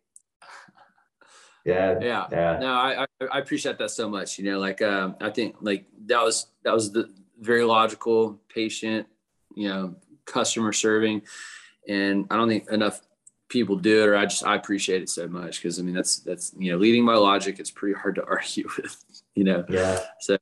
Yeah, 1.66 2.00
yeah, 2.02 2.28
yeah. 2.32 2.60
No, 2.60 2.74
I, 2.74 3.06
I 3.32 3.40
appreciate 3.40 3.78
that 3.78 3.92
so 3.92 4.10
much. 4.10 4.40
You 4.40 4.46
know, 4.46 4.60
like 4.60 4.82
um, 4.82 5.18
I 5.22 5.30
think 5.30 5.58
like 5.60 5.86
that 6.06 6.24
was 6.24 6.48
that 6.64 6.74
was 6.74 6.92
the 6.92 7.10
very 7.40 7.64
logical, 7.64 8.40
patient, 8.54 9.08
you 9.56 9.68
know, 9.68 9.96
customer 10.26 10.72
serving, 10.72 11.24
and 11.88 12.26
I 12.32 12.38
don't 12.38 12.48
think 12.48 12.70
enough 12.72 13.02
people 13.50 13.76
do 13.76 14.04
it 14.04 14.08
or 14.08 14.16
i 14.16 14.26
just 14.26 14.46
i 14.46 14.56
appreciate 14.56 15.02
it 15.02 15.10
so 15.10 15.28
much 15.28 15.62
because 15.62 15.80
i 15.80 15.82
mean 15.82 15.96
that's 15.96 16.20
that's 16.20 16.54
you 16.58 16.72
know 16.72 16.78
leading 16.78 17.06
by 17.06 17.16
logic 17.16 17.60
it's 17.60 17.72
pretty 17.72 17.96
hard 17.96 18.16
to 18.16 18.24
argue 18.28 18.68
with 18.78 19.04
you 19.36 19.44
know 19.44 19.64
yeah 19.70 20.00
so 20.20 20.38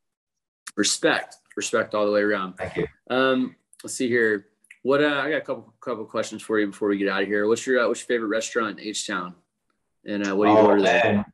respect 0.76 1.38
respect 1.56 1.96
all 1.96 2.06
the 2.06 2.12
way 2.12 2.22
around 2.22 2.54
thank 2.54 2.76
you 2.76 2.88
um 3.10 3.56
let's 3.84 3.96
see 3.96 4.08
here 4.08 4.48
what 4.88 5.04
uh, 5.04 5.22
I 5.22 5.30
got 5.32 5.38
a 5.38 5.42
couple 5.42 5.74
couple 5.82 6.06
questions 6.06 6.42
for 6.42 6.60
you 6.60 6.68
before 6.68 6.88
we 6.88 6.98
get 6.98 7.10
out 7.10 7.22
of 7.22 7.28
here. 7.28 7.46
What's 7.46 7.68
your 7.68 7.84
uh, 7.84 7.88
what's 7.90 8.00
your 8.00 8.08
favorite 8.08 8.30
restaurant 8.30 8.80
in 8.80 8.88
H 8.88 9.06
Town? 9.06 9.36
And 10.06 10.26
uh, 10.26 10.34
what 10.34 10.46
do 10.46 10.52
you 10.52 10.58
oh, 10.58 10.66
order 10.66 10.82
there? 10.82 11.26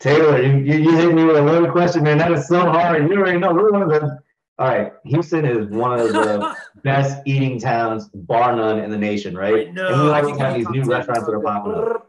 Taylor, 0.00 0.42
you, 0.42 0.56
you, 0.56 0.78
you 0.78 0.96
hit 0.96 1.14
me 1.14 1.24
with 1.24 1.36
a 1.36 1.42
loaded 1.42 1.70
question, 1.70 2.02
man. 2.02 2.18
That 2.18 2.32
is 2.32 2.48
so 2.48 2.58
hard. 2.58 3.08
You 3.08 3.16
already 3.16 3.38
know 3.38 3.52
we're 3.52 3.70
one 3.70 3.82
of 3.82 3.88
the. 3.88 4.18
All 4.58 4.66
right, 4.66 4.92
Houston 5.04 5.44
is 5.44 5.68
one 5.68 6.00
of 6.00 6.08
the 6.08 6.56
best 6.82 7.22
eating 7.24 7.60
towns, 7.60 8.08
bar 8.14 8.54
none, 8.56 8.78
in 8.78 8.90
the 8.90 8.98
nation, 8.98 9.36
right? 9.36 9.72
No, 9.72 9.88
and 9.88 10.02
we 10.02 10.08
like 10.08 10.24
to 10.24 10.38
have 10.38 10.54
these 10.54 10.68
new 10.68 10.82
restaurants 10.82 11.26
that 11.26 11.32
are 11.32 11.40
popping 11.40 11.74
up. 11.74 12.06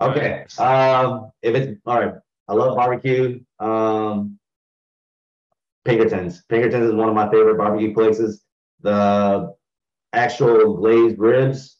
Okay, 0.00 0.44
um, 0.58 1.30
if 1.42 1.54
it's 1.54 1.80
all 1.86 2.00
right, 2.00 2.14
I 2.48 2.52
love 2.54 2.76
barbecue. 2.76 3.40
Um, 3.58 4.38
Pinkertons. 5.84 6.42
Pinkertons 6.48 6.88
is 6.88 6.94
one 6.94 7.08
of 7.08 7.14
my 7.14 7.30
favorite 7.30 7.56
barbecue 7.56 7.94
places. 7.94 8.42
The 8.82 9.54
actual 10.12 10.74
glazed 10.74 11.18
ribs, 11.18 11.78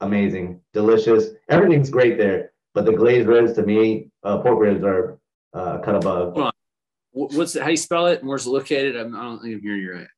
amazing, 0.00 0.60
delicious. 0.72 1.28
Everything's 1.48 1.88
great 1.88 2.18
there, 2.18 2.52
but 2.74 2.84
the 2.84 2.92
glazed 2.92 3.28
ribs 3.28 3.52
to 3.54 3.62
me, 3.62 4.10
uh, 4.24 4.38
pork 4.38 4.58
ribs 4.58 4.84
are 4.84 5.18
uh, 5.54 5.78
cut 5.78 5.94
above. 5.94 6.52
What's 7.12 7.54
the, 7.54 7.62
how 7.62 7.70
you 7.70 7.78
spell 7.78 8.08
it 8.08 8.20
and 8.20 8.28
where's 8.28 8.46
it 8.46 8.50
located? 8.50 8.96
I'm, 8.96 9.14
I 9.16 9.20
do 9.20 9.24
not 9.24 9.42
think 9.42 9.54
I'm 9.54 9.62
hearing 9.62 9.80
you 9.80 9.92
right. 9.94 10.08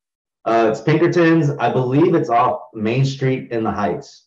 Uh, 0.44 0.68
it's 0.70 0.80
Pinkertons. 0.80 1.50
I 1.58 1.70
believe 1.72 2.14
it's 2.14 2.30
off 2.30 2.60
Main 2.74 3.04
Street 3.04 3.50
in 3.50 3.64
the 3.64 3.70
Heights. 3.70 4.26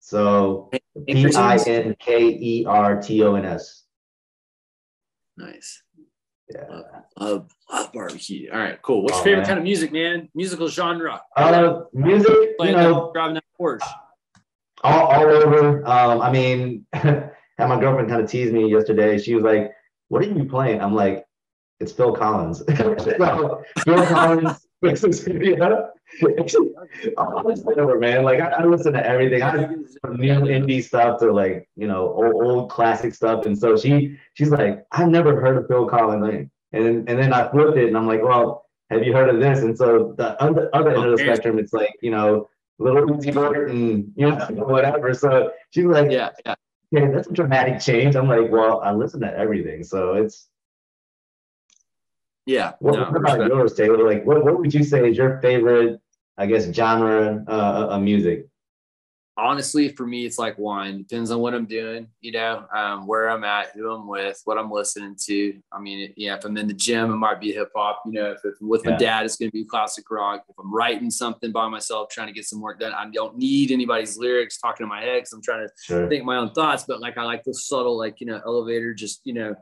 So 0.00 0.70
P 1.06 1.26
I 1.36 1.58
N 1.66 1.96
K 1.98 2.28
E 2.28 2.64
R 2.66 3.00
T 3.00 3.22
O 3.22 3.34
N 3.34 3.44
S. 3.44 3.84
Nice. 5.36 5.82
Yeah. 6.52 6.64
Love, 6.68 6.84
love, 7.18 7.50
love, 7.72 7.92
barbecue. 7.92 8.50
All 8.52 8.58
right, 8.58 8.80
cool. 8.82 9.02
What's 9.02 9.14
oh, 9.14 9.16
your 9.18 9.24
favorite 9.24 9.38
man. 9.38 9.46
kind 9.46 9.58
of 9.58 9.64
music, 9.64 9.92
man? 9.92 10.28
Musical 10.34 10.68
genre? 10.68 11.22
Uh, 11.36 11.80
music, 11.92 12.36
you 12.60 12.72
know, 12.72 13.10
driving 13.14 13.34
that 13.34 13.44
Porsche. 13.58 13.80
All, 14.82 15.06
all 15.06 15.24
over. 15.24 15.86
Um, 15.86 16.20
I 16.20 16.30
mean, 16.30 16.84
had 16.92 17.30
my 17.58 17.78
girlfriend 17.78 18.08
kind 18.08 18.20
of 18.20 18.28
teased 18.30 18.52
me 18.52 18.70
yesterday. 18.70 19.18
She 19.18 19.34
was 19.34 19.44
like, 19.44 19.72
what 20.08 20.22
are 20.22 20.26
you 20.26 20.44
playing? 20.44 20.80
I'm 20.80 20.94
like, 20.94 21.24
it's 21.80 21.92
Phil 21.92 22.12
Collins. 22.12 22.58
so, 22.76 23.62
Phil 23.84 24.06
Collins 24.06 24.66
whatever, 27.64 27.98
man. 27.98 28.24
Like 28.24 28.40
I, 28.40 28.48
I, 28.48 28.64
listen 28.64 28.92
to 28.92 29.06
everything. 29.06 29.42
I 29.42 29.52
new 29.56 30.34
indie 30.40 30.82
stuff 30.82 31.20
to 31.20 31.32
like 31.32 31.68
you 31.76 31.86
know 31.86 32.12
old, 32.12 32.44
old, 32.44 32.70
classic 32.70 33.14
stuff. 33.14 33.46
And 33.46 33.56
so 33.58 33.76
she 33.76 34.18
she's 34.34 34.50
like, 34.50 34.84
I've 34.92 35.08
never 35.08 35.40
heard 35.40 35.56
of 35.56 35.68
Phil 35.68 35.88
Collins. 35.88 36.48
And 36.72 36.84
then 36.84 37.04
and 37.06 37.18
then 37.18 37.32
I 37.32 37.50
flipped 37.50 37.78
it 37.78 37.88
and 37.88 37.96
I'm 37.96 38.06
like, 38.06 38.22
well, 38.22 38.66
have 38.90 39.04
you 39.04 39.12
heard 39.12 39.28
of 39.28 39.40
this? 39.40 39.60
And 39.60 39.76
so 39.76 40.14
the 40.18 40.40
other, 40.42 40.68
other 40.74 40.90
end 40.90 41.04
of 41.04 41.16
the 41.16 41.18
spectrum, 41.18 41.58
it's 41.58 41.72
like 41.72 41.94
you 42.02 42.10
know 42.10 42.48
Lil 42.78 43.06
Uzi 43.06 43.32
Vert 43.32 43.70
and 43.70 44.12
you 44.16 44.30
know 44.30 44.36
whatever. 44.50 45.14
So 45.14 45.52
she's 45.70 45.84
like, 45.84 46.10
yeah, 46.10 46.30
yeah. 46.44 46.54
Yeah, 46.90 47.10
that's 47.10 47.26
a 47.26 47.32
dramatic 47.32 47.80
change. 47.80 48.16
I'm 48.16 48.28
like, 48.28 48.50
well, 48.50 48.82
I 48.82 48.92
listen 48.92 49.20
to 49.20 49.34
everything, 49.34 49.82
so 49.82 50.12
it's 50.12 50.48
yeah. 52.46 52.72
What, 52.80 52.94
no, 52.94 53.00
what 53.04 53.16
about 53.16 53.38
respect. 53.38 53.54
yours, 53.54 53.74
Taylor? 53.74 54.06
Like, 54.06 54.24
what, 54.24 54.44
what 54.44 54.58
would 54.58 54.72
you 54.72 54.84
say 54.84 55.08
is 55.08 55.16
your 55.16 55.40
favorite, 55.40 56.00
I 56.36 56.46
guess, 56.46 56.72
genre 56.72 57.44
uh, 57.48 57.86
of 57.90 58.02
music? 58.02 58.46
Honestly, 59.34 59.88
for 59.88 60.06
me, 60.06 60.26
it's 60.26 60.38
like 60.38 60.58
wine. 60.58 60.98
Depends 60.98 61.30
on 61.30 61.40
what 61.40 61.54
I'm 61.54 61.64
doing, 61.64 62.06
you 62.20 62.32
know, 62.32 62.66
um, 62.76 63.06
where 63.06 63.30
I'm 63.30 63.44
at, 63.44 63.70
who 63.70 63.90
I'm 63.90 64.06
with, 64.06 64.38
what 64.44 64.58
I'm 64.58 64.70
listening 64.70 65.16
to. 65.24 65.58
I 65.72 65.80
mean, 65.80 66.12
yeah, 66.18 66.36
if 66.36 66.44
I'm 66.44 66.54
in 66.58 66.68
the 66.68 66.74
gym, 66.74 67.10
it 67.10 67.16
might 67.16 67.40
be 67.40 67.50
hip 67.50 67.70
hop. 67.74 68.02
You 68.04 68.12
know, 68.12 68.32
if, 68.32 68.44
if 68.44 68.54
I'm 68.60 68.68
with 68.68 68.82
yeah. 68.84 68.90
my 68.90 68.96
dad, 68.98 69.24
it's 69.24 69.36
going 69.36 69.50
to 69.50 69.52
be 69.52 69.64
classic 69.64 70.10
rock. 70.10 70.44
If 70.50 70.56
I'm 70.58 70.72
writing 70.72 71.10
something 71.10 71.50
by 71.50 71.66
myself, 71.66 72.10
trying 72.10 72.26
to 72.26 72.34
get 72.34 72.44
some 72.44 72.60
work 72.60 72.78
done, 72.78 72.92
I 72.92 73.08
don't 73.10 73.38
need 73.38 73.70
anybody's 73.70 74.18
lyrics 74.18 74.58
talking 74.58 74.84
to 74.84 74.88
my 74.88 75.00
head 75.00 75.20
because 75.20 75.32
I'm 75.32 75.42
trying 75.42 75.66
to 75.66 75.72
sure. 75.82 76.08
think 76.10 76.24
my 76.24 76.36
own 76.36 76.52
thoughts. 76.52 76.84
But 76.86 77.00
like, 77.00 77.16
I 77.16 77.22
like 77.22 77.42
the 77.42 77.54
subtle, 77.54 77.96
like, 77.96 78.20
you 78.20 78.26
know, 78.26 78.38
elevator, 78.44 78.92
just, 78.92 79.22
you 79.24 79.32
know, 79.32 79.54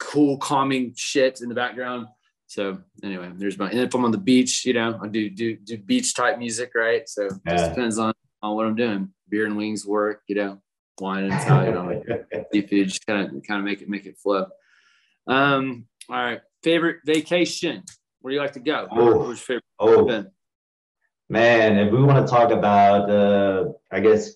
cool, 0.00 0.38
calming 0.38 0.92
shit 0.96 1.40
in 1.40 1.48
the 1.48 1.54
background. 1.54 2.08
So 2.46 2.78
anyway, 3.04 3.30
there's 3.36 3.56
my. 3.56 3.70
And 3.70 3.78
if 3.78 3.94
I'm 3.94 4.04
on 4.04 4.10
the 4.10 4.18
beach, 4.18 4.66
you 4.66 4.72
know, 4.72 4.98
I 5.00 5.06
do 5.06 5.30
do 5.30 5.56
do 5.56 5.78
beach 5.78 6.14
type 6.14 6.38
music, 6.38 6.72
right? 6.74 7.08
So 7.08 7.28
yeah. 7.46 7.56
just 7.56 7.70
depends 7.70 7.98
on 7.98 8.12
on 8.42 8.56
what 8.56 8.66
I'm 8.66 8.74
doing. 8.74 9.10
Beer 9.28 9.46
and 9.46 9.56
wings 9.56 9.86
work, 9.86 10.22
you 10.26 10.34
know, 10.34 10.60
wine 11.00 11.24
and 11.24 11.34
Italian, 11.34 11.86
like 11.86 12.48
seafood, 12.52 12.88
just 12.88 13.06
kind 13.06 13.24
of 13.24 13.42
kind 13.44 13.60
of 13.60 13.64
make 13.64 13.82
it 13.82 13.88
make 13.88 14.06
it 14.06 14.18
flow. 14.18 14.46
Um, 15.28 15.86
all 16.08 16.16
right, 16.16 16.40
favorite 16.64 16.98
vacation. 17.04 17.84
Where 18.20 18.32
do 18.32 18.34
you 18.34 18.40
like 18.40 18.52
to 18.54 18.60
go? 18.60 18.88
Oh, 18.90 19.34
favorite? 19.34 19.64
Oh, 19.78 20.26
man, 21.28 21.78
if 21.78 21.92
we 21.92 22.02
want 22.02 22.26
to 22.26 22.30
talk 22.30 22.50
about, 22.50 23.08
uh, 23.08 23.72
I 23.90 24.00
guess, 24.00 24.32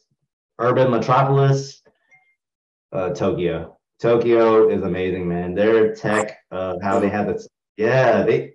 urban 0.59 0.91
metropolis, 0.91 1.83
uh, 2.93 3.11
Tokyo. 3.11 3.77
Tokyo 4.05 4.69
is 4.69 4.83
amazing, 4.83 5.27
man. 5.27 5.55
Their 5.55 5.95
tech, 5.95 6.37
uh, 6.51 6.75
how 6.83 7.01
they 7.01 7.09
have 7.09 7.31
it. 7.31 7.41
Yeah, 7.79 8.23
they 8.23 8.53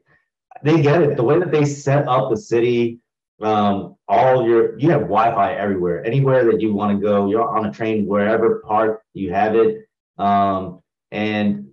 they 0.61 0.79
get 0.79 1.01
it. 1.01 1.17
The 1.17 1.23
way 1.23 1.39
that 1.39 1.51
they 1.51 1.65
set 1.65 2.07
up 2.07 2.29
the 2.29 2.37
city, 2.37 2.99
um, 3.41 3.95
all 4.07 4.47
your 4.47 4.77
you 4.77 4.91
have 4.91 5.01
Wi-Fi 5.01 5.55
everywhere. 5.55 6.05
Anywhere 6.05 6.45
that 6.45 6.61
you 6.61 6.75
want 6.75 6.95
to 6.95 7.03
go, 7.03 7.27
you're 7.31 7.49
on 7.49 7.65
a 7.65 7.71
train, 7.71 8.05
wherever 8.05 8.59
part 8.59 9.01
you 9.15 9.33
have 9.33 9.55
it. 9.55 9.87
Um, 10.19 10.83
and 11.11 11.69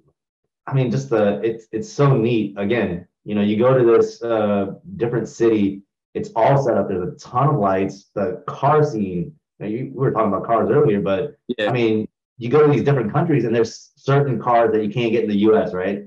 I 0.67 0.73
mean, 0.73 0.91
just 0.91 1.11
the 1.11 1.43
it's 1.45 1.67
it's 1.71 1.93
so 1.93 2.17
neat. 2.17 2.55
Again, 2.57 3.07
you 3.25 3.35
know, 3.35 3.43
you 3.43 3.59
go 3.59 3.77
to 3.77 3.85
this 3.85 4.23
uh, 4.23 4.77
different 4.97 5.29
city, 5.29 5.83
it's 6.15 6.31
all 6.35 6.57
set 6.65 6.79
up. 6.79 6.89
There's 6.89 7.12
a 7.12 7.19
ton 7.19 7.49
of 7.49 7.61
lights. 7.61 8.11
The 8.15 8.43
car 8.47 8.83
scene. 8.83 9.35
You, 9.61 9.91
we 9.95 10.01
were 10.01 10.12
talking 10.12 10.33
about 10.33 10.47
cars 10.47 10.71
earlier, 10.71 11.01
but 11.01 11.37
yeah. 11.59 11.69
I 11.69 11.73
mean, 11.73 12.06
you 12.38 12.49
go 12.49 12.66
to 12.66 12.72
these 12.72 12.85
different 12.85 13.12
countries 13.12 13.44
and 13.44 13.55
there's 13.55 13.90
certain 13.96 14.40
cars 14.40 14.72
that 14.72 14.85
you 14.85 14.90
can't 14.90 15.12
get 15.12 15.25
in 15.25 15.31
the 15.31 15.38
US, 15.51 15.72
right? 15.72 16.05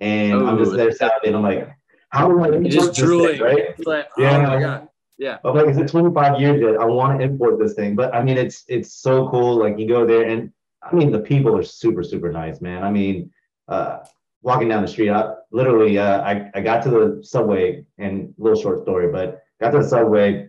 And. 0.00 0.48
I'm 0.48 0.58
just 0.58 0.72
there 0.72 0.92
Saturday 0.92 1.28
and 1.28 1.36
I'm 1.36 1.42
like, 1.42 1.68
how 2.10 2.28
do 2.28 2.40
I 2.42 2.46
import 2.48 2.70
just 2.70 2.94
this 2.94 3.08
thing, 3.08 3.40
right? 3.40 3.86
Like, 3.86 4.08
oh 4.16 4.22
yeah. 4.22 4.42
my 4.42 4.60
God. 4.60 4.88
Yeah. 5.18 5.38
I'm 5.44 5.54
like, 5.54 5.68
is 5.68 5.76
it 5.76 5.88
25 5.88 6.40
years 6.40 6.60
yet? 6.60 6.76
I 6.80 6.84
want 6.84 7.18
to 7.18 7.24
import 7.24 7.58
this 7.58 7.74
thing. 7.74 7.96
But 7.96 8.14
I 8.14 8.22
mean, 8.22 8.38
it's 8.38 8.64
it's 8.68 8.94
so 8.94 9.28
cool. 9.28 9.56
Like 9.56 9.78
you 9.78 9.88
go 9.88 10.06
there 10.06 10.28
and 10.28 10.52
I 10.82 10.94
mean 10.94 11.10
the 11.10 11.18
people 11.18 11.56
are 11.56 11.62
super, 11.62 12.02
super 12.02 12.30
nice, 12.30 12.60
man. 12.60 12.82
I 12.84 12.90
mean, 12.90 13.30
uh 13.66 13.98
walking 14.42 14.68
down 14.68 14.82
the 14.82 14.88
street, 14.88 15.10
I 15.10 15.34
literally 15.50 15.98
uh 15.98 16.20
I, 16.22 16.50
I 16.54 16.60
got 16.60 16.82
to 16.84 16.90
the 16.90 17.20
subway 17.22 17.84
and 17.98 18.32
little 18.38 18.60
short 18.60 18.82
story, 18.82 19.10
but 19.10 19.42
got 19.60 19.72
to 19.72 19.78
the 19.78 19.88
subway, 19.88 20.48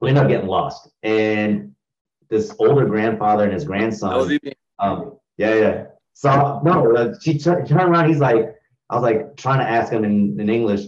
we 0.00 0.08
ended 0.08 0.24
up 0.24 0.28
getting 0.28 0.48
lost. 0.48 0.90
And 1.02 1.74
this 2.28 2.54
older 2.58 2.86
grandfather 2.86 3.44
and 3.44 3.52
his 3.52 3.64
grandson. 3.64 4.12
Um, 4.78 5.18
yeah, 5.36 5.54
yeah. 5.54 5.84
So 6.14 6.60
no, 6.64 6.94
uh, 6.96 7.14
she 7.20 7.38
turned 7.38 7.70
around. 7.70 8.08
He's 8.08 8.18
like, 8.18 8.54
I 8.90 8.94
was 8.94 9.02
like 9.02 9.36
trying 9.36 9.60
to 9.60 9.68
ask 9.68 9.92
him 9.92 10.04
in, 10.04 10.38
in 10.40 10.48
English 10.48 10.86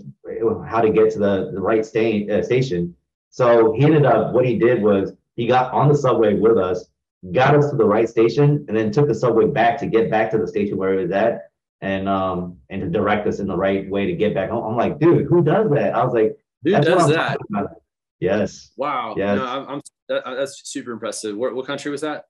how 0.66 0.81
to 0.81 0.90
get 0.90 1.12
to 1.12 1.18
the, 1.18 1.50
the 1.53 1.61
right 1.61 1.85
sta- 1.85 2.29
uh, 2.31 2.42
station. 2.42 2.94
So 3.31 3.72
he 3.72 3.85
ended 3.85 4.07
up, 4.07 4.33
what 4.33 4.44
he 4.44 4.59
did 4.59 4.83
was 4.83 5.12
he 5.37 5.46
got 5.46 5.72
on 5.72 5.88
the 5.88 5.94
subway 5.94 6.35
with 6.35 6.59
us, 6.59 6.87
got 7.33 7.55
us 7.55 7.70
to 7.70 7.76
the 7.76 7.85
right 7.85 8.09
station, 8.09 8.64
and 8.68 8.76
then 8.76 8.90
took 8.90 9.07
the 9.07 9.14
subway 9.14 9.46
back 9.46 9.79
to 9.79 9.87
get 9.87 10.11
back 10.11 10.31
to 10.33 10.38
the 10.38 10.48
station 10.48 10.76
where 10.76 10.94
he 10.94 11.03
was 11.05 11.12
at 11.12 11.50
and 11.83 12.09
um 12.09 12.59
and 12.68 12.83
to 12.83 12.88
direct 12.88 13.26
us 13.26 13.38
in 13.38 13.46
the 13.46 13.57
right 13.57 13.88
way 13.88 14.07
to 14.07 14.12
get 14.12 14.35
back 14.35 14.50
home. 14.50 14.64
I'm 14.64 14.76
like, 14.76 14.98
dude, 14.98 15.26
who 15.26 15.42
does 15.42 15.70
that? 15.70 15.94
I 15.94 16.05
was 16.05 16.12
like, 16.12 16.37
who 16.62 16.72
does 16.72 17.09
that? 17.09 17.38
Yes. 18.20 18.72
Wow. 18.76 19.14
Yes. 19.16 19.37
No, 19.38 19.46
I'm, 19.46 19.68
I'm 19.68 19.81
that, 20.11 20.25
that's 20.25 20.68
super 20.68 20.90
impressive. 20.90 21.37
What, 21.37 21.55
what 21.55 21.66
country 21.66 21.90
was 21.90 22.01
that? 22.03 22.25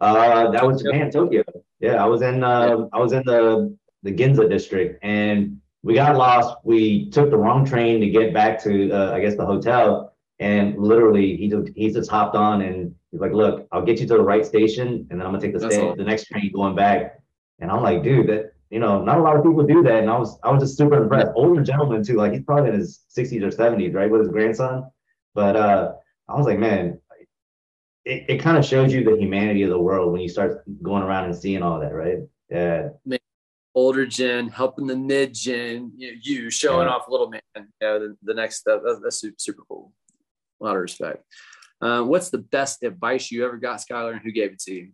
Uh, 0.00 0.50
that 0.52 0.64
was 0.64 0.82
Japan, 0.82 1.10
Tokyo. 1.10 1.42
Yeah, 1.80 2.02
I 2.02 2.06
was 2.06 2.22
in 2.22 2.44
uh, 2.44 2.86
I 2.92 2.98
was 2.98 3.12
in 3.12 3.22
the 3.26 3.76
the 4.04 4.12
Ginza 4.12 4.48
district, 4.48 5.02
and 5.02 5.60
we 5.82 5.94
got 5.94 6.16
lost. 6.16 6.58
We 6.64 7.10
took 7.10 7.30
the 7.30 7.36
wrong 7.36 7.64
train 7.64 8.00
to 8.00 8.08
get 8.08 8.32
back 8.32 8.62
to 8.62 8.92
uh, 8.92 9.12
I 9.12 9.20
guess 9.20 9.36
the 9.36 9.44
hotel, 9.44 10.14
and 10.38 10.78
literally 10.78 11.36
he 11.36 11.48
just 11.48 11.72
he 11.74 11.92
just 11.92 12.10
hopped 12.10 12.36
on 12.36 12.62
and 12.62 12.94
he's 13.10 13.20
like, 13.20 13.32
"Look, 13.32 13.66
I'll 13.72 13.84
get 13.84 13.98
you 14.00 14.06
to 14.06 14.14
the 14.14 14.22
right 14.22 14.46
station, 14.46 15.06
and 15.10 15.18
then 15.18 15.26
I'm 15.26 15.32
gonna 15.32 15.40
take 15.40 15.52
the 15.52 15.68
sta- 15.68 15.96
the 15.96 16.04
next 16.04 16.26
train 16.26 16.52
going 16.54 16.76
back." 16.76 17.18
And 17.58 17.68
I'm 17.68 17.82
like, 17.82 18.04
"Dude, 18.04 18.28
that 18.28 18.52
you 18.70 18.78
know, 18.78 19.02
not 19.02 19.18
a 19.18 19.22
lot 19.22 19.36
of 19.36 19.42
people 19.42 19.64
do 19.64 19.82
that." 19.82 19.98
And 19.98 20.10
I 20.10 20.16
was 20.16 20.38
I 20.44 20.52
was 20.52 20.62
just 20.62 20.78
super 20.78 21.02
impressed. 21.02 21.32
Older 21.34 21.62
gentleman 21.62 22.04
too, 22.04 22.14
like 22.14 22.32
he's 22.34 22.44
probably 22.44 22.70
in 22.70 22.78
his 22.78 23.00
60s 23.16 23.42
or 23.42 23.50
70s, 23.50 23.94
right, 23.94 24.08
with 24.08 24.20
his 24.20 24.30
grandson. 24.30 24.88
But 25.34 25.56
uh, 25.56 25.92
I 26.28 26.36
was 26.36 26.46
like, 26.46 26.58
man, 26.58 27.00
it, 28.08 28.24
it 28.28 28.38
kind 28.38 28.56
of 28.56 28.64
shows 28.64 28.92
you 28.92 29.04
the 29.04 29.16
humanity 29.16 29.62
of 29.62 29.70
the 29.70 29.78
world 29.78 30.12
when 30.12 30.22
you 30.22 30.28
start 30.28 30.64
going 30.82 31.02
around 31.02 31.26
and 31.26 31.36
seeing 31.36 31.62
all 31.62 31.78
that, 31.78 31.92
right? 31.92 32.18
Yeah. 32.50 32.88
Man, 33.04 33.18
older 33.74 34.06
gen 34.06 34.48
helping 34.48 34.86
the 34.86 34.96
mid 34.96 35.34
gen, 35.34 35.92
you, 35.94 36.12
know, 36.12 36.18
you 36.22 36.50
showing 36.50 36.88
yeah. 36.88 36.94
off 36.94 37.04
little 37.08 37.28
man. 37.28 37.42
Yeah, 37.54 37.98
the, 37.98 38.16
the 38.22 38.34
next 38.34 38.56
step. 38.56 38.80
That's, 38.84 39.00
that's 39.02 39.20
super, 39.20 39.36
super 39.38 39.62
cool. 39.68 39.92
A 40.60 40.64
lot 40.64 40.76
of 40.76 40.82
respect. 40.82 41.22
Uh, 41.82 42.02
what's 42.02 42.30
the 42.30 42.38
best 42.38 42.82
advice 42.82 43.30
you 43.30 43.44
ever 43.44 43.58
got, 43.58 43.78
Skylar, 43.78 44.12
and 44.12 44.22
who 44.22 44.32
gave 44.32 44.52
it 44.52 44.58
to 44.60 44.74
you? 44.74 44.88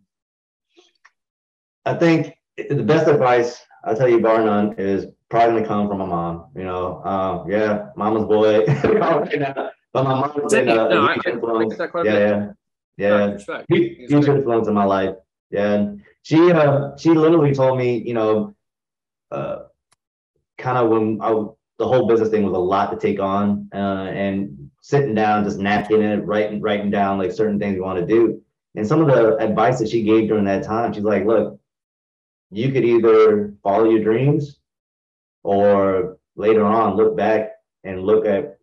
I 1.85 1.93
think 1.93 2.35
the 2.57 2.83
best 2.83 3.07
advice 3.07 3.59
I'll 3.85 3.95
tell 3.95 4.09
you, 4.09 4.19
bar 4.19 4.43
none, 4.43 4.73
is 4.77 5.05
probably 5.29 5.61
gonna 5.61 5.67
come 5.67 5.87
from 5.87 5.99
my 5.99 6.05
mom. 6.05 6.47
You 6.55 6.63
know, 6.63 7.01
uh, 7.05 7.45
yeah, 7.47 7.89
mama's 7.95 8.25
boy. 8.25 8.65
but 9.93 10.03
my 10.03 10.03
mom's 10.03 10.53
been 10.53 10.67
a, 10.67 10.75
no, 10.75 11.07
a 11.07 11.13
huge 11.13 11.25
influence. 11.27 11.75
yeah, 11.79 12.03
yeah. 12.03 12.51
Yeah, 12.97 13.37
huge, 13.69 14.09
huge 14.09 14.27
influence 14.27 14.67
in 14.67 14.73
my 14.73 14.85
life. 14.85 15.15
Yeah, 15.51 15.73
and 15.73 16.01
she 16.21 16.51
uh, 16.51 16.95
she 16.97 17.09
literally 17.09 17.53
told 17.53 17.77
me, 17.77 17.97
you 17.97 18.13
know, 18.13 18.55
uh, 19.31 19.63
kind 20.57 20.77
of 20.77 20.89
when 20.89 21.19
I, 21.21 21.29
the 21.77 21.87
whole 21.87 22.07
business 22.07 22.29
thing 22.29 22.43
was 22.43 22.53
a 22.53 22.57
lot 22.57 22.91
to 22.91 22.97
take 22.97 23.19
on, 23.19 23.69
uh, 23.73 23.77
and 24.13 24.71
sitting 24.81 25.13
down, 25.13 25.43
just 25.43 25.59
napkin 25.59 26.01
it, 26.01 26.25
writing 26.25 26.61
writing 26.61 26.89
down 26.89 27.17
like 27.17 27.31
certain 27.31 27.59
things 27.59 27.75
you 27.75 27.83
want 27.83 27.99
to 27.99 28.05
do. 28.05 28.41
And 28.75 28.87
some 28.87 29.01
of 29.01 29.07
the 29.07 29.37
advice 29.37 29.79
that 29.79 29.89
she 29.89 30.03
gave 30.03 30.27
during 30.27 30.45
that 30.45 30.63
time, 30.63 30.93
she's 30.93 31.03
like, 31.03 31.25
look, 31.25 31.59
you 32.51 32.71
could 32.71 32.85
either 32.85 33.53
follow 33.63 33.89
your 33.89 34.03
dreams, 34.03 34.59
or 35.43 36.17
later 36.35 36.65
on 36.65 36.95
look 36.95 37.15
back 37.15 37.51
and 37.83 38.03
look 38.03 38.25
at 38.25 38.57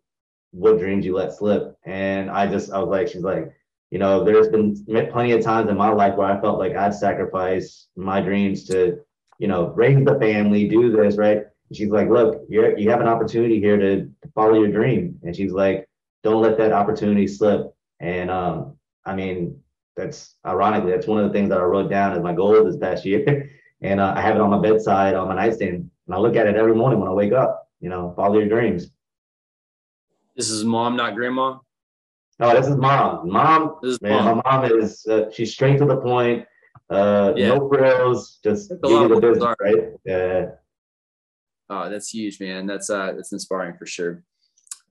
what 0.51 0.79
dreams 0.79 1.05
you 1.05 1.15
let 1.15 1.33
slip. 1.33 1.77
And 1.85 2.29
I 2.29 2.47
just 2.47 2.71
I 2.71 2.79
was 2.79 2.89
like, 2.89 3.07
she's 3.07 3.21
like 3.23 3.53
you 3.93 3.99
know, 3.99 4.23
there's 4.23 4.47
been 4.47 4.83
plenty 5.11 5.33
of 5.33 5.43
times 5.43 5.69
in 5.69 5.77
my 5.77 5.89
life 5.89 6.15
where 6.15 6.25
I 6.25 6.41
felt 6.41 6.57
like 6.57 6.75
I'd 6.75 6.95
sacrifice 6.95 7.89
my 7.95 8.21
dreams 8.21 8.63
to, 8.69 8.97
you 9.37 9.47
know, 9.47 9.67
raise 9.67 10.03
the 10.03 10.17
family, 10.19 10.67
do 10.67 10.91
this, 10.91 11.15
right? 11.15 11.37
And 11.37 11.77
she's 11.77 11.89
like, 11.89 12.09
look, 12.09 12.41
you 12.49 12.73
you 12.75 12.89
have 12.89 13.01
an 13.01 13.07
opportunity 13.07 13.59
here 13.59 13.77
to 13.77 14.09
follow 14.33 14.55
your 14.55 14.71
dream. 14.71 15.19
And 15.21 15.35
she's 15.35 15.51
like, 15.51 15.87
don't 16.23 16.41
let 16.41 16.57
that 16.57 16.71
opportunity 16.71 17.27
slip. 17.27 17.71
And 17.99 18.31
um, 18.31 18.77
I 19.05 19.13
mean, 19.13 19.61
that's 19.95 20.37
ironically, 20.43 20.89
that's 20.89 21.05
one 21.05 21.23
of 21.23 21.27
the 21.27 21.33
things 21.33 21.49
that 21.49 21.59
I 21.59 21.63
wrote 21.63 21.91
down 21.91 22.13
as 22.13 22.23
my 22.23 22.33
goal 22.33 22.63
this 22.63 22.77
past 22.77 23.05
year. 23.05 23.51
and 23.81 23.99
uh, 23.99 24.15
I 24.17 24.21
have 24.21 24.33
it 24.37 24.41
on 24.41 24.49
my 24.49 24.59
bedside 24.59 25.13
on 25.13 25.27
my 25.27 25.35
nightstand. 25.35 25.91
And 26.07 26.15
I 26.15 26.17
look 26.17 26.35
at 26.35 26.47
it 26.47 26.55
every 26.55 26.73
morning 26.73 26.99
when 26.99 27.09
I 27.09 27.13
wake 27.13 27.33
up, 27.33 27.69
you 27.79 27.89
know, 27.89 28.11
follow 28.15 28.39
your 28.39 28.49
dreams. 28.49 28.89
This 30.35 30.49
is 30.49 30.65
mom, 30.65 30.95
not 30.95 31.13
grandma. 31.13 31.59
No, 32.39 32.53
this 32.53 32.67
is 32.67 32.75
mom. 32.75 33.29
Mom, 33.29 33.75
is 33.83 34.01
man, 34.01 34.23
mom. 34.23 34.41
my 34.43 34.51
mom 34.51 34.79
is 34.79 35.05
uh, 35.05 35.29
she's 35.31 35.53
straight 35.53 35.77
to 35.79 35.85
the 35.85 35.97
point. 35.97 36.45
Uh, 36.89 37.33
yeah. 37.35 37.49
no 37.49 37.69
frills, 37.69 38.39
just 38.43 38.69
give 38.69 38.79
you 38.91 39.07
the 39.07 39.19
business, 39.19 39.43
are. 39.43 39.55
right? 39.59 39.83
Yeah. 40.05 40.45
Oh, 41.69 41.89
that's 41.89 42.09
huge, 42.09 42.39
man. 42.39 42.65
That's 42.65 42.89
uh, 42.89 43.13
that's 43.15 43.31
inspiring 43.31 43.77
for 43.77 43.85
sure. 43.85 44.23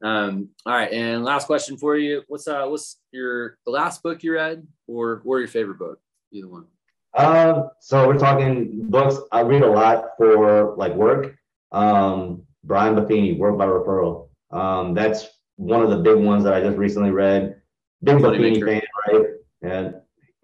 Um, 0.03 0.49
all 0.66 0.72
right, 0.72 0.93
and 0.93 1.24
last 1.24 1.47
question 1.47 1.76
for 1.76 1.97
you: 1.97 2.22
What's 2.28 2.49
uh, 2.49 2.66
what's 2.66 2.99
your 3.12 3.59
the 3.66 3.70
last 3.70 4.03
book 4.03 4.22
you 4.22 4.34
read, 4.34 4.66
or 4.86 5.22
or 5.24 5.38
your 5.38 5.49
favorite 5.49 5.78
book? 5.78 6.01
Either 6.32 6.49
one. 6.49 6.66
Um, 7.14 7.70
so 7.80 8.07
we're 8.09 8.18
talking 8.18 8.88
books. 8.88 9.16
I 9.30 9.40
read 9.40 9.62
a 9.62 9.70
lot 9.70 10.07
for 10.16 10.74
like 10.76 10.95
work. 10.95 11.36
Um, 11.70 12.43
Brian 12.64 12.95
Buffini, 12.95 13.36
Work 13.38 13.59
by 13.59 13.66
Referral. 13.66 14.28
Um, 14.51 14.95
that's 14.95 15.26
one 15.62 15.82
of 15.82 15.90
the 15.90 15.98
big 15.98 16.16
ones 16.16 16.44
that 16.44 16.54
I 16.54 16.60
just 16.60 16.76
recently 16.76 17.10
read. 17.10 17.56
Big 18.02 18.16
Buffini 18.16 18.64
fan, 18.64 18.82
right? 19.08 19.26
And 19.62 19.94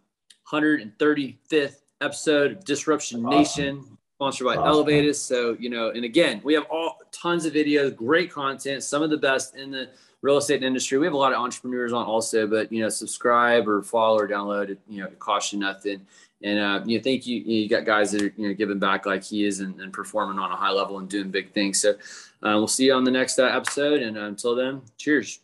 135th 0.51 1.82
episode 2.01 2.53
of 2.53 2.64
Disruption 2.64 3.22
Nation, 3.22 3.99
sponsored 4.16 4.47
by 4.47 4.57
awesome. 4.57 4.86
Elevatus. 4.86 5.20
So 5.20 5.55
you 5.59 5.68
know, 5.68 5.90
and 5.90 6.05
again, 6.05 6.40
we 6.45 6.55
have 6.55 6.64
all 6.70 6.97
tons 7.11 7.45
of 7.45 7.53
videos, 7.53 7.95
great 7.95 8.32
content, 8.32 8.82
some 8.84 9.03
of 9.03 9.11
the 9.11 9.18
best 9.18 9.55
in 9.57 9.70
the 9.70 9.90
real 10.23 10.39
estate 10.39 10.62
industry. 10.62 10.99
We 10.99 11.07
have 11.07 11.14
a 11.14 11.18
lot 11.18 11.33
of 11.33 11.39
entrepreneurs 11.41 11.93
on 11.93 12.07
also, 12.07 12.47
but 12.47 12.73
you 12.73 12.81
know, 12.83 12.89
subscribe 12.89 13.68
or 13.68 13.83
follow 13.83 14.18
or 14.18 14.29
download 14.29 14.70
it. 14.70 14.79
You 14.89 15.03
know, 15.03 15.07
it 15.09 15.18
costs 15.18 15.53
you 15.53 15.59
nothing. 15.59 16.07
And 16.43 16.59
uh, 16.59 16.83
you 16.87 16.99
know, 16.99 17.03
thank 17.03 17.27
you. 17.27 17.41
You 17.41 17.68
got 17.68 17.85
guys 17.85 18.12
that 18.12 18.23
are 18.23 18.33
you 18.37 18.49
know 18.49 18.55
giving 18.55 18.79
back 18.79 19.05
like 19.05 19.23
he 19.23 19.45
is 19.45 19.61
and, 19.61 19.79
and 19.81 19.93
performing 19.93 20.39
on 20.39 20.51
a 20.51 20.57
high 20.57 20.70
level 20.70 20.99
and 20.99 21.09
doing 21.09 21.31
big 21.31 21.53
things. 21.53 21.81
So 21.81 21.91
uh, 21.91 22.55
we'll 22.57 22.68
see 22.68 22.87
you 22.87 22.95
on 22.95 23.05
the 23.05 23.11
next 23.11 23.39
uh, 23.39 23.45
episode. 23.45 24.03
And 24.03 24.16
uh, 24.16 24.23
until 24.23 24.55
then, 24.55 24.83
cheers. 24.97 25.41